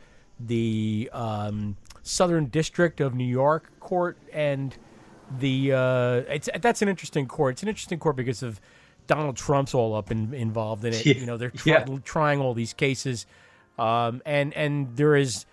the 0.46 1.10
um, 1.12 1.76
Southern 2.02 2.46
District 2.46 3.00
of 3.00 3.14
New 3.14 3.26
York 3.26 3.70
Court 3.80 4.16
and 4.32 4.76
the 5.38 5.72
uh, 5.72 6.14
it's 6.28 6.48
that's 6.60 6.82
an 6.82 6.88
interesting 6.88 7.26
court. 7.26 7.52
It's 7.54 7.62
an 7.62 7.68
interesting 7.68 7.98
court 7.98 8.16
because 8.16 8.42
of 8.42 8.60
Donald 9.06 9.36
Trump's 9.36 9.74
all 9.74 9.94
up 9.94 10.10
in, 10.10 10.34
involved 10.34 10.84
in 10.84 10.92
it. 10.92 11.04
Yeah. 11.06 11.14
You 11.14 11.26
know, 11.26 11.36
they're 11.36 11.50
try, 11.50 11.72
Yeah. 11.72 11.98
trying 12.04 12.40
all 12.40 12.54
these 12.54 12.72
cases, 12.72 13.26
um, 13.78 14.22
and 14.26 14.52
and 14.54 14.96
there 14.96 15.16
is 15.16 15.46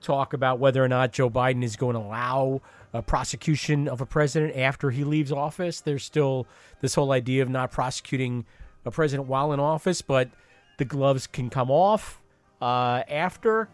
talk 0.00 0.32
about 0.32 0.58
whether 0.58 0.82
or 0.82 0.88
not 0.88 1.12
Joe 1.12 1.28
Biden 1.28 1.64
is 1.64 1.76
going 1.76 1.94
to 1.94 2.00
allow 2.00 2.60
a 2.92 3.02
prosecution 3.02 3.88
of 3.88 4.00
a 4.00 4.06
president 4.06 4.56
after 4.56 4.90
he 4.90 5.04
leaves 5.04 5.32
office. 5.32 5.80
There's 5.80 6.04
still 6.04 6.46
this 6.80 6.94
whole 6.94 7.12
idea 7.12 7.42
of 7.42 7.48
not 7.48 7.72
prosecuting 7.72 8.46
a 8.84 8.90
president 8.90 9.28
while 9.28 9.52
in 9.52 9.60
office, 9.60 10.02
but 10.02 10.30
the 10.78 10.84
gloves 10.84 11.26
can 11.26 11.50
come 11.50 11.70
off 11.70 12.20
uh, 12.62 13.02
after, 13.08 13.68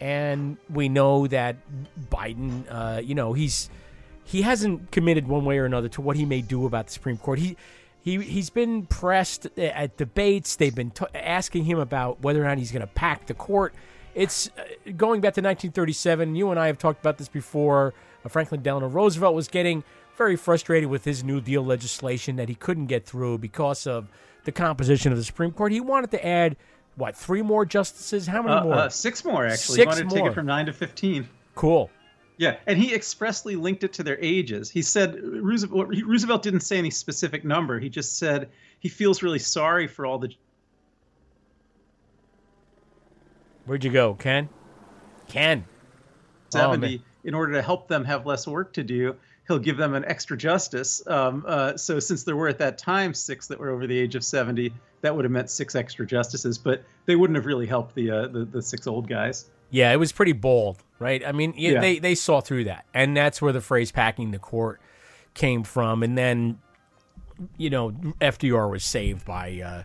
and 0.00 0.56
we 0.70 0.88
know 0.88 1.26
that 1.26 1.56
Biden, 2.10 2.64
uh, 2.68 3.00
you 3.00 3.14
know, 3.14 3.32
he's 3.32 3.70
he 4.24 4.42
hasn't 4.42 4.90
committed 4.90 5.26
one 5.26 5.44
way 5.44 5.58
or 5.58 5.64
another 5.64 5.88
to 5.88 6.00
what 6.00 6.16
he 6.16 6.26
may 6.26 6.42
do 6.42 6.66
about 6.66 6.86
the 6.86 6.92
Supreme 6.92 7.16
Court. 7.16 7.38
He 7.38 7.56
he 8.00 8.20
he's 8.20 8.50
been 8.50 8.86
pressed 8.86 9.46
at 9.58 9.96
debates. 9.96 10.56
They've 10.56 10.74
been 10.74 10.90
t- 10.90 11.06
asking 11.14 11.64
him 11.64 11.78
about 11.78 12.22
whether 12.22 12.42
or 12.42 12.46
not 12.46 12.58
he's 12.58 12.72
going 12.72 12.82
to 12.82 12.86
pack 12.86 13.26
the 13.26 13.34
court. 13.34 13.74
It's 14.14 14.48
uh, 14.58 14.92
going 14.96 15.20
back 15.20 15.34
to 15.34 15.40
1937. 15.40 16.34
You 16.34 16.50
and 16.50 16.58
I 16.58 16.66
have 16.66 16.78
talked 16.78 17.00
about 17.00 17.18
this 17.18 17.28
before. 17.28 17.94
Uh, 18.24 18.28
Franklin 18.28 18.62
Delano 18.62 18.88
Roosevelt 18.88 19.34
was 19.34 19.48
getting 19.48 19.84
very 20.16 20.36
frustrated 20.36 20.90
with 20.90 21.04
his 21.04 21.22
New 21.22 21.40
Deal 21.40 21.64
legislation 21.64 22.36
that 22.36 22.48
he 22.48 22.54
couldn't 22.54 22.86
get 22.86 23.06
through 23.06 23.38
because 23.38 23.86
of 23.86 24.08
the 24.44 24.52
composition 24.52 25.12
of 25.12 25.18
the 25.18 25.24
Supreme 25.24 25.52
Court. 25.52 25.72
He 25.72 25.80
wanted 25.80 26.10
to 26.10 26.26
add 26.26 26.56
what 26.98 27.16
three 27.16 27.42
more 27.42 27.64
justices? 27.64 28.26
How 28.26 28.42
many 28.42 28.54
Uh, 28.56 28.64
more? 28.64 28.74
uh, 28.74 28.88
six 28.88 29.24
more 29.24 29.46
actually. 29.46 29.76
Six 29.76 29.78
he 29.78 29.86
wanted 29.86 30.02
to 30.08 30.14
take 30.14 30.18
more. 30.24 30.30
it 30.30 30.34
from 30.34 30.46
nine 30.46 30.66
to 30.66 30.72
fifteen. 30.72 31.28
Cool. 31.54 31.90
Yeah, 32.36 32.56
and 32.66 32.78
he 32.78 32.94
expressly 32.94 33.56
linked 33.56 33.82
it 33.82 33.92
to 33.94 34.02
their 34.04 34.18
ages. 34.20 34.70
He 34.70 34.80
said 34.82 35.16
Roosevelt, 35.20 35.88
Roosevelt 35.88 36.42
didn't 36.42 36.60
say 36.60 36.78
any 36.78 36.90
specific 36.90 37.44
number. 37.44 37.80
He 37.80 37.88
just 37.88 38.16
said 38.18 38.48
he 38.78 38.88
feels 38.88 39.22
really 39.24 39.40
sorry 39.40 39.86
for 39.88 40.06
all 40.06 40.18
the 40.18 40.28
Where'd 43.66 43.84
you 43.84 43.90
go, 43.90 44.14
Ken? 44.14 44.48
Ken. 45.28 45.64
Oh, 46.54 46.72
70 46.72 46.78
man. 46.96 47.04
In 47.24 47.34
order 47.34 47.52
to 47.54 47.62
help 47.62 47.88
them 47.88 48.04
have 48.04 48.26
less 48.26 48.46
work 48.46 48.72
to 48.74 48.82
do. 48.82 49.16
He'll 49.46 49.58
give 49.58 49.76
them 49.78 49.94
an 49.94 50.04
extra 50.04 50.36
justice. 50.36 51.02
Um, 51.06 51.44
uh, 51.46 51.76
so 51.76 51.98
since 52.00 52.22
there 52.24 52.36
were 52.36 52.48
at 52.48 52.58
that 52.58 52.76
time 52.78 53.14
six 53.14 53.46
that 53.46 53.58
were 53.58 53.70
over 53.70 53.86
the 53.86 53.98
age 53.98 54.14
of 54.14 54.22
70, 54.24 54.72
that 55.00 55.14
would 55.14 55.24
have 55.24 55.32
meant 55.32 55.48
six 55.48 55.74
extra 55.74 56.06
justices, 56.06 56.58
but 56.58 56.82
they 57.06 57.16
wouldn't 57.16 57.36
have 57.36 57.46
really 57.46 57.66
helped 57.66 57.94
the 57.94 58.10
uh, 58.10 58.26
the, 58.28 58.44
the 58.44 58.60
six 58.62 58.86
old 58.86 59.08
guys. 59.08 59.46
Yeah, 59.70 59.92
it 59.92 59.96
was 59.96 60.12
pretty 60.12 60.32
bold, 60.32 60.82
right? 60.98 61.24
I 61.26 61.32
mean, 61.32 61.54
yeah, 61.56 61.72
Yeah. 61.72 61.80
they 61.80 61.98
they 61.98 62.14
saw 62.14 62.40
through 62.40 62.64
that, 62.64 62.84
and 62.92 63.16
that's 63.16 63.40
where 63.40 63.52
the 63.52 63.60
phrase 63.60 63.90
"packing 63.92 64.30
the 64.32 64.38
court" 64.38 64.80
came 65.34 65.62
from. 65.62 66.02
And 66.02 66.16
then, 66.18 66.58
you 67.56 67.70
know, 67.70 67.90
FDR 68.20 68.70
was 68.70 68.84
saved 68.84 69.24
by 69.24 69.60
uh, 69.64 69.82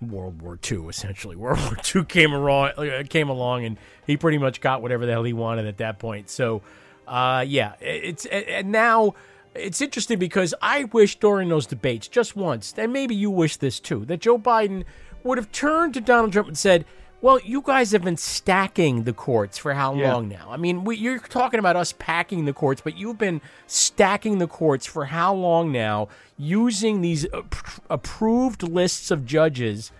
World 0.00 0.42
War 0.42 0.58
II. 0.70 0.86
Essentially, 0.88 1.36
World 1.44 1.58
War 1.60 1.76
II 1.94 2.04
came 2.04 2.32
along, 2.32 2.70
uh, 2.76 3.02
came 3.08 3.28
along, 3.28 3.64
and 3.64 3.78
he 4.06 4.16
pretty 4.16 4.38
much 4.38 4.60
got 4.60 4.82
whatever 4.82 5.06
the 5.06 5.12
hell 5.12 5.24
he 5.24 5.32
wanted 5.32 5.66
at 5.66 5.78
that 5.78 5.98
point. 5.98 6.30
So, 6.30 6.62
uh, 7.06 7.44
yeah, 7.46 7.74
it's 7.80 8.26
and 8.26 8.72
now. 8.72 9.14
It's 9.54 9.80
interesting 9.80 10.20
because 10.20 10.54
I 10.62 10.84
wish 10.84 11.18
during 11.18 11.48
those 11.48 11.66
debates, 11.66 12.06
just 12.06 12.36
once, 12.36 12.74
and 12.76 12.92
maybe 12.92 13.14
you 13.16 13.28
wish 13.28 13.56
this 13.56 13.80
too, 13.80 14.04
that 14.04 14.20
Joe 14.20 14.38
Biden 14.38 14.84
would 15.24 15.36
have 15.36 15.50
turned 15.50 15.94
to 15.94 16.00
Donald 16.00 16.32
Trump 16.32 16.46
and 16.46 16.56
said, 16.56 16.84
well, 17.20 17.40
you 17.40 17.60
guys 17.62 17.90
have 17.92 18.02
been 18.04 18.16
stacking 18.16 19.02
the 19.04 19.12
courts 19.12 19.58
for 19.58 19.74
how 19.74 19.94
Yeah. 19.94 20.12
long 20.14 20.28
now? 20.28 20.48
I 20.50 20.56
mean, 20.56 20.84
we, 20.84 20.96
you're 20.96 21.18
talking 21.18 21.58
about 21.58 21.74
us 21.76 21.92
packing 21.98 22.44
the 22.44 22.52
courts, 22.52 22.80
but 22.80 22.96
you've 22.96 23.18
been 23.18 23.40
stacking 23.66 24.38
the 24.38 24.46
courts 24.46 24.86
for 24.86 25.06
how 25.06 25.34
long 25.34 25.72
now, 25.72 26.08
using 26.36 27.00
these 27.00 27.24
ap- 27.34 27.54
approved 27.90 28.62
lists 28.62 29.10
of 29.10 29.26
judges 29.26 29.90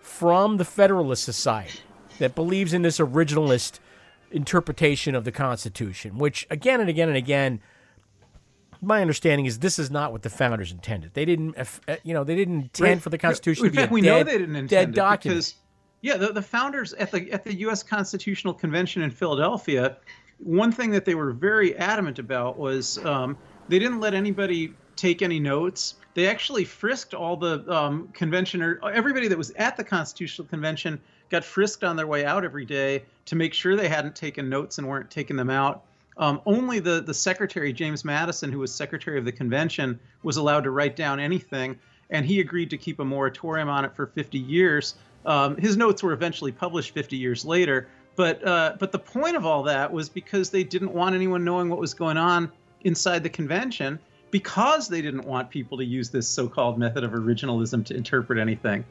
from 0.00 0.56
the 0.56 0.64
Federalist 0.64 1.22
Society 1.24 1.80
that 2.18 2.34
believes 2.34 2.72
in 2.72 2.82
this 2.82 2.98
originalist 2.98 3.78
interpretation 4.32 5.14
of 5.14 5.24
the 5.24 5.32
Constitution, 5.32 6.18
which 6.18 6.46
again 6.50 6.80
and 6.80 6.90
again 6.90 7.08
and 7.08 7.16
again, 7.16 7.60
my 8.82 9.00
understanding 9.00 9.46
is 9.46 9.60
this 9.60 9.78
is 9.78 9.90
not 9.90 10.10
what 10.12 10.22
the 10.22 10.30
founders 10.30 10.72
intended. 10.72 11.14
They 11.14 11.24
didn't, 11.24 11.56
uh, 11.56 11.96
you 12.02 12.12
know, 12.12 12.24
they 12.24 12.34
didn't 12.34 12.54
intend 12.62 12.80
Right. 12.96 13.02
for 13.02 13.10
the 13.10 13.18
Constitution 13.18 13.64
to 13.64 13.70
be 13.70 13.76
a 13.78 13.80
fact, 13.82 13.92
we 13.92 14.00
dead, 14.00 14.08
know 14.10 14.24
they 14.24 14.38
didn't 14.38 14.56
intend 14.56 14.68
dead 14.68 14.94
document. 14.94 15.36
because 15.36 15.54
yeah, 16.06 16.16
the, 16.16 16.32
the 16.32 16.42
founders 16.42 16.92
at 16.92 17.10
the 17.10 17.32
at 17.32 17.42
the 17.42 17.52
U.S. 17.66 17.82
Constitutional 17.82 18.54
Convention 18.54 19.02
in 19.02 19.10
Philadelphia, 19.10 19.96
one 20.38 20.70
thing 20.70 20.90
that 20.92 21.04
they 21.04 21.16
were 21.16 21.32
very 21.32 21.76
adamant 21.76 22.20
about 22.20 22.56
was 22.56 23.04
um, 23.04 23.36
they 23.68 23.80
didn't 23.80 23.98
let 23.98 24.14
anybody 24.14 24.72
take 24.94 25.20
any 25.20 25.40
notes. 25.40 25.96
They 26.14 26.28
actually 26.28 26.64
frisked 26.64 27.12
all 27.12 27.36
the 27.36 27.68
um, 27.68 28.08
conventioner, 28.12 28.78
everybody 28.84 29.26
that 29.26 29.36
was 29.36 29.50
at 29.56 29.76
the 29.76 29.82
Constitutional 29.82 30.46
Convention 30.46 31.00
got 31.28 31.44
frisked 31.44 31.82
on 31.82 31.96
their 31.96 32.06
way 32.06 32.24
out 32.24 32.44
every 32.44 32.64
day 32.64 33.02
to 33.24 33.34
make 33.34 33.52
sure 33.52 33.74
they 33.74 33.88
hadn't 33.88 34.14
taken 34.14 34.48
notes 34.48 34.78
and 34.78 34.86
weren't 34.86 35.10
taking 35.10 35.34
them 35.34 35.50
out. 35.50 35.82
Um, 36.18 36.40
only 36.46 36.78
the 36.78 37.00
the 37.00 37.14
secretary 37.14 37.72
James 37.72 38.04
Madison, 38.04 38.52
who 38.52 38.60
was 38.60 38.72
secretary 38.72 39.18
of 39.18 39.24
the 39.24 39.32
convention, 39.32 39.98
was 40.22 40.36
allowed 40.36 40.62
to 40.64 40.70
write 40.70 40.94
down 40.94 41.18
anything, 41.18 41.80
and 42.10 42.24
he 42.24 42.38
agreed 42.38 42.70
to 42.70 42.78
keep 42.78 43.00
a 43.00 43.04
moratorium 43.04 43.68
on 43.68 43.84
it 43.84 43.96
for 43.96 44.06
50 44.06 44.38
years. 44.38 44.94
Um, 45.26 45.56
his 45.56 45.76
notes 45.76 46.02
were 46.02 46.12
eventually 46.12 46.52
published 46.52 46.94
50 46.94 47.16
years 47.16 47.44
later, 47.44 47.88
but 48.14 48.46
uh, 48.46 48.76
but 48.78 48.92
the 48.92 48.98
point 48.98 49.36
of 49.36 49.44
all 49.44 49.62
that 49.64 49.92
was 49.92 50.08
because 50.08 50.50
they 50.50 50.64
didn't 50.64 50.92
want 50.92 51.14
anyone 51.14 51.44
knowing 51.44 51.68
what 51.68 51.78
was 51.78 51.92
going 51.92 52.16
on 52.16 52.50
inside 52.84 53.22
the 53.22 53.28
convention, 53.28 53.98
because 54.30 54.88
they 54.88 55.02
didn't 55.02 55.26
want 55.26 55.50
people 55.50 55.76
to 55.78 55.84
use 55.84 56.10
this 56.10 56.28
so-called 56.28 56.78
method 56.78 57.04
of 57.04 57.10
originalism 57.10 57.84
to 57.86 57.96
interpret 57.96 58.38
anything. 58.38 58.84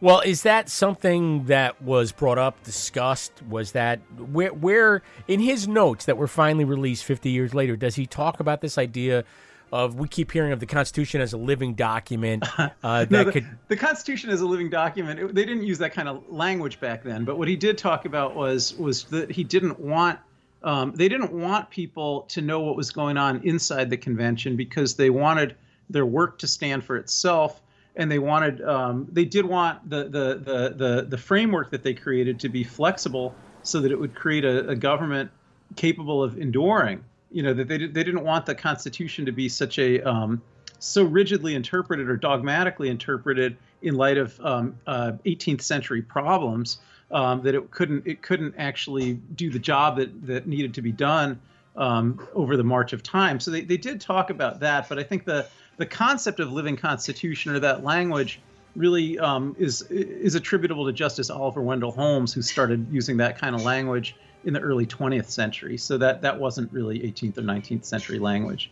Well, 0.00 0.20
is 0.20 0.42
that 0.42 0.68
something 0.68 1.44
that 1.46 1.80
was 1.82 2.12
brought 2.12 2.38
up, 2.38 2.62
discussed? 2.62 3.32
Was 3.48 3.72
that 3.72 3.98
where, 4.18 4.52
where 4.52 5.02
in 5.26 5.40
his 5.40 5.66
notes 5.66 6.04
that 6.04 6.18
were 6.18 6.28
finally 6.28 6.64
released 6.64 7.04
50 7.04 7.30
years 7.30 7.54
later, 7.54 7.76
does 7.76 7.94
he 7.94 8.06
talk 8.06 8.38
about 8.38 8.60
this 8.60 8.76
idea 8.76 9.24
of 9.72 9.96
we 9.96 10.06
keep 10.08 10.30
hearing 10.32 10.52
of 10.52 10.60
the 10.60 10.66
Constitution 10.66 11.20
as 11.20 11.32
a 11.32 11.36
living 11.36 11.74
document 11.74 12.44
uh, 12.58 12.70
that 12.82 13.10
No, 13.10 13.24
the, 13.24 13.32
could? 13.32 13.46
the 13.68 13.76
Constitution 13.76 14.30
is 14.30 14.40
a 14.40 14.46
living 14.46 14.70
document. 14.70 15.18
It- 15.20 15.34
they 15.34 15.44
didn't 15.44 15.64
use 15.64 15.78
that 15.78 15.92
kind 15.92 16.08
of 16.08 16.22
language 16.30 16.80
back 16.80 17.02
then, 17.02 17.24
but 17.24 17.38
what 17.38 17.48
he 17.48 17.56
did 17.56 17.76
talk 17.78 18.04
about 18.04 18.34
was 18.34 18.74
was 18.74 19.04
that 19.04 19.30
he 19.30 19.44
didn't 19.44 19.78
want 19.80 20.18
um, 20.62 20.92
they 20.96 21.08
didn't 21.08 21.32
want 21.32 21.70
people 21.70 22.22
to 22.22 22.40
know 22.42 22.60
what 22.60 22.76
was 22.76 22.90
going 22.90 23.16
on 23.16 23.40
inside 23.44 23.90
the 23.90 23.96
convention 23.96 24.56
because 24.56 24.94
they 24.96 25.10
wanted 25.10 25.54
their 25.90 26.06
work 26.06 26.38
to 26.40 26.46
stand 26.48 26.82
for 26.84 26.96
itself, 26.96 27.60
and 27.94 28.10
they 28.10 28.18
wanted 28.18 28.62
um, 28.62 29.06
they 29.12 29.24
did 29.24 29.44
want 29.46 29.88
the, 29.88 30.04
the 30.04 30.34
the 30.38 30.74
the 30.76 31.06
the 31.08 31.18
framework 31.18 31.70
that 31.70 31.82
they 31.82 31.94
created 31.94 32.40
to 32.40 32.48
be 32.48 32.64
flexible 32.64 33.34
so 33.62 33.80
that 33.80 33.90
it 33.92 33.98
would 33.98 34.14
create 34.14 34.44
a, 34.44 34.68
a 34.68 34.76
government 34.76 35.30
capable 35.76 36.22
of 36.22 36.38
enduring. 36.38 37.04
You 37.30 37.42
know 37.42 37.54
that 37.54 37.68
they 37.68 37.78
they 37.78 38.04
didn't 38.04 38.24
want 38.24 38.46
the 38.46 38.54
Constitution 38.54 39.26
to 39.26 39.32
be 39.32 39.48
such 39.48 39.78
a 39.78 40.00
um, 40.02 40.42
so 40.78 41.02
rigidly 41.02 41.54
interpreted 41.54 42.08
or 42.08 42.16
dogmatically 42.16 42.88
interpreted 42.88 43.56
in 43.82 43.94
light 43.94 44.16
of 44.16 44.38
um, 44.40 44.76
uh, 44.86 45.12
18th 45.24 45.62
century 45.62 46.02
problems 46.02 46.78
um, 47.10 47.42
that 47.42 47.54
it 47.54 47.70
couldn't 47.70 48.06
it 48.06 48.22
couldn't 48.22 48.54
actually 48.58 49.14
do 49.34 49.50
the 49.50 49.58
job 49.58 49.96
that 49.96 50.26
that 50.26 50.46
needed 50.46 50.74
to 50.74 50.82
be 50.82 50.92
done 50.92 51.40
um, 51.76 52.26
over 52.34 52.56
the 52.56 52.64
march 52.64 52.92
of 52.92 53.02
time. 53.02 53.38
So 53.38 53.50
they, 53.50 53.60
they 53.60 53.76
did 53.76 54.00
talk 54.00 54.30
about 54.30 54.60
that, 54.60 54.88
but 54.88 54.98
I 54.98 55.02
think 55.02 55.24
the 55.24 55.46
the 55.76 55.86
concept 55.86 56.40
of 56.40 56.52
living 56.52 56.76
constitution 56.76 57.54
or 57.54 57.60
that 57.60 57.84
language 57.84 58.40
really 58.74 59.18
um, 59.18 59.54
is 59.58 59.82
is 59.82 60.34
attributable 60.34 60.86
to 60.86 60.92
Justice 60.92 61.30
Oliver 61.30 61.62
Wendell 61.62 61.92
Holmes, 61.92 62.32
who 62.32 62.42
started 62.42 62.86
using 62.90 63.16
that 63.18 63.38
kind 63.38 63.54
of 63.54 63.64
language 63.64 64.16
in 64.46 64.54
the 64.54 64.60
early 64.60 64.86
20th 64.86 65.28
century. 65.28 65.76
So 65.76 65.98
that 65.98 66.22
that 66.22 66.38
wasn't 66.38 66.72
really 66.72 67.00
18th 67.00 67.36
or 67.36 67.42
19th 67.42 67.84
century 67.84 68.18
language. 68.18 68.70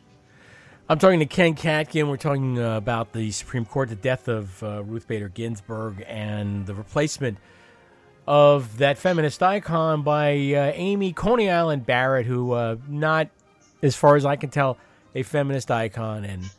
I'm 0.88 0.98
talking 0.98 1.18
to 1.18 1.26
Ken 1.26 1.54
Katkin. 1.54 2.08
We're 2.08 2.16
talking 2.16 2.58
uh, 2.58 2.76
about 2.76 3.12
the 3.12 3.30
Supreme 3.30 3.64
Court, 3.64 3.88
the 3.88 3.96
death 3.96 4.28
of 4.28 4.62
uh, 4.62 4.82
Ruth 4.84 5.08
Bader 5.08 5.28
Ginsburg, 5.28 6.04
and 6.06 6.66
the 6.66 6.74
replacement 6.74 7.38
of 8.26 8.78
that 8.78 8.98
feminist 8.98 9.42
icon 9.42 10.02
by 10.02 10.32
uh, 10.32 10.72
Amy 10.74 11.12
Coney 11.12 11.50
Island 11.50 11.86
Barrett, 11.86 12.26
who, 12.26 12.52
uh, 12.52 12.76
not 12.88 13.28
as 13.82 13.96
far 13.96 14.16
as 14.16 14.24
I 14.24 14.36
can 14.36 14.50
tell, 14.50 14.78
a 15.14 15.22
feminist 15.22 15.70
icon, 15.70 16.24
and 16.24 16.50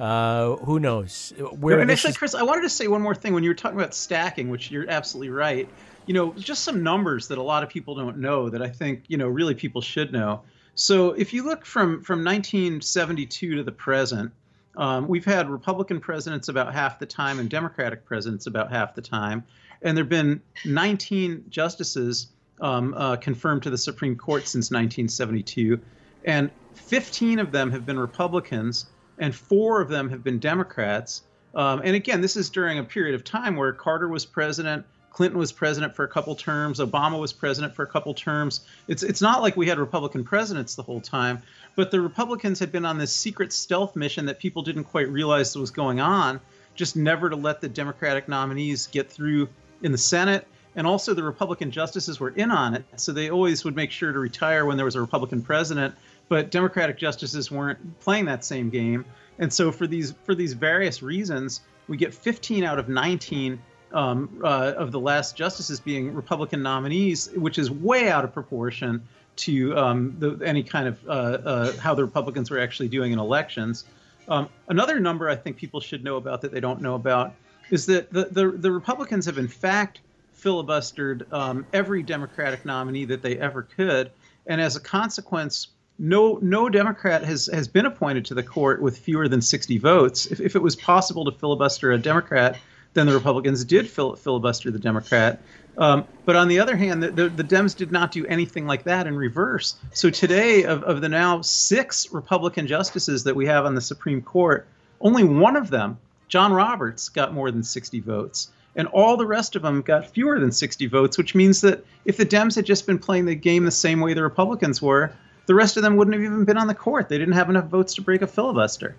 uh, 0.00 0.56
who 0.56 0.80
knows 0.80 1.32
where 1.58 1.78
and 1.78 1.88
this 1.88 2.00
actually, 2.00 2.10
is- 2.10 2.16
Chris, 2.16 2.34
I 2.34 2.42
wanted 2.42 2.62
to 2.62 2.70
say 2.70 2.88
one 2.88 3.02
more 3.02 3.14
thing. 3.14 3.34
When 3.34 3.44
you 3.44 3.50
were 3.50 3.54
talking 3.54 3.78
about 3.78 3.94
stacking, 3.94 4.50
which 4.50 4.70
you're 4.70 4.88
absolutely 4.90 5.30
right, 5.30 5.68
you 6.06 6.14
know, 6.14 6.32
just 6.34 6.64
some 6.64 6.82
numbers 6.82 7.28
that 7.28 7.38
a 7.38 7.42
lot 7.42 7.62
of 7.62 7.68
people 7.68 7.94
don't 7.94 8.18
know 8.18 8.48
that 8.48 8.62
I 8.62 8.68
think 8.68 9.04
you 9.08 9.16
know 9.16 9.28
really 9.28 9.54
people 9.54 9.80
should 9.80 10.12
know. 10.12 10.42
So 10.74 11.12
if 11.12 11.32
you 11.32 11.44
look 11.44 11.64
from 11.64 12.02
from 12.02 12.24
1972 12.24 13.56
to 13.56 13.62
the 13.62 13.72
present, 13.72 14.32
um, 14.76 15.08
we've 15.08 15.24
had 15.24 15.50
Republican 15.50 16.00
presidents 16.00 16.48
about 16.48 16.72
half 16.72 16.98
the 16.98 17.06
time 17.06 17.38
and 17.38 17.50
Democratic 17.50 18.04
presidents 18.04 18.46
about 18.46 18.70
half 18.70 18.94
the 18.94 19.02
time, 19.02 19.44
and 19.82 19.96
there've 19.96 20.08
been 20.08 20.40
19 20.64 21.46
justices 21.48 22.28
um, 22.60 22.94
uh, 22.94 23.16
confirmed 23.16 23.62
to 23.64 23.70
the 23.70 23.78
Supreme 23.78 24.16
Court 24.16 24.42
since 24.42 24.70
1972, 24.70 25.80
and 26.24 26.50
15 26.74 27.38
of 27.38 27.52
them 27.52 27.70
have 27.70 27.86
been 27.86 27.98
Republicans, 27.98 28.86
and 29.18 29.34
four 29.34 29.80
of 29.80 29.88
them 29.88 30.10
have 30.10 30.22
been 30.22 30.38
Democrats. 30.38 31.22
Um, 31.54 31.80
and 31.84 31.96
again, 31.96 32.20
this 32.20 32.36
is 32.36 32.50
during 32.50 32.78
a 32.78 32.84
period 32.84 33.14
of 33.14 33.24
time 33.24 33.56
where 33.56 33.72
Carter 33.72 34.08
was 34.08 34.24
president, 34.24 34.84
Clinton 35.10 35.38
was 35.38 35.52
president 35.52 35.94
for 35.94 36.04
a 36.04 36.08
couple 36.08 36.34
terms, 36.34 36.78
Obama 36.78 37.18
was 37.20 37.32
president 37.32 37.74
for 37.74 37.82
a 37.82 37.86
couple 37.86 38.14
terms. 38.14 38.60
It's 38.88 39.02
it's 39.02 39.20
not 39.20 39.42
like 39.42 39.56
we 39.56 39.66
had 39.66 39.78
Republican 39.78 40.24
presidents 40.24 40.74
the 40.74 40.82
whole 40.82 41.00
time, 41.00 41.42
but 41.74 41.90
the 41.90 42.00
Republicans 42.00 42.58
had 42.58 42.72
been 42.72 42.84
on 42.84 42.96
this 42.96 43.12
secret 43.12 43.52
stealth 43.52 43.96
mission 43.96 44.26
that 44.26 44.38
people 44.38 44.62
didn't 44.62 44.84
quite 44.84 45.08
realize 45.08 45.56
was 45.56 45.70
going 45.70 46.00
on. 46.00 46.40
just 46.76 46.96
never 46.96 47.28
to 47.28 47.36
let 47.36 47.60
the 47.60 47.68
Democratic 47.68 48.28
nominees 48.28 48.86
get 48.86 49.10
through 49.10 49.48
in 49.82 49.92
the 49.92 49.98
Senate. 49.98 50.46
And 50.76 50.86
also, 50.86 51.14
the 51.14 51.22
Republican 51.24 51.72
justices 51.72 52.20
were 52.20 52.30
in 52.30 52.52
on 52.52 52.74
it, 52.74 52.84
so 52.96 53.12
they 53.12 53.28
always 53.28 53.64
would 53.64 53.74
make 53.74 53.90
sure 53.90 54.12
to 54.12 54.18
retire 54.18 54.64
when 54.64 54.76
there 54.76 54.84
was 54.84 54.94
a 54.94 55.00
Republican 55.00 55.42
president. 55.42 55.94
But 56.28 56.52
Democratic 56.52 56.96
justices 56.96 57.50
weren't 57.50 57.98
playing 58.00 58.26
that 58.26 58.44
same 58.44 58.70
game, 58.70 59.04
and 59.40 59.52
so 59.52 59.72
for 59.72 59.88
these 59.88 60.14
for 60.24 60.34
these 60.34 60.52
various 60.52 61.02
reasons, 61.02 61.62
we 61.88 61.96
get 61.96 62.14
15 62.14 62.62
out 62.62 62.78
of 62.78 62.88
19 62.88 63.60
um, 63.92 64.40
uh, 64.44 64.72
of 64.76 64.92
the 64.92 65.00
last 65.00 65.36
justices 65.36 65.80
being 65.80 66.14
Republican 66.14 66.62
nominees, 66.62 67.30
which 67.34 67.58
is 67.58 67.70
way 67.70 68.08
out 68.08 68.24
of 68.24 68.32
proportion 68.32 69.02
to 69.36 69.76
um, 69.76 70.16
the, 70.18 70.38
any 70.44 70.62
kind 70.62 70.88
of 70.88 71.08
uh, 71.08 71.10
uh, 71.10 71.72
how 71.78 71.94
the 71.94 72.04
Republicans 72.04 72.50
were 72.50 72.58
actually 72.58 72.88
doing 72.88 73.12
in 73.12 73.18
elections. 73.18 73.84
Um, 74.28 74.48
another 74.68 75.00
number 75.00 75.28
I 75.28 75.36
think 75.36 75.56
people 75.56 75.80
should 75.80 76.04
know 76.04 76.16
about 76.16 76.42
that 76.42 76.52
they 76.52 76.60
don't 76.60 76.80
know 76.80 76.94
about 76.94 77.34
is 77.70 77.86
that 77.86 78.12
the, 78.12 78.26
the, 78.26 78.50
the 78.50 78.70
Republicans 78.70 79.26
have 79.26 79.38
in 79.38 79.48
fact 79.48 80.00
filibustered 80.36 81.30
um, 81.32 81.66
every 81.72 82.02
Democratic 82.02 82.64
nominee 82.64 83.04
that 83.06 83.22
they 83.22 83.38
ever 83.38 83.62
could, 83.62 84.10
and 84.46 84.60
as 84.60 84.76
a 84.76 84.80
consequence, 84.80 85.68
no 85.98 86.38
no 86.40 86.68
Democrat 86.68 87.22
has 87.24 87.48
has 87.52 87.68
been 87.68 87.86
appointed 87.86 88.24
to 88.26 88.34
the 88.34 88.42
court 88.42 88.80
with 88.80 88.98
fewer 88.98 89.28
than 89.28 89.42
60 89.42 89.78
votes. 89.78 90.26
If, 90.26 90.40
if 90.40 90.56
it 90.56 90.62
was 90.62 90.74
possible 90.76 91.24
to 91.26 91.32
filibuster 91.32 91.92
a 91.92 91.98
Democrat, 91.98 92.58
then 92.94 93.06
the 93.06 93.14
Republicans 93.14 93.64
did 93.64 93.88
fil- 93.88 94.16
filibuster 94.16 94.70
the 94.70 94.78
Democrat. 94.78 95.40
Um, 95.78 96.04
but 96.24 96.36
on 96.36 96.48
the 96.48 96.58
other 96.58 96.76
hand, 96.76 97.02
the, 97.02 97.10
the, 97.10 97.28
the, 97.28 97.44
Dems 97.44 97.76
did 97.76 97.92
not 97.92 98.10
do 98.10 98.26
anything 98.26 98.66
like 98.66 98.84
that 98.84 99.06
in 99.06 99.16
reverse. 99.16 99.76
So 99.92 100.10
today, 100.10 100.64
of, 100.64 100.82
of 100.82 101.00
the 101.00 101.08
now 101.08 101.40
six 101.42 102.12
Republican 102.12 102.66
justices 102.66 103.24
that 103.24 103.36
we 103.36 103.46
have 103.46 103.64
on 103.64 103.74
the 103.74 103.80
Supreme 103.80 104.20
Court, 104.20 104.66
only 105.00 105.24
one 105.24 105.56
of 105.56 105.70
them, 105.70 105.98
John 106.28 106.52
Roberts, 106.52 107.08
got 107.08 107.32
more 107.32 107.50
than 107.50 107.62
60 107.62 108.00
votes. 108.00 108.50
And 108.76 108.88
all 108.88 109.16
the 109.16 109.26
rest 109.26 109.56
of 109.56 109.62
them 109.62 109.82
got 109.82 110.10
fewer 110.10 110.38
than 110.38 110.52
60 110.52 110.86
votes, 110.86 111.18
which 111.18 111.34
means 111.34 111.60
that 111.62 111.84
if 112.04 112.16
the 112.16 112.26
Dems 112.26 112.56
had 112.56 112.66
just 112.66 112.86
been 112.86 112.98
playing 112.98 113.26
the 113.26 113.34
game 113.34 113.64
the 113.64 113.70
same 113.70 114.00
way 114.00 114.14
the 114.14 114.22
Republicans 114.22 114.82
were, 114.82 115.12
the 115.46 115.54
rest 115.54 115.76
of 115.76 115.82
them 115.82 115.96
wouldn't 115.96 116.14
have 116.14 116.22
even 116.22 116.44
been 116.44 116.58
on 116.58 116.68
the 116.68 116.74
court. 116.74 117.08
They 117.08 117.18
didn't 117.18 117.34
have 117.34 117.50
enough 117.50 117.66
votes 117.66 117.94
to 117.94 118.02
break 118.02 118.22
a 118.22 118.26
filibuster. 118.26 118.94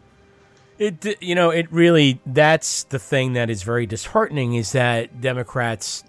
It 0.82 1.22
you 1.22 1.36
know 1.36 1.52
it 1.52 1.72
really 1.72 2.20
that's 2.26 2.86
the 2.86 2.98
thing 2.98 3.34
that 3.34 3.52
is 3.52 3.62
very 3.62 3.86
disheartening 3.86 4.56
is 4.56 4.72
that 4.72 5.22
Democrats 5.22 6.04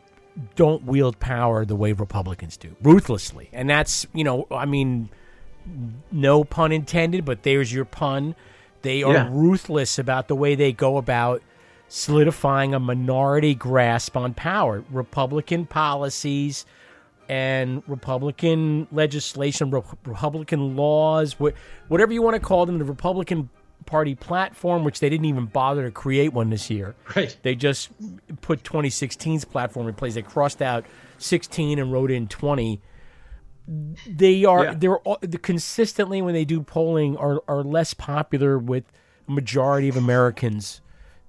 don't 0.56 0.84
wield 0.84 1.18
power 1.20 1.66
the 1.66 1.76
way 1.76 1.92
Republicans 1.92 2.56
do 2.56 2.74
ruthlessly, 2.82 3.50
and 3.52 3.68
that's 3.68 4.06
you 4.14 4.24
know 4.24 4.46
I 4.50 4.64
mean 4.64 5.10
no 6.10 6.42
pun 6.42 6.72
intended, 6.72 7.26
but 7.26 7.42
there's 7.42 7.70
your 7.70 7.84
pun. 7.84 8.34
They 8.80 9.02
are 9.02 9.12
Yeah. 9.12 9.28
ruthless 9.30 9.98
about 9.98 10.28
the 10.28 10.34
way 10.34 10.54
they 10.54 10.72
go 10.72 10.96
about 10.96 11.42
solidifying 11.88 12.72
a 12.74 12.80
minority 12.80 13.54
grasp 13.54 14.16
on 14.16 14.32
power. 14.32 14.82
Republican 14.90 15.66
policies 15.66 16.64
and 17.28 17.82
Republican 17.86 18.88
legislation, 18.90 19.70
Re- 19.70 19.82
Republican 20.06 20.76
laws, 20.76 21.34
wh- 21.34 21.52
whatever 21.88 22.14
you 22.14 22.22
want 22.22 22.36
to 22.36 22.40
call 22.40 22.64
them, 22.64 22.78
the 22.78 22.84
Republican 22.86 23.50
Party 23.86 24.14
platform, 24.14 24.84
which 24.84 25.00
they 25.00 25.08
didn't 25.08 25.26
even 25.26 25.46
bother 25.46 25.84
to 25.84 25.90
create 25.90 26.32
one 26.32 26.50
this 26.50 26.70
year. 26.70 26.94
Right. 27.14 27.36
They 27.42 27.54
just 27.54 27.90
put 28.40 28.62
2016's 28.62 29.44
platform 29.44 29.88
in 29.88 29.94
place. 29.94 30.14
They 30.14 30.22
crossed 30.22 30.62
out 30.62 30.84
16 31.18 31.78
and 31.78 31.92
wrote 31.92 32.10
in 32.10 32.28
20. 32.28 32.80
They 34.06 34.44
are 34.44 34.64
Yeah. 34.64 34.74
they're 34.74 34.98
all- 34.98 35.18
consistently 35.42 36.20
when 36.20 36.34
they 36.34 36.44
do 36.44 36.62
polling 36.62 37.16
are 37.16 37.42
are 37.46 37.62
less 37.62 37.94
popular 37.94 38.58
with 38.58 38.84
a 39.28 39.30
majority 39.32 39.88
of 39.88 39.96
Americans 39.96 40.80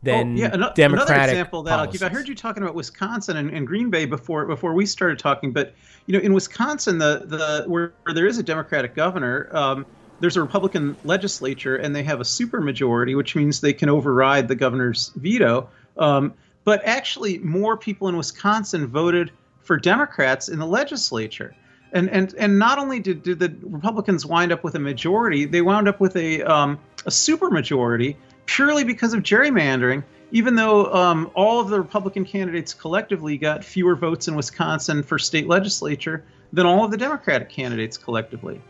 than 0.01 0.33
oh, 0.33 0.35
yeah, 0.35 0.49
Democratic 0.75 0.81
Another 0.81 1.23
example 1.23 1.63
that 1.63 1.79
I'll 1.79 1.87
give. 1.87 2.03
I 2.03 2.09
heard 2.09 2.27
you 2.27 2.35
talking 2.35 2.61
about 2.63 2.75
Wisconsin 2.75 3.37
and, 3.37 3.49
and 3.51 3.65
Green 3.65 3.89
Bay 3.89 4.05
before 4.05 4.45
before 4.45 4.73
we 4.73 4.85
started 4.85 5.19
talking, 5.19 5.51
but 5.51 5.73
you 6.07 6.13
know, 6.13 6.23
in 6.23 6.33
Wisconsin, 6.33 6.97
the 6.97 7.23
the 7.25 7.63
where, 7.69 7.93
where 8.03 8.13
there 8.13 8.27
is 8.27 8.37
a 8.37 8.43
Democratic 8.43 8.95
governor, 8.95 9.49
um, 9.55 9.85
there's 10.23 10.37
a 10.37 10.41
Republican 10.41 10.95
legislature, 11.03 11.75
and 11.75 11.93
they 11.93 12.01
have 12.01 12.21
a 12.21 12.23
supermajority, 12.23 13.13
which 13.17 13.35
means 13.35 13.59
they 13.59 13.73
can 13.73 13.89
override 13.89 14.47
the 14.47 14.55
governor's 14.55 15.11
veto. 15.17 15.69
Um, 15.97 16.33
but 16.63 16.81
actually, 16.85 17.39
more 17.39 17.75
people 17.75 18.07
in 18.07 18.15
Wisconsin 18.15 18.87
voted 18.87 19.31
for 19.63 19.75
Democrats 19.75 20.47
in 20.47 20.59
the 20.59 20.65
legislature. 20.65 21.53
And, 21.91 22.09
and, 22.09 22.33
and 22.35 22.57
not 22.57 22.79
only 22.79 23.01
did, 23.01 23.21
did 23.23 23.39
the 23.39 23.53
Republicans 23.63 24.25
wind 24.25 24.53
up 24.53 24.63
with 24.63 24.75
a 24.75 24.79
majority, 24.79 25.43
they 25.43 25.61
wound 25.61 25.89
up 25.89 25.99
with 25.99 26.15
a, 26.15 26.41
um, 26.43 26.79
a 27.05 27.09
supermajority 27.09 28.15
purely 28.45 28.85
because 28.85 29.13
of 29.13 29.23
gerrymandering, 29.23 30.05
even 30.31 30.55
though 30.55 30.85
um, 30.93 31.29
all 31.35 31.59
of 31.59 31.67
the 31.67 31.81
Republican 31.81 32.23
candidates 32.23 32.73
collectively 32.73 33.37
got 33.37 33.61
fewer 33.61 33.93
votes 33.93 34.29
in 34.29 34.35
Wisconsin 34.35 35.03
for 35.03 35.19
state 35.19 35.49
legislature 35.49 36.23
than 36.53 36.65
all 36.65 36.85
of 36.85 36.91
the 36.91 36.97
Democratic 36.97 37.49
candidates 37.49 37.97
collectively. 37.97 38.61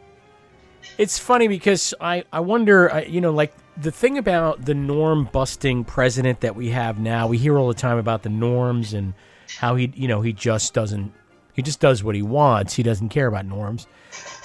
It's 0.98 1.18
funny 1.18 1.48
because 1.48 1.94
I, 2.00 2.24
I 2.32 2.40
wonder, 2.40 2.92
I- 2.94 3.04
you 3.04 3.22
know, 3.22 3.32
like 3.32 3.54
the 3.78 3.92
thing 3.92 4.18
about 4.18 4.66
the 4.66 4.74
norm 4.74 5.30
busting 5.32 5.84
president 5.86 6.42
that 6.42 6.56
we 6.56 6.70
have 6.70 7.00
now, 7.00 7.28
we 7.28 7.38
hear 7.38 7.58
all 7.58 7.68
the 7.68 7.74
time 7.74 7.98
about 7.98 8.24
the 8.24 8.30
norms 8.30 8.94
and 8.94 9.14
how 9.58 9.76
he, 9.76 9.92
you 9.96 10.08
know, 10.08 10.22
he 10.22 10.34
just 10.34 10.74
doesn't, 10.74 11.12
he 11.54 11.62
just 11.62 11.80
does 11.80 12.04
what 12.04 12.16
he 12.16 12.22
wants. 12.22 12.76
He 12.76 12.84
doesn't 12.84 13.10
care 13.10 13.28
about 13.28 13.46
norms. 13.46 13.88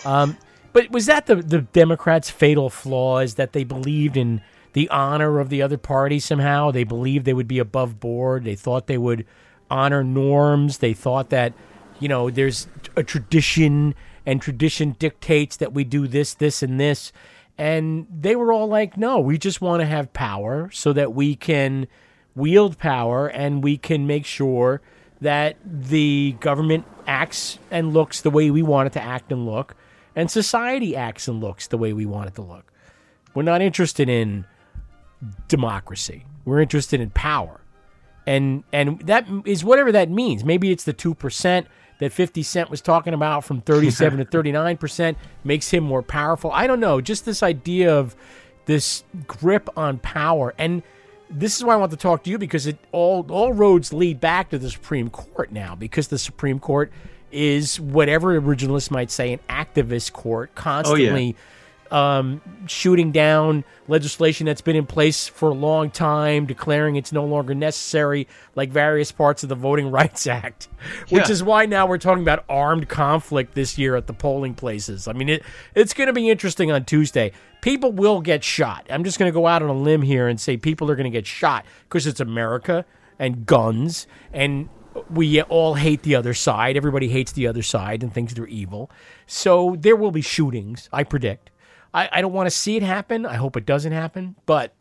Um, 0.05 0.36
but 0.72 0.91
was 0.91 1.07
that 1.07 1.26
the, 1.26 1.36
the 1.36 1.61
Democrats' 1.62 2.30
fatal 2.30 2.70
flaw 2.70 3.18
is 3.18 3.34
that 3.34 3.53
they 3.53 3.64
believed 3.64 4.16
in 4.16 4.43
the 4.74 4.89
honor 4.91 5.41
of 5.41 5.49
the 5.49 5.61
other 5.62 5.78
party 5.78 6.18
somehow? 6.20 6.70
They 6.70 6.84
believed 6.84 7.24
they 7.24 7.34
would 7.34 7.49
be 7.49 7.59
above 7.59 8.01
board. 8.01 8.45
They 8.45 8.55
thought 8.55 8.86
they 8.86 8.99
would 8.99 9.26
honor 9.70 10.05
norms. 10.05 10.78
They 10.78 10.93
thought 10.95 11.30
that, 11.30 11.53
you 12.01 12.09
know, 12.09 12.30
there's 12.30 12.68
a 12.97 13.03
tradition 13.03 13.95
and 14.27 14.41
tradition 14.41 14.97
dictates 14.99 15.57
that 15.57 15.73
we 15.73 15.85
do 15.85 16.07
this, 16.07 16.35
this, 16.35 16.62
and 16.62 16.79
this. 16.79 17.12
And 17.57 18.07
they 18.09 18.37
were 18.37 18.53
all 18.53 18.69
like, 18.69 18.97
no, 18.97 19.19
we 19.19 19.39
just 19.39 19.61
want 19.61 19.81
to 19.81 19.87
have 19.87 20.12
power 20.12 20.71
so 20.73 20.93
that 20.93 21.12
we 21.12 21.35
can 21.35 21.89
wield 22.35 22.79
power 22.79 23.27
and 23.27 23.64
we 23.64 23.77
can 23.77 24.07
make 24.07 24.25
sure 24.25 24.81
that 25.21 25.57
the 25.64 26.37
government 26.41 26.85
acts 27.07 27.59
and 27.71 27.93
looks 27.93 28.21
the 28.21 28.31
way 28.31 28.51
we 28.51 28.62
want 28.62 28.87
it 28.87 28.93
to 28.93 29.03
act 29.03 29.33
and 29.33 29.45
look, 29.45 29.75
and 30.14 30.31
society 30.31 30.95
acts 30.95 31.27
and 31.27 31.41
looks 31.41 31.66
the 31.66 31.79
way 31.79 31.93
we 31.93 32.07
want 32.07 32.29
it 32.29 32.35
to 32.37 32.43
look. 32.43 32.73
We're 33.35 33.43
not 33.43 33.61
interested 33.61 34.09
in 34.09 34.45
democracy. 35.49 36.25
We're 36.45 36.61
interested 36.61 37.01
in 37.01 37.11
power. 37.11 37.61
And 38.27 38.62
and 38.73 39.01
that 39.01 39.27
is 39.45 39.64
whatever 39.64 39.91
that 39.93 40.11
means. 40.11 40.45
Maybe 40.45 40.71
it's 40.71 40.85
the 40.85 40.95
2% 40.95 41.66
that 41.99 42.12
50 42.12 42.42
Cent 42.42 42.70
was 42.70 42.80
talking 42.80 43.14
about 43.14 43.44
from 43.44 43.61
37 43.61 44.18
to 44.18 44.24
39% 44.42 45.16
makes 45.44 45.70
him 45.70 45.84
more 45.84 46.03
powerful. 46.03 46.51
I 46.53 46.66
don't 46.66 46.80
know, 46.80 47.01
just 47.01 47.24
this 47.24 47.42
idea 47.42 47.94
of 47.94 48.16
this 48.66 49.05
grip 49.26 49.68
on 49.76 49.99
power 49.99 50.55
and 50.59 50.82
this 51.30 51.57
is 51.57 51.64
why 51.64 51.74
I 51.74 51.76
want 51.76 51.90
to 51.90 51.96
talk 51.96 52.22
to 52.24 52.30
you 52.30 52.38
because 52.38 52.66
it 52.66 52.78
all 52.92 53.26
all 53.30 53.53
roads 53.53 53.92
lead 53.92 54.20
back 54.20 54.51
to 54.51 54.59
the 54.59 54.70
Supreme 54.70 55.11
Court 55.11 55.53
now 55.53 55.74
because 55.74 56.09
the 56.09 56.18
Supreme 56.18 56.59
Court 56.59 56.90
is 57.30 57.78
whatever 57.78 58.40
originalists 58.40 58.90
might 58.90 59.11
say 59.11 59.32
an 59.32 59.40
activist 59.49 60.12
court 60.12 60.51
oh, 60.53 60.61
constantly 60.61 61.36
um, 61.93 62.41
shooting 62.66 63.12
down 63.12 63.64
legislation 63.89 64.47
that's 64.47 64.61
been 64.61 64.76
in 64.76 64.86
place 64.86 65.28
for 65.28 65.49
a 65.51 65.55
long 65.55 65.91
time, 65.91 66.47
declaring 66.47 66.97
it's 66.97 67.12
no 67.12 67.24
longer 67.24 67.55
necessary, 67.55 68.28
like 68.55 68.70
various 68.70 69.11
parts 69.12 69.43
of 69.43 69.49
the 69.49 69.55
Voting 69.55 69.91
Rights 69.91 70.26
Act, 70.26 70.68
which 71.09 71.26
Yeah. 71.26 71.32
is 71.32 71.43
why 71.43 71.66
now 71.66 71.86
we're 71.86 71.99
talking 71.99 72.22
about 72.22 72.45
armed 72.49 72.89
conflict 72.89 73.55
this 73.55 73.78
year 73.78 73.97
at 73.97 74.07
the 74.07 74.12
polling 74.12 74.55
places. 74.55 75.09
I 75.09 75.12
mean, 75.12 75.28
it, 75.28 75.43
it's 75.74 75.95
going 75.95 76.09
to 76.09 76.12
be 76.12 76.28
interesting 76.28 76.70
on 76.70 76.84
Tuesday. 76.84 77.32
People 77.61 77.93
will 77.93 78.20
get 78.20 78.45
shot. 78.45 78.86
I'm 78.91 79.05
just 79.05 79.18
going 79.18 79.30
to 79.30 79.34
go 79.34 79.47
out 79.47 79.62
on 79.62 79.68
a 79.68 79.74
limb 79.74 80.03
here 80.03 80.28
and 80.28 80.41
say 80.41 80.57
people 80.57 80.91
are 80.91 80.97
going 80.97 81.11
to 81.11 81.16
get 81.16 81.26
shot 81.26 81.64
because 81.89 82.07
it's 82.07 82.20
America 82.20 82.84
and 83.18 83.47
guns 83.47 84.07
and 84.32 84.68
we 85.11 85.41
all 85.43 85.74
hate 85.74 86.03
the 86.03 86.16
other 86.16 86.34
side. 86.34 86.76
Everybody 86.76 87.09
hates 87.09 87.30
the 87.32 87.47
other 87.47 87.62
side 87.62 88.03
and 88.03 88.12
thinks 88.12 88.34
they're 88.34 88.47
evil. 88.47 88.91
So 89.26 89.76
there 89.78 89.95
will 89.95 90.11
be 90.11 90.22
shootings, 90.22 90.89
I 90.93 91.05
predict. 91.05 91.51
I, 91.93 92.09
I 92.12 92.20
don't 92.20 92.32
want 92.32 92.47
to 92.47 92.55
see 92.55 92.76
it 92.76 92.82
happen. 92.82 93.26
I 93.26 93.34
hope 93.34 93.57
it 93.57 93.66
doesn't 93.66 93.93
happen. 93.93 94.36
But 94.47 94.72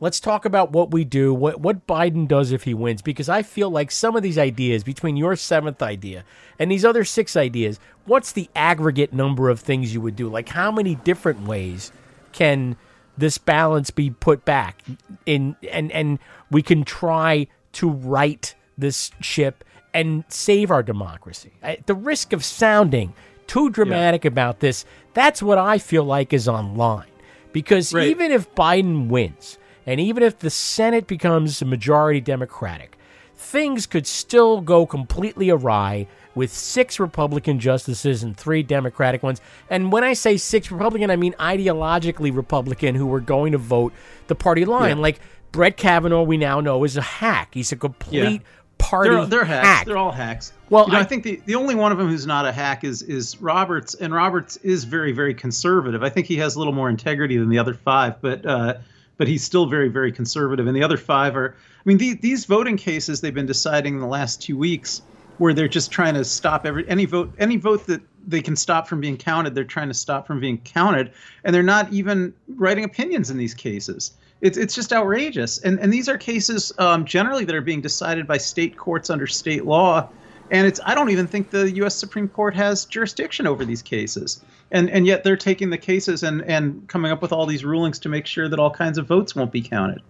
let's 0.00 0.20
talk 0.20 0.44
about 0.44 0.72
what 0.72 0.90
we 0.90 1.04
do, 1.04 1.32
what, 1.32 1.60
what 1.60 1.86
Biden 1.86 2.28
does 2.28 2.52
if 2.52 2.64
he 2.64 2.74
wins, 2.74 3.02
because 3.02 3.28
I 3.28 3.42
feel 3.42 3.70
like 3.70 3.90
some 3.90 4.16
of 4.16 4.22
these 4.22 4.38
ideas, 4.38 4.84
between 4.84 5.16
your 5.16 5.36
seventh 5.36 5.82
idea 5.82 6.24
and 6.58 6.70
these 6.70 6.84
other 6.84 7.04
six 7.04 7.36
ideas, 7.36 7.80
what's 8.04 8.32
the 8.32 8.48
aggregate 8.54 9.12
number 9.12 9.48
of 9.48 9.60
things 9.60 9.94
you 9.94 10.00
would 10.00 10.16
do? 10.16 10.28
Like, 10.28 10.50
how 10.50 10.70
many 10.70 10.96
different 10.96 11.46
ways 11.46 11.92
can 12.32 12.76
this 13.16 13.38
balance 13.38 13.90
be 13.90 14.10
put 14.10 14.44
back 14.44 14.82
in 15.24 15.56
and 15.70 15.92
and 15.92 16.18
we 16.50 16.62
can 16.62 16.84
try 16.84 17.46
to 17.72 17.88
right 17.88 18.54
this 18.76 19.12
ship 19.20 19.64
and 19.92 20.24
save 20.28 20.72
our 20.72 20.82
democracy 20.82 21.52
At 21.62 21.86
the 21.86 21.94
risk 21.94 22.32
of 22.32 22.44
sounding 22.44 23.14
too 23.46 23.70
dramatic 23.70 24.24
about 24.24 24.60
this 24.60 24.84
that's 25.14 25.42
what 25.42 25.58
i 25.58 25.78
feel 25.78 26.04
like 26.04 26.32
is 26.32 26.46
on 26.48 26.76
line 26.76 27.06
because 27.52 27.94
Right. 27.94 28.08
even 28.08 28.30
if 28.32 28.54
biden 28.54 29.08
wins 29.08 29.58
and 29.86 30.00
even 30.00 30.22
if 30.22 30.38
the 30.38 30.48
Senate 30.48 31.06
becomes 31.06 31.60
a 31.60 31.66
majority 31.66 32.18
Democratic, 32.18 32.96
things 33.36 33.84
could 33.86 34.06
still 34.06 34.62
go 34.62 34.86
completely 34.86 35.50
awry 35.50 36.06
with 36.34 36.50
six 36.50 36.98
Republican 36.98 37.60
justices 37.60 38.22
and 38.22 38.34
three 38.34 38.62
Democratic 38.62 39.22
ones. 39.22 39.42
And 39.68 39.92
when 39.92 40.02
I 40.02 40.14
say 40.14 40.38
six 40.38 40.70
Republican, 40.70 41.10
I 41.10 41.16
mean 41.16 41.34
ideologically 41.38 42.34
Republican 42.34 42.94
who 42.94 43.06
were 43.06 43.20
going 43.20 43.52
to 43.52 43.58
vote 43.58 43.92
the 44.26 44.34
party 44.34 44.64
line. 44.64 44.96
Yeah. 44.96 45.02
Like 45.02 45.20
Brett 45.52 45.76
Kavanaugh, 45.76 46.22
we 46.22 46.38
now 46.38 46.60
know 46.60 46.82
is 46.84 46.96
a 46.96 47.02
hack. 47.02 47.50
He's 47.52 47.70
a 47.70 47.76
complete 47.76 48.40
party 48.78 49.10
They're, 49.10 49.26
they're 49.26 49.44
hacks. 49.44 49.66
hack. 49.66 49.86
They're 49.86 49.96
all 49.96 50.12
hacks. 50.12 50.52
Well, 50.70 50.86
you 50.86 50.92
know, 50.92 50.98
I, 50.98 51.02
I- 51.02 51.04
think 51.04 51.24
the, 51.24 51.40
the 51.46 51.54
only 51.54 51.74
one 51.74 51.92
of 51.92 51.98
them 51.98 52.08
who's 52.08 52.26
not 52.26 52.46
a 52.46 52.52
hack 52.52 52.84
is 52.84 53.02
is 53.02 53.40
Roberts, 53.40 53.94
and 53.94 54.12
Roberts 54.14 54.56
is 54.58 54.84
very 54.84 55.12
very 55.12 55.34
conservative. 55.34 56.02
I 56.02 56.08
think 56.10 56.26
he 56.26 56.36
has 56.36 56.54
a 56.56 56.58
little 56.58 56.72
more 56.74 56.88
integrity 56.88 57.36
than 57.36 57.48
the 57.48 57.58
other 57.58 57.74
five, 57.74 58.20
but 58.20 58.44
uh, 58.46 58.74
but 59.16 59.28
he's 59.28 59.44
still 59.44 59.66
very 59.66 59.88
very 59.88 60.12
conservative. 60.12 60.66
And 60.66 60.76
the 60.76 60.82
other 60.82 60.96
five 60.96 61.36
are, 61.36 61.54
I 61.58 61.82
mean, 61.84 61.98
the, 61.98 62.14
these 62.14 62.44
voting 62.46 62.76
cases 62.76 63.20
they've 63.20 63.34
been 63.34 63.46
deciding 63.46 63.94
in 63.94 64.00
the 64.00 64.06
last 64.06 64.42
two 64.42 64.56
weeks, 64.56 65.02
where 65.38 65.54
they're 65.54 65.68
just 65.68 65.90
trying 65.90 66.14
to 66.14 66.24
stop 66.24 66.66
every 66.66 66.88
any 66.88 67.04
vote 67.04 67.32
any 67.38 67.56
vote 67.56 67.86
that 67.86 68.00
they 68.26 68.40
can 68.40 68.56
stop 68.56 68.88
from 68.88 69.00
being 69.00 69.16
counted. 69.16 69.54
They're 69.54 69.64
trying 69.64 69.88
to 69.88 69.94
stop 69.94 70.26
from 70.26 70.40
being 70.40 70.58
counted, 70.58 71.12
and 71.44 71.54
they're 71.54 71.62
not 71.62 71.92
even 71.92 72.32
writing 72.48 72.84
opinions 72.84 73.30
in 73.30 73.36
these 73.36 73.54
cases. 73.54 74.12
It's, 74.40 74.58
it's 74.58 74.74
just 74.74 74.92
outrageous. 74.92 75.58
And, 75.58 75.78
and 75.80 75.92
these 75.92 76.08
are 76.08 76.18
cases 76.18 76.72
um, 76.78 77.04
generally 77.04 77.44
that 77.44 77.54
are 77.54 77.60
being 77.62 77.80
decided 77.80 78.26
by 78.26 78.36
state 78.36 78.76
courts 78.76 79.08
under 79.10 79.26
state 79.26 79.64
law. 79.64 80.08
And 80.50 80.66
it's 80.66 80.80
I 80.84 80.94
don't 80.94 81.08
even 81.10 81.26
think 81.26 81.50
the 81.50 81.70
U.S. 81.72 81.94
Supreme 81.94 82.28
Court 82.28 82.54
has 82.54 82.84
jurisdiction 82.84 83.46
over 83.46 83.64
these 83.64 83.80
cases. 83.80 84.44
And, 84.70 84.90
and 84.90 85.06
yet 85.06 85.24
they're 85.24 85.36
taking 85.36 85.70
the 85.70 85.78
cases 85.78 86.22
and, 86.22 86.42
and 86.42 86.86
coming 86.88 87.10
up 87.10 87.22
with 87.22 87.32
all 87.32 87.46
these 87.46 87.64
rulings 87.64 87.98
to 88.00 88.08
make 88.08 88.26
sure 88.26 88.48
that 88.48 88.58
all 88.58 88.70
kinds 88.70 88.98
of 88.98 89.06
votes 89.06 89.34
won't 89.34 89.52
be 89.52 89.62
counted. 89.62 90.02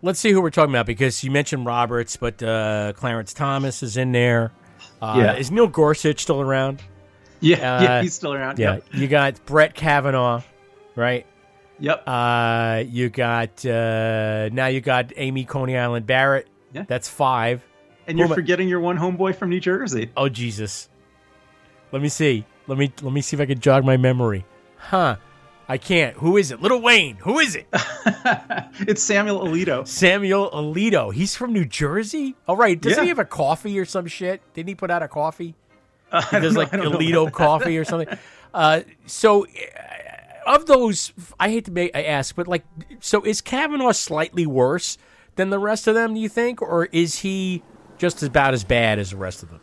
Let's 0.00 0.20
see 0.20 0.30
who 0.30 0.40
we're 0.40 0.50
talking 0.50 0.72
about 0.72 0.86
because 0.86 1.22
you 1.24 1.30
mentioned 1.30 1.66
Roberts, 1.66 2.16
but 2.16 2.40
uh, 2.42 2.92
Clarence 2.94 3.34
Thomas 3.34 3.82
is 3.82 3.96
in 3.96 4.12
there. 4.12 4.52
Uh, 5.02 5.14
Yeah. 5.18 5.34
Is 5.34 5.50
Neil 5.50 5.66
Gorsuch 5.66 6.20
still 6.20 6.40
around? 6.40 6.80
Yeah, 7.40 7.82
yeah, 7.82 8.02
he's 8.02 8.14
still 8.14 8.32
around. 8.32 8.58
Yeah. 8.58 8.74
Yep. 8.74 8.84
You 8.94 9.08
got 9.08 9.44
Brett 9.46 9.74
Kavanaugh, 9.74 10.42
right? 10.96 11.26
Yep. 11.80 12.02
Uh, 12.06 12.82
you 12.86 13.08
got 13.08 13.64
uh, 13.64 14.48
now 14.50 14.66
you 14.66 14.80
got 14.80 15.12
Amy 15.16 15.44
Coney 15.44 15.76
Island 15.76 16.06
Barrett. 16.06 16.48
Yeah. 16.72 16.84
That's 16.88 17.08
five. 17.08 17.64
And 18.06 18.18
Who 18.18 18.24
you're 18.26 18.34
forgetting 18.34 18.68
your 18.68 18.80
one 18.80 18.98
homeboy 18.98 19.36
from 19.36 19.50
New 19.50 19.60
Jersey. 19.60 20.10
Oh 20.16 20.28
Jesus. 20.28 20.88
Let 21.92 22.02
me 22.02 22.08
see. 22.08 22.44
Let 22.66 22.78
me 22.78 22.92
let 23.02 23.12
me 23.12 23.20
see 23.20 23.36
if 23.36 23.40
I 23.40 23.46
can 23.46 23.60
jog 23.60 23.84
my 23.84 23.96
memory. 23.96 24.44
Huh. 24.76 25.16
I 25.70 25.76
can't. 25.76 26.16
Who 26.16 26.38
is 26.38 26.50
it? 26.50 26.62
Lil 26.62 26.80
Wayne. 26.80 27.16
Who 27.16 27.38
is 27.38 27.54
it? 27.54 27.66
it's 28.80 29.02
Samuel 29.02 29.40
Alito. 29.46 29.86
Samuel 29.86 30.50
Alito. 30.50 31.12
He's 31.12 31.36
from 31.36 31.52
New 31.52 31.66
Jersey? 31.66 32.34
All 32.46 32.56
right. 32.56 32.80
Doesn't 32.80 32.96
Yeah. 32.98 33.02
he 33.02 33.08
have 33.10 33.18
a 33.18 33.24
coffee 33.26 33.78
or 33.78 33.84
some 33.84 34.06
shit? 34.06 34.40
Didn't 34.54 34.70
he 34.70 34.74
put 34.74 34.90
out 34.90 35.02
a 35.02 35.08
coffee? 35.08 35.54
I 36.10 36.22
He 36.22 36.40
does 36.40 36.54
know- 36.54 36.60
like 36.60 36.70
Alito 36.72 37.30
coffee 37.30 37.76
or 37.78 37.84
something. 37.84 38.08
Uh, 38.54 38.80
so, 39.04 39.44
uh, 39.44 39.48
of 40.48 40.66
those, 40.66 41.12
I 41.38 41.50
hate 41.50 41.66
to 41.66 41.70
make 41.70 41.94
I 41.94 42.02
ask, 42.02 42.34
but 42.34 42.48
like, 42.48 42.64
so 43.00 43.22
is 43.22 43.40
Kavanaugh 43.40 43.92
slightly 43.92 44.46
worse 44.46 44.98
than 45.36 45.50
the 45.50 45.58
rest 45.58 45.86
of 45.86 45.94
them? 45.94 46.14
Do 46.14 46.20
you 46.20 46.28
think, 46.28 46.60
or 46.62 46.86
is 46.86 47.18
he 47.18 47.62
just 47.98 48.22
about 48.22 48.54
as 48.54 48.64
bad 48.64 48.98
as 48.98 49.10
the 49.10 49.16
rest 49.16 49.42
of 49.42 49.50
them? 49.50 49.60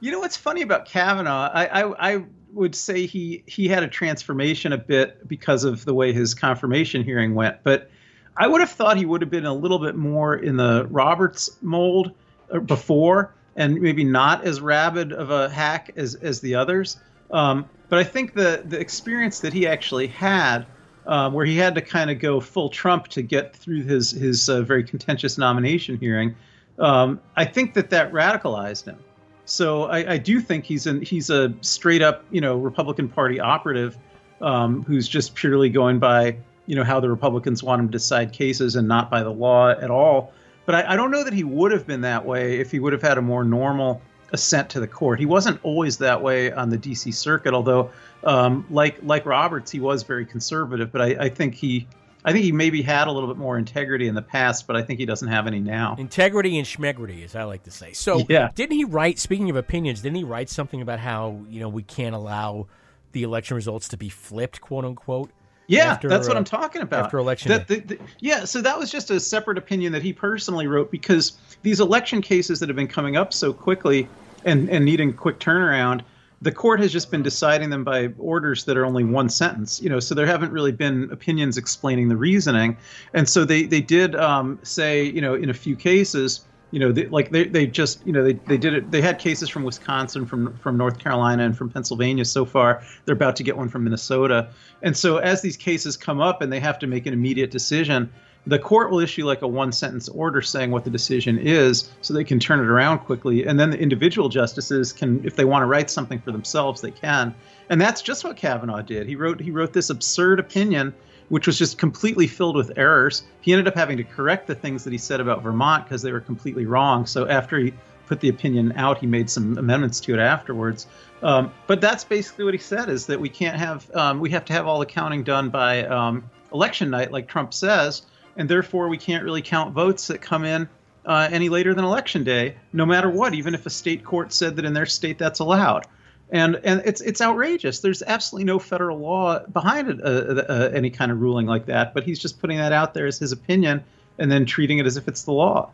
You 0.00 0.10
know 0.10 0.20
what's 0.20 0.36
funny 0.36 0.62
about 0.62 0.86
Kavanaugh? 0.86 1.50
I, 1.52 1.82
I 1.82 2.12
I 2.14 2.24
would 2.52 2.74
say 2.74 3.06
he 3.06 3.44
he 3.46 3.68
had 3.68 3.82
a 3.82 3.88
transformation 3.88 4.72
a 4.72 4.78
bit 4.78 5.26
because 5.26 5.64
of 5.64 5.84
the 5.84 5.94
way 5.94 6.12
his 6.12 6.34
confirmation 6.34 7.04
hearing 7.04 7.34
went, 7.34 7.62
but 7.62 7.90
I 8.36 8.46
would 8.46 8.60
have 8.60 8.70
thought 8.70 8.96
he 8.96 9.04
would 9.04 9.20
have 9.20 9.30
been 9.30 9.46
a 9.46 9.54
little 9.54 9.78
bit 9.78 9.94
more 9.94 10.36
in 10.36 10.56
the 10.56 10.86
Roberts 10.90 11.50
mold 11.60 12.12
uh, 12.52 12.60
before, 12.60 13.34
and 13.56 13.80
maybe 13.80 14.04
not 14.04 14.44
as 14.44 14.60
rabid 14.60 15.12
of 15.12 15.30
a 15.30 15.48
hack 15.48 15.92
as 15.96 16.14
as 16.16 16.40
the 16.40 16.54
others. 16.54 16.98
Um, 17.30 17.66
but 17.92 17.98
I 17.98 18.04
think 18.04 18.32
the 18.32 18.62
the 18.64 18.80
experience 18.80 19.40
that 19.40 19.52
he 19.52 19.66
actually 19.66 20.06
had, 20.06 20.64
um, 21.06 21.34
where 21.34 21.44
he 21.44 21.58
had 21.58 21.74
to 21.74 21.82
kind 21.82 22.10
of 22.10 22.20
go 22.20 22.40
full 22.40 22.70
Trump 22.70 23.08
to 23.08 23.20
get 23.20 23.54
through 23.54 23.82
his 23.82 24.12
his 24.12 24.48
uh, 24.48 24.62
very 24.62 24.82
contentious 24.82 25.36
nomination 25.36 25.98
hearing, 25.98 26.34
um, 26.78 27.20
I 27.36 27.44
think 27.44 27.74
that 27.74 27.90
that 27.90 28.10
radicalized 28.10 28.86
him. 28.86 28.98
So 29.44 29.84
I, 29.84 30.12
I 30.12 30.16
do 30.16 30.40
think 30.40 30.64
he's 30.64 30.86
an 30.86 31.02
he's 31.02 31.28
a 31.28 31.52
straight 31.60 32.00
up 32.00 32.24
you 32.30 32.40
know 32.40 32.56
Republican 32.56 33.10
Party 33.10 33.38
operative 33.38 33.98
um, 34.40 34.84
who's 34.84 35.06
just 35.06 35.34
purely 35.34 35.68
going 35.68 35.98
by 35.98 36.38
you 36.64 36.74
know 36.74 36.84
how 36.84 36.98
the 36.98 37.10
Republicans 37.10 37.62
want 37.62 37.78
him 37.78 37.88
to 37.88 37.92
decide 37.92 38.32
cases 38.32 38.74
and 38.74 38.88
not 38.88 39.10
by 39.10 39.22
the 39.22 39.32
law 39.32 39.68
at 39.68 39.90
all. 39.90 40.32
But 40.64 40.76
I, 40.76 40.94
I 40.94 40.96
don't 40.96 41.10
know 41.10 41.24
that 41.24 41.34
he 41.34 41.44
would 41.44 41.72
have 41.72 41.86
been 41.86 42.00
that 42.00 42.24
way 42.24 42.58
if 42.58 42.70
he 42.70 42.80
would 42.80 42.94
have 42.94 43.02
had 43.02 43.18
a 43.18 43.22
more 43.22 43.44
normal 43.44 44.00
ascent 44.32 44.70
to 44.70 44.80
the 44.80 44.88
court. 44.88 45.18
He 45.20 45.26
wasn't 45.26 45.60
always 45.62 45.98
that 45.98 46.22
way 46.22 46.50
on 46.52 46.70
the 46.70 46.78
D.C. 46.78 47.12
circuit, 47.12 47.54
although 47.54 47.90
um, 48.24 48.66
like 48.70 48.98
like 49.02 49.26
Roberts, 49.26 49.70
he 49.70 49.80
was 49.80 50.02
very 50.02 50.26
conservative. 50.26 50.90
But 50.92 51.02
I, 51.02 51.06
I 51.24 51.28
think 51.28 51.54
he 51.54 51.86
I 52.24 52.32
think 52.32 52.44
he 52.44 52.52
maybe 52.52 52.82
had 52.82 53.08
a 53.08 53.12
little 53.12 53.28
bit 53.28 53.36
more 53.36 53.58
integrity 53.58 54.06
in 54.06 54.14
the 54.14 54.22
past, 54.22 54.66
but 54.66 54.76
I 54.76 54.82
think 54.82 55.00
he 55.00 55.06
doesn't 55.06 55.28
have 55.28 55.46
any 55.46 55.58
now. 55.60 55.96
Integrity 55.98 56.56
and 56.58 56.66
schmegrity, 56.66 57.24
as 57.24 57.34
I 57.34 57.42
like 57.44 57.64
to 57.64 57.70
say. 57.72 57.92
So, 57.94 58.24
Yeah. 58.28 58.50
didn't 58.54 58.76
he 58.76 58.84
write? 58.84 59.18
Speaking 59.18 59.50
of 59.50 59.56
opinions, 59.56 60.02
didn't 60.02 60.16
he 60.16 60.24
write 60.24 60.48
something 60.48 60.80
about 60.80 60.98
how 61.00 61.40
you 61.48 61.60
know 61.60 61.68
we 61.68 61.82
can't 61.82 62.14
allow 62.14 62.68
the 63.12 63.24
election 63.24 63.56
results 63.56 63.88
to 63.88 63.96
be 63.96 64.08
flipped, 64.08 64.60
quote 64.60 64.84
unquote? 64.84 65.30
Yeah, 65.68 65.92
after, 65.92 66.08
that's 66.08 66.28
what 66.28 66.36
I'm 66.36 66.44
talking 66.44 66.82
about. 66.82 67.06
After 67.06 67.18
election 67.18 67.48
That- 67.50 67.66
the- 67.68 67.80
the- 67.80 67.98
yeah, 68.20 68.44
so 68.44 68.60
that 68.62 68.78
was 68.78 68.90
just 68.90 69.10
a 69.10 69.18
separate 69.20 69.56
opinion 69.58 69.92
that 69.92 70.02
he 70.02 70.12
personally 70.12 70.66
wrote 70.66 70.90
because 70.90 71.32
these 71.62 71.80
election 71.80 72.20
cases 72.20 72.60
that 72.60 72.68
have 72.68 72.76
been 72.76 72.88
coming 72.88 73.16
up 73.16 73.32
so 73.32 73.52
quickly 73.52 74.08
and, 74.44 74.68
and 74.70 74.84
needing 74.84 75.12
quick 75.12 75.38
turnaround, 75.38 76.02
the 76.40 76.52
court 76.52 76.80
has 76.80 76.92
just 76.92 77.10
been 77.10 77.22
deciding 77.22 77.70
them 77.70 77.84
by 77.84 78.08
orders 78.18 78.64
that 78.64 78.76
are 78.76 78.84
only 78.84 79.04
one 79.04 79.28
sentence. 79.28 79.80
You 79.80 79.88
know, 79.88 80.00
so 80.00 80.14
there 80.14 80.26
haven't 80.26 80.52
really 80.52 80.72
been 80.72 81.08
opinions 81.12 81.56
explaining 81.56 82.08
the 82.08 82.16
reasoning, 82.16 82.76
and 83.14 83.28
so 83.28 83.44
they 83.44 83.64
they 83.64 83.80
did 83.80 84.16
um, 84.16 84.58
say, 84.62 85.04
you 85.04 85.20
know, 85.20 85.34
in 85.34 85.50
a 85.50 85.54
few 85.54 85.76
cases. 85.76 86.44
You 86.72 86.80
know, 86.80 86.90
they, 86.90 87.06
like 87.08 87.30
they, 87.32 87.44
they 87.44 87.66
just, 87.66 88.00
you 88.06 88.14
know, 88.14 88.24
they, 88.24 88.32
they 88.32 88.56
did 88.56 88.72
it. 88.72 88.90
They 88.90 89.02
had 89.02 89.18
cases 89.18 89.50
from 89.50 89.62
Wisconsin, 89.62 90.24
from 90.24 90.56
from 90.56 90.78
North 90.78 90.98
Carolina, 90.98 91.44
and 91.44 91.54
from 91.54 91.68
Pennsylvania 91.68 92.24
so 92.24 92.46
far. 92.46 92.82
They're 93.04 93.14
about 93.14 93.36
to 93.36 93.42
get 93.42 93.58
one 93.58 93.68
from 93.68 93.84
Minnesota. 93.84 94.48
And 94.80 94.96
so 94.96 95.18
as 95.18 95.42
these 95.42 95.58
cases 95.58 95.98
come 95.98 96.18
up 96.18 96.40
and 96.40 96.50
they 96.50 96.60
have 96.60 96.78
to 96.78 96.86
make 96.86 97.04
an 97.04 97.12
immediate 97.12 97.50
decision, 97.50 98.10
the 98.46 98.58
court 98.58 98.90
will 98.90 98.98
issue 98.98 99.24
like 99.24 99.42
a 99.42 99.48
one 99.48 99.70
sentence 99.70 100.08
order 100.08 100.42
saying 100.42 100.70
what 100.70 100.84
the 100.84 100.90
decision 100.90 101.38
is 101.38 101.90
so 102.00 102.12
they 102.12 102.24
can 102.24 102.40
turn 102.40 102.58
it 102.58 102.66
around 102.66 102.98
quickly. 103.00 103.46
And 103.46 103.58
then 103.58 103.70
the 103.70 103.78
individual 103.78 104.28
justices 104.28 104.92
can, 104.92 105.24
if 105.24 105.36
they 105.36 105.44
want 105.44 105.62
to 105.62 105.66
write 105.66 105.90
something 105.90 106.20
for 106.20 106.32
themselves, 106.32 106.80
they 106.80 106.90
can. 106.90 107.34
And 107.68 107.80
that's 107.80 108.02
just 108.02 108.24
what 108.24 108.36
Kavanaugh 108.36 108.82
did. 108.82 109.06
He 109.06 109.16
wrote 109.16 109.40
he 109.40 109.50
wrote 109.50 109.72
this 109.72 109.90
absurd 109.90 110.40
opinion 110.40 110.92
which 111.32 111.46
was 111.46 111.56
just 111.56 111.78
completely 111.78 112.26
filled 112.26 112.54
with 112.56 112.76
errors. 112.76 113.22
He 113.40 113.54
ended 113.54 113.66
up 113.66 113.74
having 113.74 113.96
to 113.96 114.04
correct 114.04 114.46
the 114.46 114.54
things 114.54 114.84
that 114.84 114.92
he 114.92 114.98
said 114.98 115.18
about 115.18 115.42
Vermont 115.42 115.84
because 115.84 116.02
they 116.02 116.12
were 116.12 116.20
completely 116.20 116.66
wrong. 116.66 117.06
So 117.06 117.26
after 117.26 117.58
he 117.58 117.72
put 118.06 118.20
the 118.20 118.28
opinion 118.28 118.74
out, 118.76 118.98
he 118.98 119.06
made 119.06 119.30
some 119.30 119.56
amendments 119.56 119.98
to 120.00 120.12
it 120.12 120.20
afterwards. 120.20 120.86
Um, 121.22 121.50
but 121.66 121.80
that's 121.80 122.04
basically 122.04 122.44
what 122.44 122.52
he 122.52 122.60
said: 122.60 122.90
is 122.90 123.06
that 123.06 123.18
we 123.18 123.30
can't 123.30 123.56
have 123.56 123.90
um, 123.94 124.20
we 124.20 124.28
have 124.28 124.44
to 124.44 124.52
have 124.52 124.66
all 124.66 124.78
the 124.78 124.84
counting 124.84 125.22
done 125.22 125.48
by 125.48 125.86
um, 125.86 126.28
election 126.52 126.90
night, 126.90 127.10
like 127.12 127.28
Trump 127.28 127.54
says, 127.54 128.02
and 128.36 128.48
therefore 128.48 128.88
we 128.88 128.98
can't 128.98 129.24
really 129.24 129.42
count 129.42 129.72
votes 129.72 130.06
that 130.06 130.20
come 130.20 130.44
in 130.44 130.68
uh, 131.04 131.28
any 131.30 131.48
later 131.48 131.74
than 131.74 131.84
election 131.84 132.24
day, 132.24 132.56
no 132.72 132.86
matter 132.86 133.10
what, 133.10 133.34
even 133.34 133.54
if 133.54 133.66
a 133.66 133.70
state 133.70 134.04
court 134.04 134.32
said 134.32 134.56
that 134.56 134.64
in 134.64 134.72
their 134.72 134.86
state 134.86 135.18
that's 135.18 135.40
allowed 135.40 135.86
and 136.32 136.58
and 136.64 136.82
it's 136.84 137.00
it's 137.02 137.20
outrageous. 137.20 137.80
There's 137.80 138.02
absolutely 138.02 138.46
no 138.46 138.58
federal 138.58 138.98
law 138.98 139.40
behind 139.46 139.88
it, 139.88 140.00
uh, 140.02 140.42
uh, 140.48 140.70
any 140.72 140.90
kind 140.90 141.12
of 141.12 141.20
ruling 141.20 141.46
like 141.46 141.66
that. 141.66 141.94
But 141.94 142.04
he's 142.04 142.18
just 142.18 142.40
putting 142.40 142.56
that 142.56 142.72
out 142.72 142.94
there 142.94 143.06
as 143.06 143.18
his 143.18 143.32
opinion, 143.32 143.84
and 144.18 144.32
then 144.32 144.46
treating 144.46 144.78
it 144.78 144.86
as 144.86 144.96
if 144.96 145.06
it's 145.06 145.22
the 145.22 145.32
law. 145.32 145.70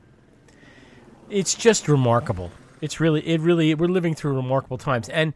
It's 1.30 1.54
just 1.54 1.88
remarkable. 1.88 2.50
It's 2.80 3.00
really, 3.00 3.26
it 3.26 3.40
really, 3.40 3.74
we're 3.74 3.88
living 3.88 4.14
through 4.14 4.34
remarkable 4.34 4.78
times. 4.78 5.08
And 5.08 5.32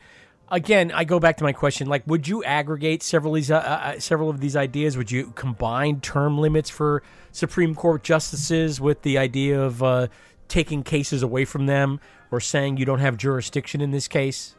again, 0.53 0.92
I 0.92 1.05
go 1.05 1.18
back 1.18 1.38
to 1.38 1.44
my 1.44 1.53
question: 1.53 1.88
like, 1.88 2.07
would 2.07 2.28
you 2.28 2.44
aggregate 2.44 3.03
several 3.03 3.34
of 3.34 3.36
these, 3.36 3.50
uh, 3.50 3.57
uh, 3.57 3.98
several 3.98 4.30
of 4.30 4.40
these 4.40 4.55
ideas? 4.55 4.96
Would 4.96 5.11
you 5.11 5.32
combine 5.34 6.00
term 6.00 6.38
limits 6.38 6.70
for 6.70 7.03
Supreme 7.32 7.74
Court 7.74 8.05
justices 8.05 8.80
with 8.80 9.03
the 9.03 9.18
idea 9.18 9.61
of 9.61 9.82
uh, 9.82 10.07
taking 10.46 10.84
cases 10.84 11.22
away 11.22 11.44
from 11.44 11.66
them, 11.66 11.98
or 12.30 12.38
saying 12.38 12.76
you 12.76 12.84
don't 12.84 13.00
have 13.00 13.16
jurisdiction 13.16 13.80
in 13.80 13.90
this 13.90 14.07
case? 14.07 14.55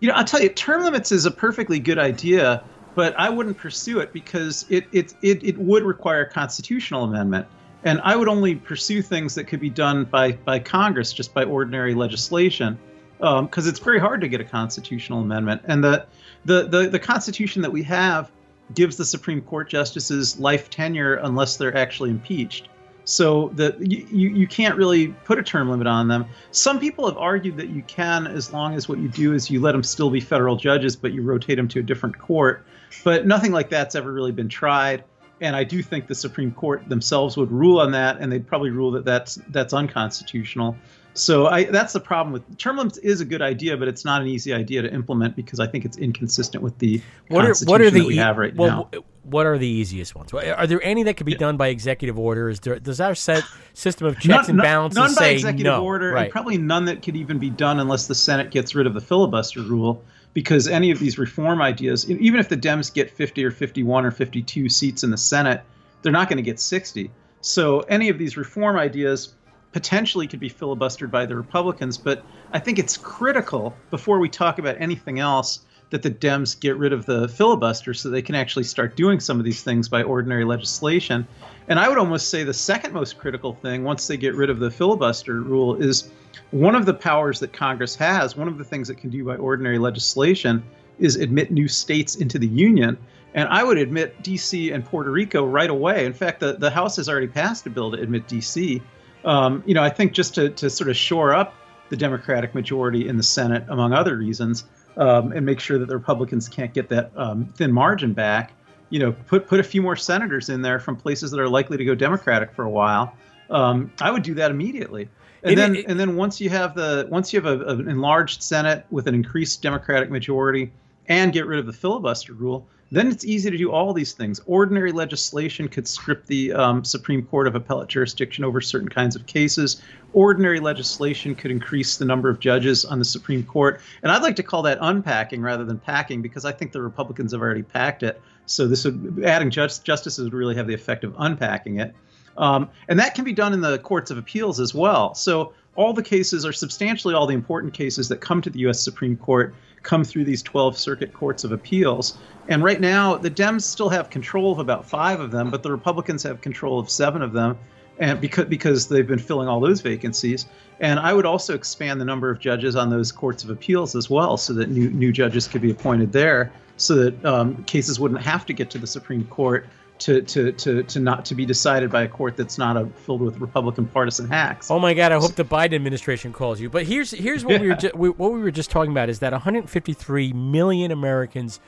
You 0.00 0.08
know, 0.08 0.14
I'll 0.14 0.24
tell 0.24 0.42
you, 0.42 0.50
term 0.50 0.82
limits 0.82 1.10
is 1.10 1.24
a 1.24 1.30
perfectly 1.30 1.78
good 1.78 1.98
idea, 1.98 2.62
but 2.94 3.14
I 3.18 3.30
wouldn't 3.30 3.56
pursue 3.56 4.00
it 4.00 4.12
because 4.12 4.66
it 4.68 4.84
it 4.92 5.14
it, 5.22 5.42
it 5.42 5.56
would 5.56 5.84
require 5.84 6.22
a 6.22 6.30
constitutional 6.30 7.04
amendment. 7.04 7.46
And 7.84 8.00
I 8.02 8.16
would 8.16 8.26
only 8.26 8.56
pursue 8.56 9.00
things 9.00 9.36
that 9.36 9.44
could 9.44 9.60
be 9.60 9.70
done 9.70 10.06
by, 10.06 10.32
by 10.32 10.58
Congress, 10.58 11.12
just 11.12 11.32
by 11.32 11.44
ordinary 11.44 11.94
legislation, 11.94 12.76
because 13.18 13.66
um, 13.66 13.68
it's 13.68 13.78
very 13.78 13.98
hard 13.98 14.20
to 14.20 14.28
get 14.28 14.40
a 14.40 14.44
constitutional 14.44 15.20
amendment. 15.20 15.62
And 15.64 15.82
the, 15.82 16.06
the, 16.44 16.66
the, 16.66 16.88
the 16.88 16.98
Constitution 16.98 17.62
that 17.62 17.72
we 17.72 17.82
have 17.84 18.30
gives 18.74 18.96
the 18.96 19.04
Supreme 19.04 19.40
Court 19.40 19.68
justices 19.68 20.38
life 20.38 20.70
tenure 20.70 21.14
unless 21.16 21.56
they're 21.56 21.76
actually 21.76 22.10
impeached. 22.10 22.68
So 23.04 23.50
that 23.54 23.80
you, 23.80 24.04
you, 24.10 24.48
can't 24.48 24.74
really 24.74 25.08
put 25.08 25.38
a 25.38 25.42
term 25.42 25.70
limit 25.70 25.86
on 25.86 26.08
them. 26.08 26.26
Some 26.50 26.80
people 26.80 27.06
have 27.06 27.16
argued 27.16 27.56
that 27.56 27.68
you 27.68 27.82
can 27.82 28.26
as 28.26 28.52
long 28.52 28.74
as 28.74 28.88
what 28.88 28.98
you 28.98 29.06
do 29.06 29.32
is 29.32 29.48
you 29.48 29.60
let 29.60 29.72
them 29.72 29.84
still 29.84 30.10
be 30.10 30.18
federal 30.18 30.56
judges, 30.56 30.96
but 30.96 31.12
you 31.12 31.22
rotate 31.22 31.56
them 31.56 31.68
to 31.68 31.78
a 31.78 31.82
different 31.84 32.18
court. 32.18 32.66
But 33.04 33.24
nothing 33.24 33.52
like 33.52 33.70
that's 33.70 33.94
ever 33.94 34.12
really 34.12 34.32
been 34.32 34.48
tried. 34.48 35.04
And 35.40 35.54
I 35.54 35.62
do 35.62 35.82
think 35.82 36.08
the 36.08 36.16
Supreme 36.16 36.50
Court 36.50 36.88
themselves 36.88 37.36
would 37.36 37.52
rule 37.52 37.78
on 37.78 37.92
that, 37.92 38.18
and 38.18 38.32
they'd 38.32 38.46
probably 38.46 38.70
rule 38.70 38.90
that 38.92 39.04
that's 39.04 39.36
that's 39.50 39.72
unconstitutional. 39.72 40.76
So 41.16 41.46
I, 41.46 41.64
that's 41.64 41.92
the 41.92 42.00
problem 42.00 42.32
with 42.32 42.58
term 42.58 42.76
limits 42.76 42.98
is 42.98 43.20
a 43.20 43.24
good 43.24 43.42
idea, 43.42 43.76
but 43.76 43.88
it's 43.88 44.04
not 44.04 44.20
an 44.20 44.28
easy 44.28 44.52
idea 44.52 44.82
to 44.82 44.92
implement 44.92 45.34
because 45.34 45.60
I 45.60 45.66
think 45.66 45.84
it's 45.84 45.96
inconsistent 45.96 46.62
with 46.62 46.78
the 46.78 47.00
What 47.28 47.44
are 47.44 47.54
what 47.64 47.80
are 47.80 47.90
the 47.90 48.04
we 48.04 48.16
have 48.16 48.36
right 48.36 48.54
well, 48.54 48.88
now. 48.92 49.04
What 49.22 49.46
are 49.46 49.58
the 49.58 49.66
easiest 49.66 50.14
ones? 50.14 50.32
Are 50.32 50.66
there 50.66 50.82
any 50.82 51.02
that 51.04 51.16
could 51.16 51.26
be 51.26 51.34
done 51.34 51.56
by 51.56 51.68
executive 51.68 52.18
order? 52.18 52.48
Is 52.48 52.60
there 52.60 52.78
does 52.78 53.00
our 53.00 53.14
set 53.14 53.44
system 53.72 54.06
of 54.06 54.14
checks 54.18 54.48
None- 54.48 54.50
and 54.50 54.58
balances 54.58 54.96
none 54.96 55.14
by 55.14 55.28
executive 55.28 55.64
no? 55.64 55.82
order, 55.82 56.12
right. 56.12 56.24
and 56.24 56.32
probably 56.32 56.58
none 56.58 56.84
that 56.84 57.02
could 57.02 57.16
even 57.16 57.38
be 57.38 57.50
done 57.50 57.80
unless 57.80 58.06
the 58.06 58.14
Senate 58.14 58.50
gets 58.50 58.74
rid 58.74 58.86
of 58.86 58.94
the 58.94 59.00
filibuster 59.00 59.62
rule. 59.62 60.02
Because 60.34 60.68
any 60.68 60.90
of 60.90 60.98
these 60.98 61.18
reform 61.18 61.62
ideas, 61.62 62.10
even 62.10 62.38
if 62.38 62.50
the 62.50 62.58
Dems 62.58 62.92
get 62.92 63.10
50 63.10 63.42
or 63.42 63.50
51 63.50 64.04
or 64.04 64.10
52 64.10 64.68
seats 64.68 65.02
in 65.02 65.10
the 65.10 65.16
Senate, 65.16 65.62
they're 66.02 66.12
not 66.12 66.28
going 66.28 66.36
to 66.36 66.42
get 66.42 66.60
60. 66.60 67.10
So 67.40 67.80
any 67.80 68.10
of 68.10 68.18
these 68.18 68.36
reform 68.36 68.76
ideas 68.76 69.32
potentially 69.72 70.26
could 70.26 70.40
be 70.40 70.50
filibustered 70.50 71.10
by 71.10 71.26
the 71.26 71.36
Republicans. 71.36 71.98
But 71.98 72.24
I 72.52 72.58
think 72.58 72.78
it's 72.78 72.96
critical 72.96 73.74
before 73.90 74.18
we 74.18 74.28
talk 74.28 74.58
about 74.58 74.76
anything 74.80 75.18
else 75.18 75.60
that 75.90 76.02
the 76.02 76.10
Dems 76.10 76.58
get 76.58 76.76
rid 76.76 76.92
of 76.92 77.06
the 77.06 77.28
filibuster 77.28 77.94
so 77.94 78.08
they 78.08 78.22
can 78.22 78.34
actually 78.34 78.64
start 78.64 78.96
doing 78.96 79.20
some 79.20 79.38
of 79.38 79.44
these 79.44 79.62
things 79.62 79.88
by 79.88 80.02
ordinary 80.02 80.44
legislation. 80.44 81.26
And 81.68 81.78
I 81.78 81.88
would 81.88 81.98
almost 81.98 82.28
say 82.28 82.42
the 82.42 82.54
second 82.54 82.92
most 82.92 83.18
critical 83.18 83.52
thing, 83.54 83.84
once 83.84 84.06
they 84.06 84.16
get 84.16 84.34
rid 84.34 84.50
of 84.50 84.58
the 84.58 84.70
filibuster 84.70 85.40
rule, 85.40 85.76
is 85.76 86.10
one 86.50 86.74
of 86.74 86.86
the 86.86 86.94
powers 86.94 87.38
that 87.40 87.52
Congress 87.52 87.94
has, 87.96 88.36
one 88.36 88.48
of 88.48 88.58
the 88.58 88.64
things 88.64 88.90
it 88.90 88.96
can 88.96 89.10
do 89.10 89.24
by 89.24 89.36
ordinary 89.36 89.78
legislation, 89.78 90.62
is 90.98 91.16
admit 91.16 91.50
new 91.50 91.68
states 91.68 92.16
into 92.16 92.38
the 92.38 92.48
Union. 92.48 92.96
And 93.34 93.48
I 93.48 93.62
would 93.62 93.78
admit 93.78 94.22
DC 94.22 94.74
and 94.74 94.84
Puerto 94.84 95.10
Rico 95.10 95.44
right 95.44 95.68
away. 95.68 96.06
In 96.06 96.12
fact, 96.12 96.40
the, 96.40 96.54
the 96.54 96.70
House 96.70 96.96
has 96.96 97.08
already 97.08 97.26
passed 97.26 97.66
a 97.66 97.70
bill 97.70 97.92
to 97.92 98.00
admit 98.00 98.26
DC. 98.26 98.80
Um, 99.24 99.62
you 99.66 99.74
know, 99.74 99.82
I 99.82 99.90
think 99.90 100.12
just 100.12 100.34
to, 100.36 100.50
to 100.50 100.70
sort 100.70 100.88
of 100.90 100.96
shore 100.96 101.34
up 101.34 101.54
the 101.88 101.96
Democratic 101.96 102.54
majority 102.54 103.08
in 103.08 103.16
the 103.16 103.22
Senate, 103.22 103.64
among 103.68 103.92
other 103.92 104.16
reasons, 104.16 104.64
um, 104.96 105.32
and 105.32 105.44
make 105.44 105.60
sure 105.60 105.78
that 105.78 105.86
the 105.88 105.96
Republicans 105.96 106.48
can't 106.48 106.72
get 106.72 106.88
that 106.88 107.10
um, 107.16 107.46
thin 107.56 107.72
margin 107.72 108.12
back. 108.12 108.52
You 108.90 109.00
know, 109.00 109.12
put 109.12 109.48
put 109.48 109.58
a 109.60 109.64
few 109.64 109.82
more 109.82 109.96
senators 109.96 110.48
in 110.48 110.62
there 110.62 110.78
from 110.78 110.96
places 110.96 111.30
that 111.32 111.40
are 111.40 111.48
likely 111.48 111.76
to 111.76 111.84
go 111.84 111.94
Democratic 111.94 112.52
for 112.52 112.64
a 112.64 112.70
while. 112.70 113.14
Um, 113.50 113.92
I 114.00 114.10
would 114.10 114.22
do 114.22 114.34
that 114.34 114.50
immediately. 114.50 115.08
And 115.42 115.52
It- 115.52 115.56
then, 115.56 115.76
it- 115.76 115.86
and 115.88 115.98
then 116.00 116.16
once 116.16 116.40
you 116.40 116.50
have 116.50 116.74
the 116.74 117.06
once 117.10 117.32
you 117.32 117.40
have 117.40 117.60
a, 117.60 117.64
an 117.68 117.88
enlarged 117.88 118.42
Senate 118.42 118.86
with 118.90 119.06
an 119.08 119.14
increased 119.14 119.60
Democratic 119.62 120.10
majority, 120.10 120.72
and 121.08 121.32
get 121.32 121.46
rid 121.46 121.58
of 121.58 121.66
the 121.66 121.72
filibuster 121.72 122.32
rule, 122.32 122.66
then 122.92 123.08
it's 123.08 123.24
easy 123.24 123.50
to 123.50 123.58
do 123.58 123.72
all 123.72 123.92
these 123.92 124.12
things. 124.12 124.40
Ordinary 124.46 124.92
legislation 124.92 125.68
could 125.68 125.88
strip 125.88 126.26
the 126.26 126.52
um, 126.52 126.84
Supreme 126.84 127.22
Court 127.22 127.48
of 127.48 127.54
appellate 127.54 127.88
jurisdiction 127.88 128.44
over 128.44 128.60
certain 128.60 128.88
kinds 128.88 129.16
of 129.16 129.26
cases. 129.26 129.82
Ordinary 130.12 130.60
legislation 130.60 131.34
could 131.34 131.50
increase 131.50 131.96
the 131.96 132.04
number 132.04 132.28
of 132.28 132.38
judges 132.38 132.84
on 132.84 132.98
the 132.98 133.04
Supreme 133.04 133.42
Court. 133.42 133.80
And 134.02 134.12
I'd 134.12 134.22
like 134.22 134.36
to 134.36 134.42
call 134.42 134.62
that 134.62 134.78
unpacking 134.80 135.42
rather 135.42 135.64
than 135.64 135.78
packing 135.78 136.22
because 136.22 136.44
I 136.44 136.52
think 136.52 136.72
the 136.72 136.80
Republicans 136.80 137.32
have 137.32 137.40
already 137.40 137.62
packed 137.62 138.02
it. 138.02 138.20
So 138.46 138.68
this 138.68 138.84
would 138.84 139.24
adding 139.24 139.50
just, 139.50 139.84
justices 139.84 140.24
would 140.24 140.34
really 140.34 140.54
have 140.54 140.68
the 140.68 140.74
effect 140.74 141.02
of 141.02 141.14
unpacking 141.18 141.80
it. 141.80 141.94
Um, 142.38 142.70
and 142.88 142.98
that 142.98 143.14
can 143.14 143.24
be 143.24 143.32
done 143.32 143.52
in 143.52 143.60
the 143.60 143.78
courts 143.78 144.10
of 144.10 144.18
appeals 144.18 144.60
as 144.60 144.74
well. 144.74 145.14
So 145.14 145.54
all 145.76 145.92
the 145.92 146.02
cases 146.02 146.44
are 146.44 146.52
substantially 146.52 147.14
all 147.14 147.26
the 147.26 147.34
important 147.34 147.72
cases 147.72 148.08
that 148.08 148.20
come 148.20 148.40
to 148.42 148.50
the 148.50 148.60
U.S. 148.60 148.80
Supreme 148.80 149.16
Court 149.16 149.54
come 149.82 150.02
through 150.02 150.24
these 150.24 150.42
12 150.42 150.76
circuit 150.76 151.12
courts 151.12 151.44
of 151.44 151.52
appeals. 151.52 152.18
And 152.48 152.64
right 152.64 152.80
now, 152.80 153.16
the 153.16 153.30
Dems 153.30 153.62
still 153.62 153.88
have 153.88 154.10
control 154.10 154.52
of 154.52 154.58
about 154.58 154.84
five 154.84 155.20
of 155.20 155.30
them, 155.30 155.50
but 155.50 155.62
the 155.62 155.70
Republicans 155.70 156.22
have 156.24 156.40
control 156.40 156.78
of 156.78 156.90
seven 156.90 157.22
of 157.22 157.32
them. 157.32 157.56
And 157.98 158.20
because 158.20 158.44
because 158.44 158.88
they've 158.88 159.06
been 159.06 159.18
filling 159.18 159.48
all 159.48 159.58
those 159.58 159.80
vacancies, 159.80 160.44
and 160.80 161.00
I 161.00 161.14
would 161.14 161.24
also 161.24 161.54
expand 161.54 161.98
the 161.98 162.04
number 162.04 162.30
of 162.30 162.38
judges 162.38 162.76
on 162.76 162.90
those 162.90 163.10
courts 163.10 163.42
of 163.42 163.48
appeals 163.48 163.96
as 163.96 164.10
well, 164.10 164.36
so 164.36 164.52
that 164.52 164.68
new 164.68 164.90
new 164.90 165.12
judges 165.12 165.48
could 165.48 165.62
be 165.62 165.70
appointed 165.70 166.12
there, 166.12 166.52
so 166.76 166.94
that 166.96 167.24
um, 167.24 167.64
cases 167.64 167.98
wouldn't 167.98 168.20
have 168.20 168.44
to 168.46 168.52
get 168.52 168.68
to 168.70 168.78
the 168.78 168.86
Supreme 168.86 169.24
Court 169.28 169.66
to 169.98 170.22
to 170.22 170.52
to 170.52 170.82
to 170.82 171.00
not 171.00 171.24
to 171.26 171.34
be 171.34 171.46
decided 171.46 171.90
by 171.90 172.02
a 172.02 172.08
court 172.08 172.36
that's 172.36 172.58
not 172.58 172.76
a, 172.76 172.86
filled 172.86 173.22
with 173.22 173.38
Republican 173.38 173.86
partisan 173.86 174.28
hacks. 174.28 174.70
Oh 174.70 174.78
my 174.78 174.94
God! 174.94 175.12
I 175.12 175.18
hope 175.18 175.34
the 175.34 175.44
Biden 175.44 175.74
administration 175.74 176.32
calls 176.32 176.60
you. 176.60 176.68
But 176.68 176.86
here's 176.86 177.10
here's 177.10 177.44
what 177.44 177.60
we 177.60 177.68
were 177.68 177.74
ju- 177.74 177.92
we, 177.94 178.10
what 178.10 178.32
we 178.32 178.40
were 178.40 178.50
just 178.50 178.70
talking 178.70 178.90
about 178.90 179.08
is 179.08 179.20
that 179.20 179.32
153 179.32 180.32
million 180.32 180.90
Americans 180.90 181.60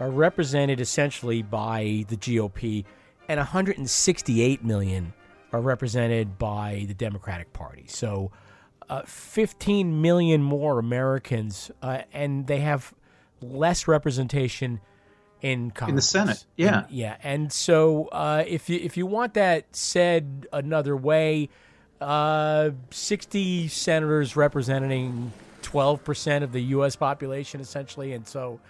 are 0.00 0.10
represented 0.10 0.80
essentially 0.80 1.42
by 1.42 2.04
the 2.08 2.16
GOP, 2.16 2.84
and 3.28 3.38
168 3.38 4.64
million 4.64 5.12
are 5.52 5.60
represented 5.60 6.38
by 6.38 6.84
the 6.88 6.94
Democratic 6.94 7.52
Party. 7.52 7.84
So, 7.86 8.30
uh, 8.88 9.02
15 9.02 10.00
million 10.00 10.42
more 10.42 10.78
Americans, 10.78 11.70
uh, 11.82 12.02
and 12.12 12.46
they 12.46 12.60
have 12.60 12.94
less 13.40 13.86
representation 13.86 14.80
in 15.42 15.70
Congress. 15.72 15.90
In 15.90 15.96
the 15.96 16.02
Senate, 16.02 16.44
yeah. 16.56 16.78
And- 16.84 16.90
yeah, 16.90 17.16
and 17.22 17.52
so 17.52 18.06
uh, 18.06 18.44
if 18.46 18.70
you 18.70 18.78
if 18.80 18.96
you 18.96 19.04
want 19.06 19.34
that 19.34 19.64
said 19.76 20.46
another 20.52 20.96
way, 20.96 21.48
uh, 22.00 22.70
sixty 22.90 23.68
senators 23.68 24.36
representing 24.36 25.32
twelve 25.62 26.02
percent 26.04 26.44
of 26.44 26.52
the 26.52 26.62
U.S. 26.62 26.96
population, 26.96 27.60
essentially, 27.60 28.12
and 28.12 28.26
so 28.26 28.60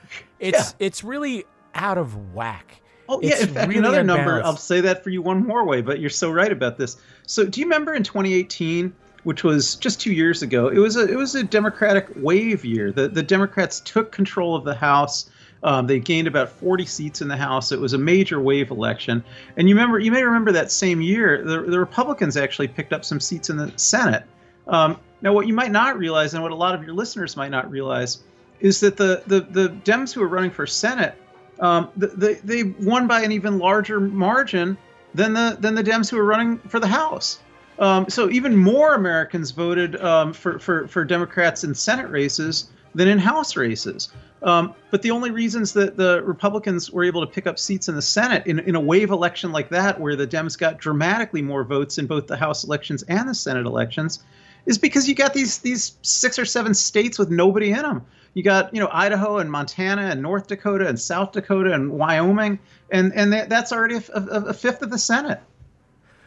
it's 0.41 0.75
it's 0.79 1.05
really 1.05 1.45
out 1.75 1.99
of 1.99 2.35
whack. 2.35 2.81
Oh 3.09 3.21
yeah, 3.21 3.31
It's 3.33 3.43
in 3.43 3.55
fact, 3.55 3.69
really 3.69 3.79
another 3.79 4.03
number. 4.03 4.43
I'll 4.43 4.57
say 4.57 4.81
that 4.81 5.03
for 5.05 5.11
you 5.11 5.23
one 5.23 5.47
more 5.47 5.65
way, 5.65 5.83
but 5.83 6.01
you're 6.01 6.11
so 6.11 6.31
right 6.31 6.51
about 6.53 6.79
this. 6.79 6.97
So, 7.27 7.45
do 7.45 7.61
you 7.61 7.67
remember 7.67 7.95
in 7.95 8.03
2018, 8.03 8.93
which 9.25 9.43
was 9.45 9.75
just 9.77 10.01
two 10.01 10.13
years 10.13 10.43
ago? 10.43 10.69
It 10.69 10.79
was 10.79 10.97
a 10.97 11.07
it 11.11 11.17
was 11.17 11.35
a 11.35 11.43
Democratic 11.43 12.09
wave 12.17 12.65
year. 12.65 12.93
The 12.93 13.09
the 13.09 13.23
Democrats 13.23 13.81
took 13.81 14.13
control 14.13 14.55
of 14.55 14.65
the 14.65 14.75
House. 14.75 15.29
Um, 15.65 15.87
they 15.87 16.01
gained 16.01 16.27
about 16.27 16.49
40 16.51 16.87
seats 16.87 17.21
in 17.21 17.29
the 17.29 17.37
House. 17.37 17.71
It 17.71 17.81
was 17.81 17.93
a 17.93 17.99
major 17.99 18.41
wave 18.41 18.71
election, 18.71 19.23
and 19.57 19.69
you 19.69 19.75
remember 19.75 19.99
you 19.99 20.11
may 20.11 20.25
remember 20.25 20.53
that 20.53 20.73
same 20.73 21.01
year 21.01 21.43
the 21.45 21.63
the 21.63 21.79
Republicans 21.79 22.37
actually 22.37 22.69
picked 22.69 22.93
up 22.93 23.05
some 23.05 23.21
seats 23.21 23.51
in 23.51 23.57
the 23.57 23.73
Senate. 23.77 24.25
Um, 24.67 24.99
now, 25.21 25.33
what 25.33 25.47
you 25.47 25.55
might 25.55 25.71
not 25.71 25.97
realize, 25.99 26.35
and 26.35 26.43
what 26.43 26.53
a 26.53 26.57
lot 26.57 26.75
of 26.75 26.83
your 26.85 26.95
listeners 26.95 27.37
might 27.37 27.51
not 27.51 27.71
realize, 27.71 28.25
is 28.61 28.81
that 28.81 28.97
the 28.97 29.23
the 29.27 29.41
the 29.41 29.69
Dems 29.69 30.13
who 30.13 30.21
were 30.21 30.29
running 30.29 30.51
for 30.51 30.67
Senate 30.67 31.15
um, 31.63 31.91
th- 31.99 32.13
they 32.13 32.35
they 32.35 32.63
won 32.65 33.07
by 33.07 33.23
an 33.23 33.33
even 33.33 33.59
larger 33.59 34.01
margin 34.01 34.77
than 35.15 35.33
the 35.33 35.57
than 35.61 35.75
the 35.75 35.83
Dems 35.83 36.11
who 36.11 36.17
were 36.17 36.25
running 36.25 36.59
for 36.59 36.81
the 36.81 36.89
House. 36.89 37.39
Um, 37.79 38.09
so 38.11 38.29
even 38.31 38.57
more 38.57 38.95
Americans 38.95 39.51
voted 39.53 39.97
um, 40.03 40.33
for, 40.33 40.59
for 40.59 40.89
for 40.89 41.05
Democrats 41.05 41.65
in 41.65 41.75
Senate 41.75 42.11
races 42.11 42.71
than 42.95 43.09
in 43.09 43.19
House 43.19 43.57
races. 43.57 44.11
Um, 44.43 44.75
but 44.91 45.03
the 45.03 45.11
only 45.11 45.31
reasons 45.31 45.73
that 45.75 45.97
the 45.97 46.23
Republicans 46.23 46.91
were 46.91 47.05
able 47.05 47.25
to 47.25 47.33
pick 47.33 47.47
up 47.47 47.59
seats 47.59 47.89
in 47.89 47.95
the 47.95 48.03
Senate 48.03 48.47
in, 48.47 48.59
in 48.61 48.75
a 48.75 48.81
wave 48.81 49.11
election 49.11 49.53
like 49.53 49.69
that, 49.71 50.01
where 50.01 50.17
the 50.17 50.27
Dems 50.27 50.59
got 50.59 50.79
dramatically 50.79 51.43
more 51.43 51.65
votes 51.65 51.99
in 51.99 52.07
both 52.07 52.27
the 52.27 52.37
House 52.37 52.65
elections 52.65 53.05
and 53.05 53.29
the 53.29 53.35
Senate 53.35 53.67
elections, 53.67 54.25
is 54.67 54.79
because 54.79 55.09
you 55.09 55.15
got 55.15 55.35
these 55.35 55.59
these 55.59 55.97
six 56.03 56.39
or 56.39 56.45
seven 56.45 56.75
states 56.75 57.19
with 57.19 57.31
nobody 57.31 57.71
in 57.71 57.83
them. 57.83 58.05
You 58.35 58.43
got 58.43 58.75
you 58.75 58.81
know 58.81 58.89
Idaho 58.93 59.39
and 59.39 59.51
Montana 59.51 60.03
and 60.03 60.23
North 60.23 60.49
Dakota 60.49 60.89
and 60.89 60.99
South 60.99 61.33
Dakota 61.33 61.73
and 61.73 61.93
Wyoming, 61.93 62.59
and 62.91 63.13
and 63.15 63.33
that, 63.33 63.49
that's 63.49 63.73
already 63.73 63.97
a, 63.97 64.03
a, 64.15 64.45
a 64.47 64.55
fifth 64.55 64.83
of 64.83 64.91
the 64.91 64.99
Senate. 64.99 65.41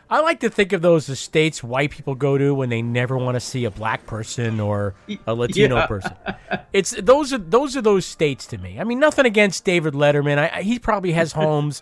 I 0.10 0.20
like 0.22 0.40
to 0.42 0.50
think 0.50 0.72
of 0.74 0.82
those 0.84 1.10
as 1.10 1.20
states 1.20 1.64
white 1.64 1.90
people 1.92 2.14
go 2.14 2.38
to 2.38 2.54
when 2.54 2.70
they 2.70 2.82
never 2.84 3.18
want 3.18 3.36
to 3.36 3.40
see 3.40 3.66
a 3.66 3.72
black 3.72 4.06
person 4.06 4.60
or 4.60 4.94
a 5.26 5.34
Latino 5.34 5.78
Yeah. 5.78 5.86
person. 5.88 6.14
It's 6.74 6.92
those 6.92 7.32
are 7.34 7.38
those 7.38 7.78
are 7.78 7.82
those 7.82 8.06
states 8.06 8.46
to 8.48 8.58
me. 8.58 8.80
I 8.80 8.84
mean, 8.84 9.00
nothing 9.00 9.26
against 9.26 9.64
David 9.64 9.94
Letterman. 9.94 10.38
I, 10.38 10.58
I, 10.58 10.62
he 10.62 10.78
probably 10.78 11.14
has 11.14 11.32
homes 11.44 11.82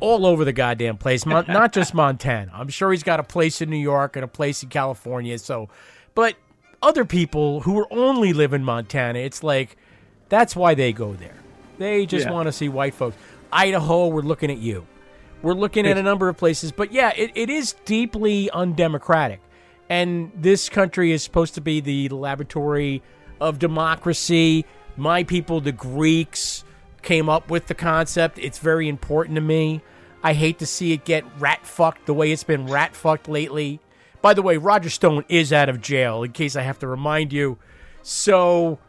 all 0.00 0.24
over 0.26 0.44
the 0.44 0.52
goddamn 0.52 0.96
place, 0.98 1.26
Mon- 1.26 1.46
not 1.48 1.72
just 1.72 1.92
Montana. 1.94 2.52
I'm 2.54 2.68
sure 2.68 2.90
he's 2.92 3.02
got 3.02 3.18
a 3.20 3.22
place 3.24 3.60
in 3.60 3.68
New 3.70 3.76
York 3.78 4.14
and 4.16 4.24
a 4.24 4.28
place 4.28 4.62
in 4.62 4.68
California. 4.68 5.38
So, 5.38 5.68
but 6.14 6.36
other 6.82 7.04
people 7.04 7.60
who 7.62 7.78
are 7.80 7.86
only 7.92 8.32
live 8.32 8.52
in 8.52 8.62
Montana, 8.64 9.18
it's 9.18 9.42
like 9.42 9.76
that's 10.28 10.54
why 10.54 10.74
they 10.74 10.92
go 10.92 11.14
there. 11.14 11.34
They 11.78 12.06
just 12.06 12.26
Yeah. 12.26 12.32
want 12.32 12.46
to 12.46 12.52
see 12.52 12.68
white 12.68 12.94
folks. 12.94 13.16
Idaho, 13.52 14.06
we're 14.08 14.22
looking 14.22 14.50
at 14.50 14.58
you. 14.58 14.86
We're 15.42 15.54
looking 15.54 15.86
at 15.86 15.96
a 15.96 16.02
number 16.02 16.28
of 16.28 16.36
places, 16.36 16.72
but 16.72 16.92
yeah, 16.92 17.12
it, 17.16 17.30
it 17.34 17.48
is 17.48 17.74
deeply 17.84 18.50
undemocratic. 18.50 19.40
And 19.88 20.32
this 20.34 20.68
country 20.68 21.12
is 21.12 21.22
supposed 21.22 21.54
to 21.54 21.60
be 21.60 21.80
the 21.80 22.08
laboratory 22.08 23.02
of 23.40 23.58
democracy. 23.58 24.66
My 24.96 25.22
people, 25.22 25.60
the 25.60 25.72
Greeks, 25.72 26.64
came 27.02 27.28
up 27.28 27.50
with 27.50 27.68
the 27.68 27.74
concept. 27.74 28.38
It's 28.38 28.58
very 28.58 28.88
important 28.88 29.36
to 29.36 29.40
me. 29.40 29.80
I 30.22 30.32
hate 30.32 30.58
to 30.58 30.66
see 30.66 30.92
it 30.92 31.04
get 31.04 31.24
rat 31.38 31.64
fucked 31.64 32.06
the 32.06 32.14
way 32.14 32.32
it's 32.32 32.42
been 32.44 32.66
rat 32.66 32.96
fucked 32.96 33.28
lately. 33.28 33.80
By 34.20 34.34
the 34.34 34.42
way, 34.42 34.56
Roger 34.56 34.90
Stone 34.90 35.24
is 35.28 35.52
out 35.52 35.68
of 35.68 35.80
jail, 35.80 36.24
in 36.24 36.32
case 36.32 36.56
I 36.56 36.62
have 36.62 36.80
to 36.80 36.88
remind 36.88 37.32
you. 37.32 37.56
So 38.02 38.80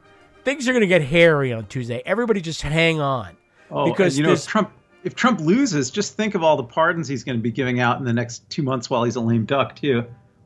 things 0.44 0.68
are 0.68 0.72
going 0.74 0.82
to 0.82 0.88
get 0.88 1.04
hairy 1.04 1.54
on 1.54 1.68
Tuesday. 1.68 2.02
Everybody 2.06 2.42
just 2.42 2.64
hang 2.64 3.00
on. 3.00 3.38
Oh, 3.70 3.86
because 3.86 4.18
you 4.18 4.24
know, 4.24 4.32
this- 4.32 4.48
Trump 4.48 4.72
if 5.04 5.16
Trump 5.16 5.40
loses, 5.42 5.90
just 5.92 6.16
think 6.16 6.36
of 6.36 6.44
all 6.44 6.58
the 6.58 6.64
pardons 6.64 7.08
he's 7.08 7.24
going 7.24 7.38
to 7.38 7.42
be 7.42 7.52
giving 7.52 7.80
out 7.80 8.00
in 8.00 8.06
the 8.06 8.14
next 8.14 8.50
two 8.50 8.64
months 8.64 8.90
while 8.90 9.04
he's 9.04 9.16
a 9.16 9.22
lame 9.22 9.46
duck 9.46 9.76
too. 9.76 10.06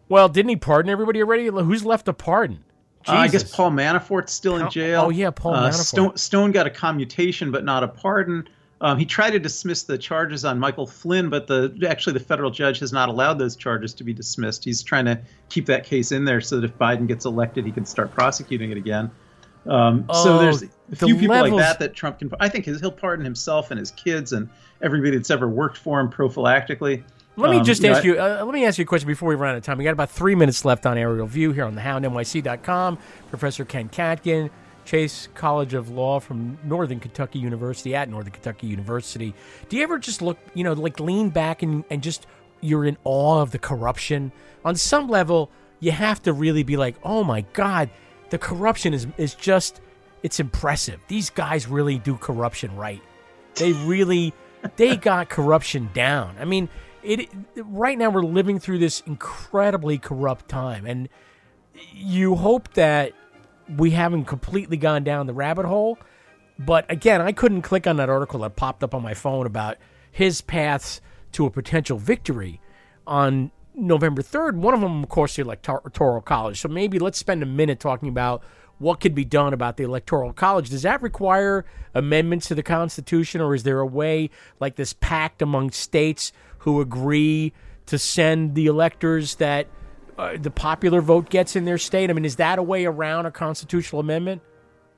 well, 0.10 0.30
didn't 0.30 0.49
he 0.49 0.56
pardon 0.56 0.89
everybody 0.91 1.22
already? 1.22 1.47
Who's 1.47 1.84
left 1.86 2.06
to 2.06 2.14
pardon? 2.14 2.64
Uh, 3.08 3.14
I 3.14 3.28
guess 3.28 3.54
Paul 3.54 3.72
Manafort's 3.72 4.32
still 4.32 4.56
in 4.58 4.70
jail. 4.70 5.04
oh, 5.06 5.10
yeah, 5.10 5.30
Paul 5.30 5.56
Uh, 5.56 5.70
Manafort. 5.70 5.74
Stone, 5.86 6.18
Stone 6.18 6.51
got 6.54 6.68
a 6.68 6.70
commutation, 6.70 7.51
but 7.51 7.66
not 7.66 7.84
a 7.84 7.88
pardon. 7.89 8.47
Um, 8.80 8.97
he 8.97 9.06
tried 9.06 9.32
to 9.32 9.39
dismiss 9.39 9.84
the 9.84 9.97
charges 9.97 10.43
on 10.45 10.60
Michael 10.60 10.86
Flynn, 10.88 11.30
but 11.30 11.47
the 11.47 11.74
actually 11.89 12.14
the 12.14 12.20
federal 12.20 12.51
judge 12.51 12.80
has 12.80 12.91
not 12.93 13.10
allowed 13.10 13.36
those 13.39 13.56
charges 13.56 13.93
to 13.95 14.04
be 14.04 14.14
dismissed. 14.14 14.64
He's 14.66 14.84
trying 14.84 15.06
to 15.06 15.20
keep 15.49 15.66
that 15.68 15.86
case 15.86 16.12
in 16.12 16.26
there 16.26 16.41
so 16.41 16.58
that 16.60 16.66
if 16.66 16.78
Biden 16.78 17.08
gets 17.08 17.26
elected, 17.26 17.66
he 17.66 17.72
can 17.72 17.86
start 17.86 18.12
prosecuting 18.14 18.72
it 18.72 18.78
again. 18.78 19.10
Um, 19.68 20.05
so 20.14 20.36
Oh, 20.36 20.39
there's 20.39 20.64
a 20.64 20.70
the 20.89 20.95
few 20.97 21.16
people 21.16 21.36
levels- 21.36 21.53
like 21.53 21.61
that 21.61 21.80
that 21.80 21.93
Trump 21.95 22.20
can. 22.20 22.32
I 22.39 22.49
think 22.49 22.66
his, 22.66 22.80
he'll 22.82 22.91
pardon 22.91 23.24
himself 23.24 23.72
and 23.72 23.80
his 23.80 23.91
kids 23.91 24.34
and 24.34 24.49
everybody 24.82 25.16
that's 25.18 25.32
ever 25.32 25.47
worked 25.47 25.78
for 25.78 25.99
him 25.99 26.09
prophylactically. 26.09 27.03
Let 27.36 27.49
me 27.49 27.57
Um, 27.59 27.64
just 27.64 27.82
know, 27.82 27.91
ask 27.91 28.03
you. 28.03 28.20
Uh, 28.20 28.43
let 28.45 28.53
me 28.53 28.66
ask 28.66 28.78
you 28.78 28.84
a 28.84 28.86
question 28.86 29.07
before 29.07 29.30
we 29.30 29.36
run 29.36 29.51
out 29.51 29.57
of 29.57 29.64
time. 29.64 29.78
We 29.78 29.84
got 29.84 29.91
about 29.91 30.11
three 30.11 30.36
minutes 30.36 30.66
left 30.66 30.86
on 30.86 30.97
Aerial 30.97 31.26
View 31.26 31.51
here 31.51 31.64
on 31.66 31.76
thehoundnyc.com. 31.76 32.97
Professor 33.30 33.66
Ken 33.66 33.89
Katkin, 33.89 34.49
Chase 34.86 35.30
College 35.34 35.74
of 35.74 35.89
Law 35.89 36.20
from 36.20 36.57
Northern 36.64 36.99
Kentucky 36.99 37.39
University 37.39 37.95
at 37.95 38.09
Northern 38.09 38.34
Kentucky 38.34 38.68
University. 38.68 39.34
Do 39.70 39.78
you 39.78 39.84
ever 39.84 39.97
just 39.97 40.22
look, 40.22 40.38
you 40.53 40.64
know, 40.64 40.74
like 40.74 40.99
lean 40.99 41.30
back 41.30 41.64
and, 41.64 41.84
and 41.89 42.03
just 42.03 42.28
you're 42.61 42.86
in 42.86 42.97
awe 43.03 43.41
of 43.41 43.49
the 43.51 43.59
corruption? 43.59 44.32
On 44.66 44.76
some 44.76 45.07
level, 45.07 45.49
you 45.80 45.91
have 45.91 46.22
to 46.24 46.34
really 46.34 46.64
be 46.64 46.78
like, 46.78 46.95
oh 47.03 47.24
my 47.24 47.41
God, 47.53 47.89
the 48.34 48.40
corruption 48.40 48.96
is 48.96 49.06
is 49.18 49.36
just 49.36 49.80
it's 50.24 50.40
impressive. 50.40 51.00
These 51.08 51.30
guys 51.30 51.68
really 51.68 52.00
do 52.00 52.18
corruption 52.18 52.76
right. 52.76 53.00
They 53.54 53.74
really 53.74 54.34
they 54.76 54.98
got 55.12 55.30
corruption 55.30 55.92
down. 55.94 56.38
I 56.40 56.46
mean, 56.46 56.68
it 57.04 57.30
right 57.56 57.96
now 57.96 58.10
we're 58.10 58.24
living 58.24 58.58
through 58.58 58.80
this 58.80 59.02
incredibly 59.02 60.00
corrupt 60.00 60.50
time 60.50 60.88
and 60.88 61.10
you 61.94 62.34
hope 62.34 62.74
that 62.74 63.14
we 63.78 63.92
haven't 63.92 64.26
completely 64.26 64.78
gone 64.78 65.04
down 65.04 65.28
the 65.28 65.34
rabbit 65.34 65.68
hole. 65.68 66.00
But 66.58 66.90
again, 66.90 67.22
I 67.22 67.34
couldn't 67.34 67.62
click 67.62 67.86
on 67.86 67.98
that 67.98 68.10
article 68.10 68.40
that 68.40 68.56
popped 68.56 68.84
up 68.84 68.96
on 68.96 69.04
my 69.04 69.14
phone 69.14 69.46
about 69.46 69.78
his 70.12 70.42
paths 70.42 71.02
to 71.34 71.46
a 71.46 71.52
potential 71.52 72.00
victory 72.00 72.60
on 73.06 73.52
November 73.76 74.21
3rd. 74.21 74.55
One 74.55 74.74
of 74.74 74.82
them, 74.82 75.03
of 75.03 75.09
course, 75.09 75.36
the 75.36 75.41
Electoral 75.41 76.21
College. 76.21 76.59
So 76.59 76.69
maybe 76.69 76.99
let's 76.99 77.17
spend 77.17 77.43
a 77.43 77.45
minute 77.45 77.80
talking 77.80 78.09
about 78.09 78.43
what 78.80 78.99
could 78.99 79.15
be 79.15 79.26
done 79.26 79.53
about 79.53 79.78
the 79.78 79.84
Electoral 79.84 80.34
College. 80.34 80.69
Does 80.69 80.82
that 80.84 81.01
require 81.01 81.65
amendments 81.93 82.47
to 82.47 82.55
the 82.55 82.63
Constitution, 82.63 83.41
or 83.41 83.55
is 83.55 83.63
there 83.63 83.80
a 83.80 83.86
way, 83.86 84.30
like 84.59 84.76
this 84.76 84.93
pact 84.93 85.41
among 85.41 85.71
states 85.71 86.32
who 86.59 86.82
agree 86.82 87.53
to 87.86 87.97
send 87.97 88.55
the 88.55 88.67
electors 88.67 89.36
that 89.36 89.67
uh, 90.17 90.38
the 90.39 90.51
popular 90.51 91.01
vote 91.01 91.30
gets 91.30 91.55
in 91.55 91.65
their 91.65 91.78
state? 91.78 92.09
I 92.09 92.13
mean, 92.13 92.26
is 92.26 92.38
that 92.38 92.59
a 92.59 92.63
way 92.63 92.86
around 92.86 93.26
a 93.26 93.32
constitutional 93.32 93.99
amendment? 93.99 94.41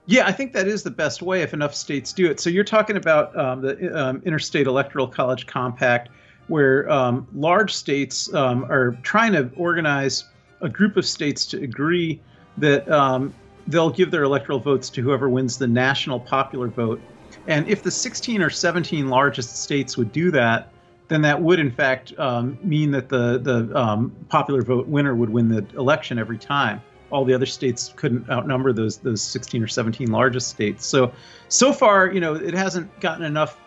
Yeah, 0.08 0.28
I 0.28 0.32
think 0.32 0.54
that 0.54 0.68
is 0.68 0.84
the 0.84 0.92
best 0.92 1.22
way 1.22 1.42
if 1.42 1.54
enough 1.54 1.74
states 1.74 2.14
do 2.14 2.30
it. 2.30 2.40
So 2.40 2.50
you're 2.50 2.64
talking 2.64 2.96
about 2.96 3.38
um, 3.38 3.62
the 3.62 4.00
um, 4.00 4.22
Interstate 4.24 4.68
Electoral 4.68 5.08
College 5.08 5.48
Compact, 5.48 6.10
where 6.48 6.90
um, 6.90 7.28
large 7.34 7.74
states 7.74 8.34
um, 8.34 8.66
are 8.66 8.92
trying 9.04 9.34
to 9.34 9.50
organize 9.58 10.26
a 10.62 10.70
group 10.70 10.98
of 10.98 11.06
states 11.06 11.46
to 11.48 11.62
agree 11.62 12.22
that 12.58 12.90
um, 12.90 13.34
they'll 13.68 13.90
give 13.90 14.12
their 14.12 14.24
electoral 14.24 14.60
votes 14.60 14.90
to 14.90 15.02
whoever 15.02 15.30
wins 15.30 15.58
the 15.58 15.68
national 15.68 16.20
popular 16.20 16.68
vote. 16.68 17.02
And 17.48 17.68
if 17.68 17.84
the 17.84 17.92
16 17.92 18.42
or 18.42 18.50
17 18.50 19.10
largest 19.10 19.62
states 19.64 19.98
would 19.98 20.12
do 20.12 20.32
that, 20.32 20.70
then 21.08 21.22
that 21.22 21.42
would 21.42 21.60
in 21.60 21.72
fact 21.72 22.18
um, 22.18 22.58
mean 22.64 22.92
that 22.92 23.10
the 23.10 23.38
the 23.38 23.78
um, 23.78 24.16
popular 24.30 24.62
vote 24.62 24.88
winner 24.88 25.16
would 25.16 25.30
win 25.30 25.50
the 25.50 25.66
election 25.78 26.18
every 26.18 26.38
time. 26.38 26.82
All 27.12 27.24
the 27.24 27.34
other 27.34 27.46
states 27.46 27.94
couldn't 27.96 28.30
outnumber 28.30 28.74
those 28.74 28.98
those 28.98 29.22
16 29.22 29.64
or 29.64 29.68
17 29.68 30.12
largest 30.12 30.48
states. 30.48 30.86
So 30.86 31.14
so 31.50 31.72
far, 31.72 32.12
you 32.12 32.20
know, 32.20 32.34
it 32.36 32.54
hasn't 32.54 33.00
gotten 33.00 33.24
enough. 33.24 33.58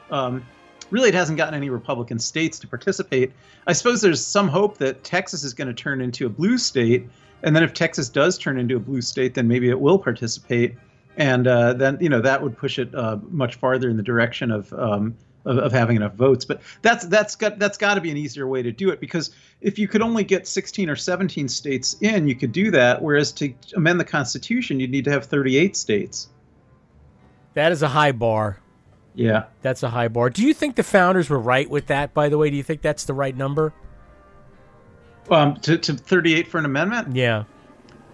Really, 0.90 1.08
it 1.08 1.14
hasn't 1.14 1.36
gotten 1.36 1.54
any 1.54 1.70
Republican 1.70 2.18
states 2.18 2.58
to 2.60 2.66
participate. 2.66 3.32
I 3.66 3.72
suppose 3.72 4.00
there's 4.00 4.24
some 4.24 4.48
hope 4.48 4.78
that 4.78 5.04
Texas 5.04 5.44
is 5.44 5.52
going 5.52 5.68
to 5.68 5.74
turn 5.74 6.00
into 6.00 6.26
a 6.26 6.28
blue 6.30 6.58
state, 6.58 7.08
and 7.42 7.54
then 7.54 7.62
if 7.62 7.74
Texas 7.74 8.08
does 8.08 8.38
turn 8.38 8.58
into 8.58 8.76
a 8.76 8.80
blue 8.80 9.02
state, 9.02 9.34
then 9.34 9.46
maybe 9.48 9.68
it 9.68 9.80
will 9.80 9.98
participate, 9.98 10.76
and 11.16 11.46
uh, 11.46 11.74
then 11.74 11.98
you 12.00 12.08
know 12.08 12.20
that 12.20 12.42
would 12.42 12.56
push 12.56 12.78
it 12.78 12.94
uh, 12.94 13.18
much 13.30 13.56
farther 13.56 13.88
in 13.88 13.96
the 13.96 14.02
direction 14.02 14.50
of 14.50 14.72
um, 14.72 15.14
of, 15.44 15.58
of 15.58 15.72
having 15.72 15.96
enough 15.96 16.14
votes. 16.14 16.44
But 16.44 16.60
that's 16.82 17.06
that's 17.06 17.34
got 17.34 17.58
that's 17.58 17.78
got 17.78 17.94
to 17.94 18.00
be 18.00 18.10
an 18.10 18.16
easier 18.16 18.46
way 18.46 18.62
to 18.62 18.70
do 18.70 18.90
it 18.90 19.00
because 19.00 19.30
if 19.60 19.78
you 19.78 19.88
could 19.88 20.02
only 20.02 20.22
get 20.24 20.46
16 20.46 20.88
or 20.88 20.96
17 20.96 21.48
states 21.48 21.96
in, 22.00 22.28
you 22.28 22.34
could 22.36 22.52
do 22.52 22.70
that. 22.70 23.02
Whereas 23.02 23.32
to 23.32 23.52
amend 23.74 23.98
the 23.98 24.04
Constitution, 24.04 24.78
you'd 24.78 24.90
need 24.90 25.04
to 25.04 25.10
have 25.10 25.24
38 25.24 25.76
states. 25.76 26.28
That 27.54 27.72
is 27.72 27.82
a 27.82 27.88
high 27.88 28.12
bar. 28.12 28.60
Yeah. 29.18 29.46
That's 29.62 29.82
a 29.82 29.90
high 29.90 30.06
bar. 30.06 30.30
Do 30.30 30.46
you 30.46 30.54
think 30.54 30.76
the 30.76 30.84
founders 30.84 31.28
were 31.28 31.40
right 31.40 31.68
with 31.68 31.88
that, 31.88 32.14
by 32.14 32.28
the 32.28 32.38
way? 32.38 32.50
Do 32.50 32.56
you 32.56 32.62
think 32.62 32.82
that's 32.82 33.02
the 33.02 33.14
right 33.14 33.36
number? 33.36 33.72
Um, 35.28 35.56
to, 35.56 35.76
to 35.76 35.94
38 35.94 36.46
for 36.46 36.58
an 36.58 36.64
amendment? 36.64 37.16
Yeah. 37.16 37.42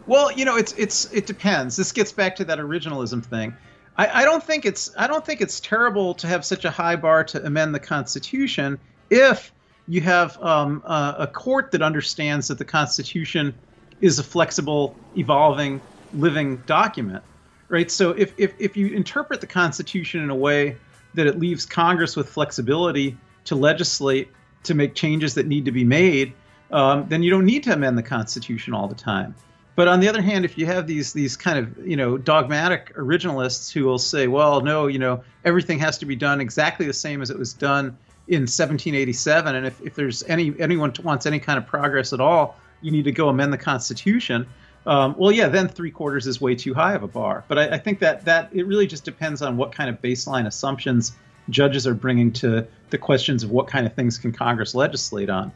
Well, 0.06 0.32
you 0.32 0.46
know, 0.46 0.56
it's 0.56 0.72
it's 0.72 1.12
it 1.12 1.26
depends. 1.26 1.76
This 1.76 1.92
gets 1.92 2.10
back 2.10 2.36
to 2.36 2.44
that 2.46 2.58
originalism 2.58 3.24
thing. 3.24 3.54
I, 3.96 4.22
I 4.22 4.24
don't 4.24 4.42
think 4.42 4.64
it's 4.64 4.92
I 4.96 5.06
don't 5.06 5.24
think 5.24 5.42
it's 5.42 5.60
terrible 5.60 6.14
to 6.14 6.26
have 6.26 6.44
such 6.44 6.64
a 6.64 6.70
high 6.70 6.96
bar 6.96 7.22
to 7.24 7.44
amend 7.44 7.74
the 7.74 7.80
Constitution 7.80 8.78
if 9.10 9.52
you 9.88 10.00
have 10.00 10.42
um, 10.42 10.82
a, 10.86 11.16
a 11.20 11.26
court 11.26 11.70
that 11.72 11.82
understands 11.82 12.48
that 12.48 12.56
the 12.58 12.64
Constitution 12.64 13.54
is 14.00 14.18
a 14.18 14.22
flexible, 14.22 14.96
evolving, 15.16 15.80
living 16.14 16.56
document, 16.66 17.22
right? 17.68 17.90
So 17.90 18.10
if 18.10 18.32
if 18.38 18.54
if 18.58 18.76
you 18.76 18.88
interpret 18.88 19.42
the 19.42 19.46
Constitution 19.46 20.22
in 20.22 20.30
a 20.30 20.34
way 20.34 20.76
that 21.14 21.26
it 21.26 21.38
leaves 21.38 21.64
Congress 21.66 22.16
with 22.16 22.28
flexibility 22.28 23.16
to 23.44 23.54
legislate 23.54 24.28
to 24.64 24.74
make 24.74 24.94
changes 24.94 25.34
that 25.34 25.46
need 25.46 25.64
to 25.64 25.72
be 25.72 25.84
made, 25.84 26.32
um, 26.70 27.06
then 27.08 27.22
you 27.22 27.30
don't 27.30 27.44
need 27.44 27.62
to 27.64 27.72
amend 27.72 27.96
the 27.96 28.02
Constitution 28.02 28.74
all 28.74 28.88
the 28.88 28.94
time. 28.94 29.34
But 29.76 29.88
on 29.88 30.00
the 30.00 30.08
other 30.08 30.22
hand, 30.22 30.44
if 30.44 30.56
you 30.56 30.66
have 30.66 30.86
these 30.86 31.12
these 31.12 31.36
kind 31.36 31.58
of 31.58 31.86
you 31.86 31.96
know 31.96 32.16
dogmatic 32.16 32.94
originalists 32.96 33.72
who 33.72 33.84
will 33.84 33.98
say, 33.98 34.28
well, 34.28 34.60
no, 34.60 34.86
you 34.86 34.98
know 34.98 35.22
everything 35.44 35.78
has 35.80 35.98
to 35.98 36.06
be 36.06 36.16
done 36.16 36.40
exactly 36.40 36.86
the 36.86 36.92
same 36.92 37.22
as 37.22 37.30
it 37.30 37.38
was 37.38 37.52
done 37.52 37.96
in 38.26 38.42
1787, 38.42 39.54
and 39.54 39.66
if, 39.66 39.80
if 39.82 39.94
there's 39.94 40.22
any 40.24 40.54
anyone 40.58 40.92
wants 41.02 41.26
any 41.26 41.38
kind 41.38 41.58
of 41.58 41.66
progress 41.66 42.12
at 42.12 42.20
all, 42.20 42.56
you 42.82 42.90
need 42.90 43.04
to 43.04 43.12
go 43.12 43.28
amend 43.28 43.52
the 43.52 43.58
Constitution. 43.58 44.46
Um, 44.86 45.14
well, 45.16 45.32
yeah, 45.32 45.48
then 45.48 45.68
three 45.68 45.90
quarters 45.90 46.26
is 46.26 46.40
way 46.40 46.54
too 46.54 46.74
high 46.74 46.94
of 46.94 47.02
a 47.02 47.08
bar. 47.08 47.44
But 47.48 47.58
I, 47.58 47.68
I 47.74 47.78
think 47.78 48.00
that 48.00 48.24
that 48.26 48.50
it 48.52 48.66
really 48.66 48.86
just 48.86 49.04
depends 49.04 49.40
on 49.42 49.56
what 49.56 49.72
kind 49.72 49.88
of 49.88 50.00
baseline 50.02 50.46
assumptions 50.46 51.12
judges 51.50 51.86
are 51.86 51.94
bringing 51.94 52.32
to 52.32 52.66
the 52.90 52.98
questions 52.98 53.42
of 53.42 53.50
what 53.50 53.66
kind 53.66 53.86
of 53.86 53.94
things 53.94 54.18
can 54.18 54.32
Congress 54.32 54.74
legislate 54.74 55.30
on. 55.30 55.52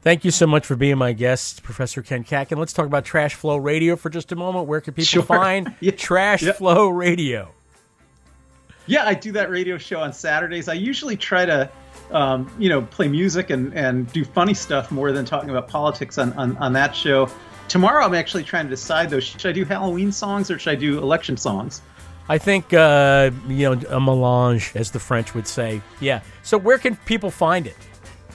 Thank 0.00 0.24
you 0.24 0.30
so 0.30 0.46
much 0.46 0.64
for 0.64 0.76
being 0.76 0.96
my 0.96 1.12
guest, 1.12 1.62
Professor 1.62 2.02
Ken 2.02 2.24
Katkin. 2.24 2.56
Let's 2.56 2.72
talk 2.72 2.86
about 2.86 3.04
Trash 3.04 3.34
Flow 3.34 3.56
Radio 3.56 3.96
for 3.96 4.10
just 4.10 4.30
a 4.30 4.36
moment. 4.36 4.66
Where 4.68 4.80
can 4.80 4.94
people 4.94 5.04
Sure. 5.06 5.22
find 5.24 5.74
Trash 5.96 6.42
Flow 6.44 6.88
Radio? 6.88 7.50
Yeah, 8.86 9.04
I 9.04 9.14
do 9.14 9.32
that 9.32 9.50
radio 9.50 9.76
show 9.76 10.00
on 10.00 10.12
Saturdays. 10.12 10.68
I 10.68 10.74
usually 10.74 11.16
try 11.16 11.44
to, 11.44 11.68
um, 12.10 12.50
you 12.58 12.68
know, 12.70 12.82
play 12.82 13.08
music 13.08 13.50
and, 13.50 13.74
and 13.74 14.10
do 14.12 14.24
funny 14.24 14.54
stuff 14.54 14.90
more 14.90 15.12
than 15.12 15.24
talking 15.24 15.50
about 15.50 15.68
politics 15.68 16.16
on, 16.16 16.32
on, 16.34 16.56
on 16.56 16.72
that 16.74 16.94
show. 16.96 17.28
Tomorrow, 17.68 18.04
I'm 18.04 18.14
actually 18.14 18.44
trying 18.44 18.64
to 18.64 18.70
decide 18.70 19.10
though: 19.10 19.20
should 19.20 19.44
I 19.46 19.52
do 19.52 19.64
Halloween 19.64 20.10
songs 20.10 20.50
or 20.50 20.58
should 20.58 20.70
I 20.70 20.74
do 20.74 20.98
election 20.98 21.36
songs? 21.36 21.82
I 22.28 22.38
think 22.38 22.72
uh, 22.74 23.30
you 23.46 23.74
know 23.74 23.88
a 23.88 24.00
melange, 24.00 24.72
as 24.74 24.90
the 24.90 24.98
French 24.98 25.34
would 25.34 25.46
say. 25.46 25.80
Yeah. 26.00 26.20
So 26.42 26.58
where 26.58 26.78
can 26.78 26.96
people 26.96 27.30
find 27.30 27.66
it? 27.66 27.76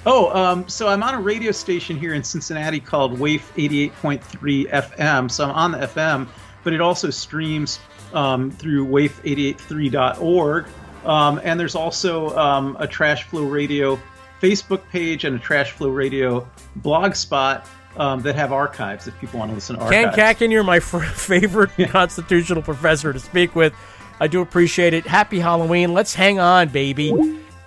Oh, 0.06 0.36
um, 0.36 0.68
so 0.68 0.88
I'm 0.88 1.02
on 1.02 1.14
a 1.14 1.22
radio 1.22 1.52
station 1.52 1.98
here 1.98 2.14
in 2.14 2.24
Cincinnati 2.24 2.80
called 2.80 3.18
WAIF 3.18 3.42
88.3 3.56 4.70
FM. 4.70 5.32
So 5.32 5.46
I'm 5.46 5.52
on 5.52 5.72
the 5.72 5.88
FM, 5.88 6.28
but 6.64 6.74
it 6.74 6.82
also 6.82 7.10
streams 7.10 7.80
um, 8.14 8.52
through 8.52 8.86
waif883.org. 8.88 10.66
Um, 11.06 11.40
and 11.44 11.60
there's 11.60 11.76
also 11.76 12.36
um, 12.38 12.76
a 12.80 12.88
Trash 12.88 13.24
Flow 13.24 13.46
Radio 13.46 13.98
Facebook 14.42 14.82
page 14.90 15.24
and 15.24 15.38
a 15.38 15.40
Trash 15.40 15.72
Flow 15.72 15.90
Radio 15.90 16.48
blog 16.78 17.16
spot 17.16 17.66
um, 17.98 18.22
that 18.24 18.36
have 18.36 18.52
archives 18.52 19.08
if 19.08 19.18
people 19.20 19.40
want 19.40 19.52
to 19.52 19.56
listen 19.56 19.78
to 19.78 19.90
Ken 19.90 20.06
archives. 20.10 20.40
Katkin, 20.40 20.52
you're 20.52 20.64
my 20.64 20.78
f- 20.94 21.16
favorite 21.16 21.72
constitutional 21.90 22.62
professor 22.62 23.14
to 23.14 23.20
speak 23.20 23.56
with. 23.56 23.74
I 24.20 24.28
do 24.28 24.42
appreciate 24.42 24.94
it. 24.94 25.06
Happy 25.06 25.40
Halloween. 25.40 25.94
Let's 25.94 26.14
hang 26.14 26.40
on, 26.40 26.70
baby, 26.70 27.14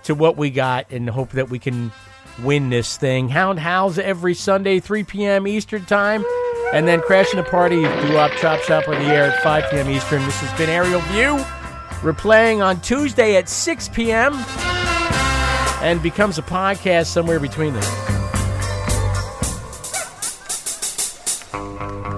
to 0.03 0.15
what 0.15 0.37
we 0.37 0.49
got 0.49 0.89
and 0.91 1.09
hope 1.09 1.31
that 1.31 1.49
we 1.49 1.59
can 1.59 1.91
win 2.43 2.69
this 2.69 2.97
thing. 2.97 3.29
Hound 3.29 3.59
Howls 3.59 3.97
every 3.99 4.33
Sunday, 4.33 4.79
3 4.79 5.03
p.m. 5.03 5.47
Eastern 5.47 5.85
Time. 5.85 6.23
And 6.73 6.87
then 6.87 6.99
Crashing 7.01 7.37
the 7.37 7.43
Party, 7.49 7.77
Do 7.77 8.17
Up 8.17 8.31
Chop 8.33 8.59
Shop 8.61 8.87
on 8.87 8.95
the 8.95 9.05
air 9.05 9.31
at 9.31 9.41
5 9.41 9.71
p.m. 9.71 9.89
Eastern. 9.89 10.23
This 10.25 10.39
has 10.41 10.57
been 10.57 10.69
Aerial 10.69 10.99
View. 11.01 11.37
Replaying 12.01 12.63
on 12.63 12.81
Tuesday 12.81 13.37
at 13.37 13.47
6 13.49 13.89
p.m. 13.89 14.33
and 15.81 16.01
becomes 16.03 16.37
a 16.37 16.43
podcast 16.43 17.07
somewhere 17.07 17.39
between 17.39 17.73
them. 17.73 18.16
Thank 21.51 22.07
you. 22.07 22.16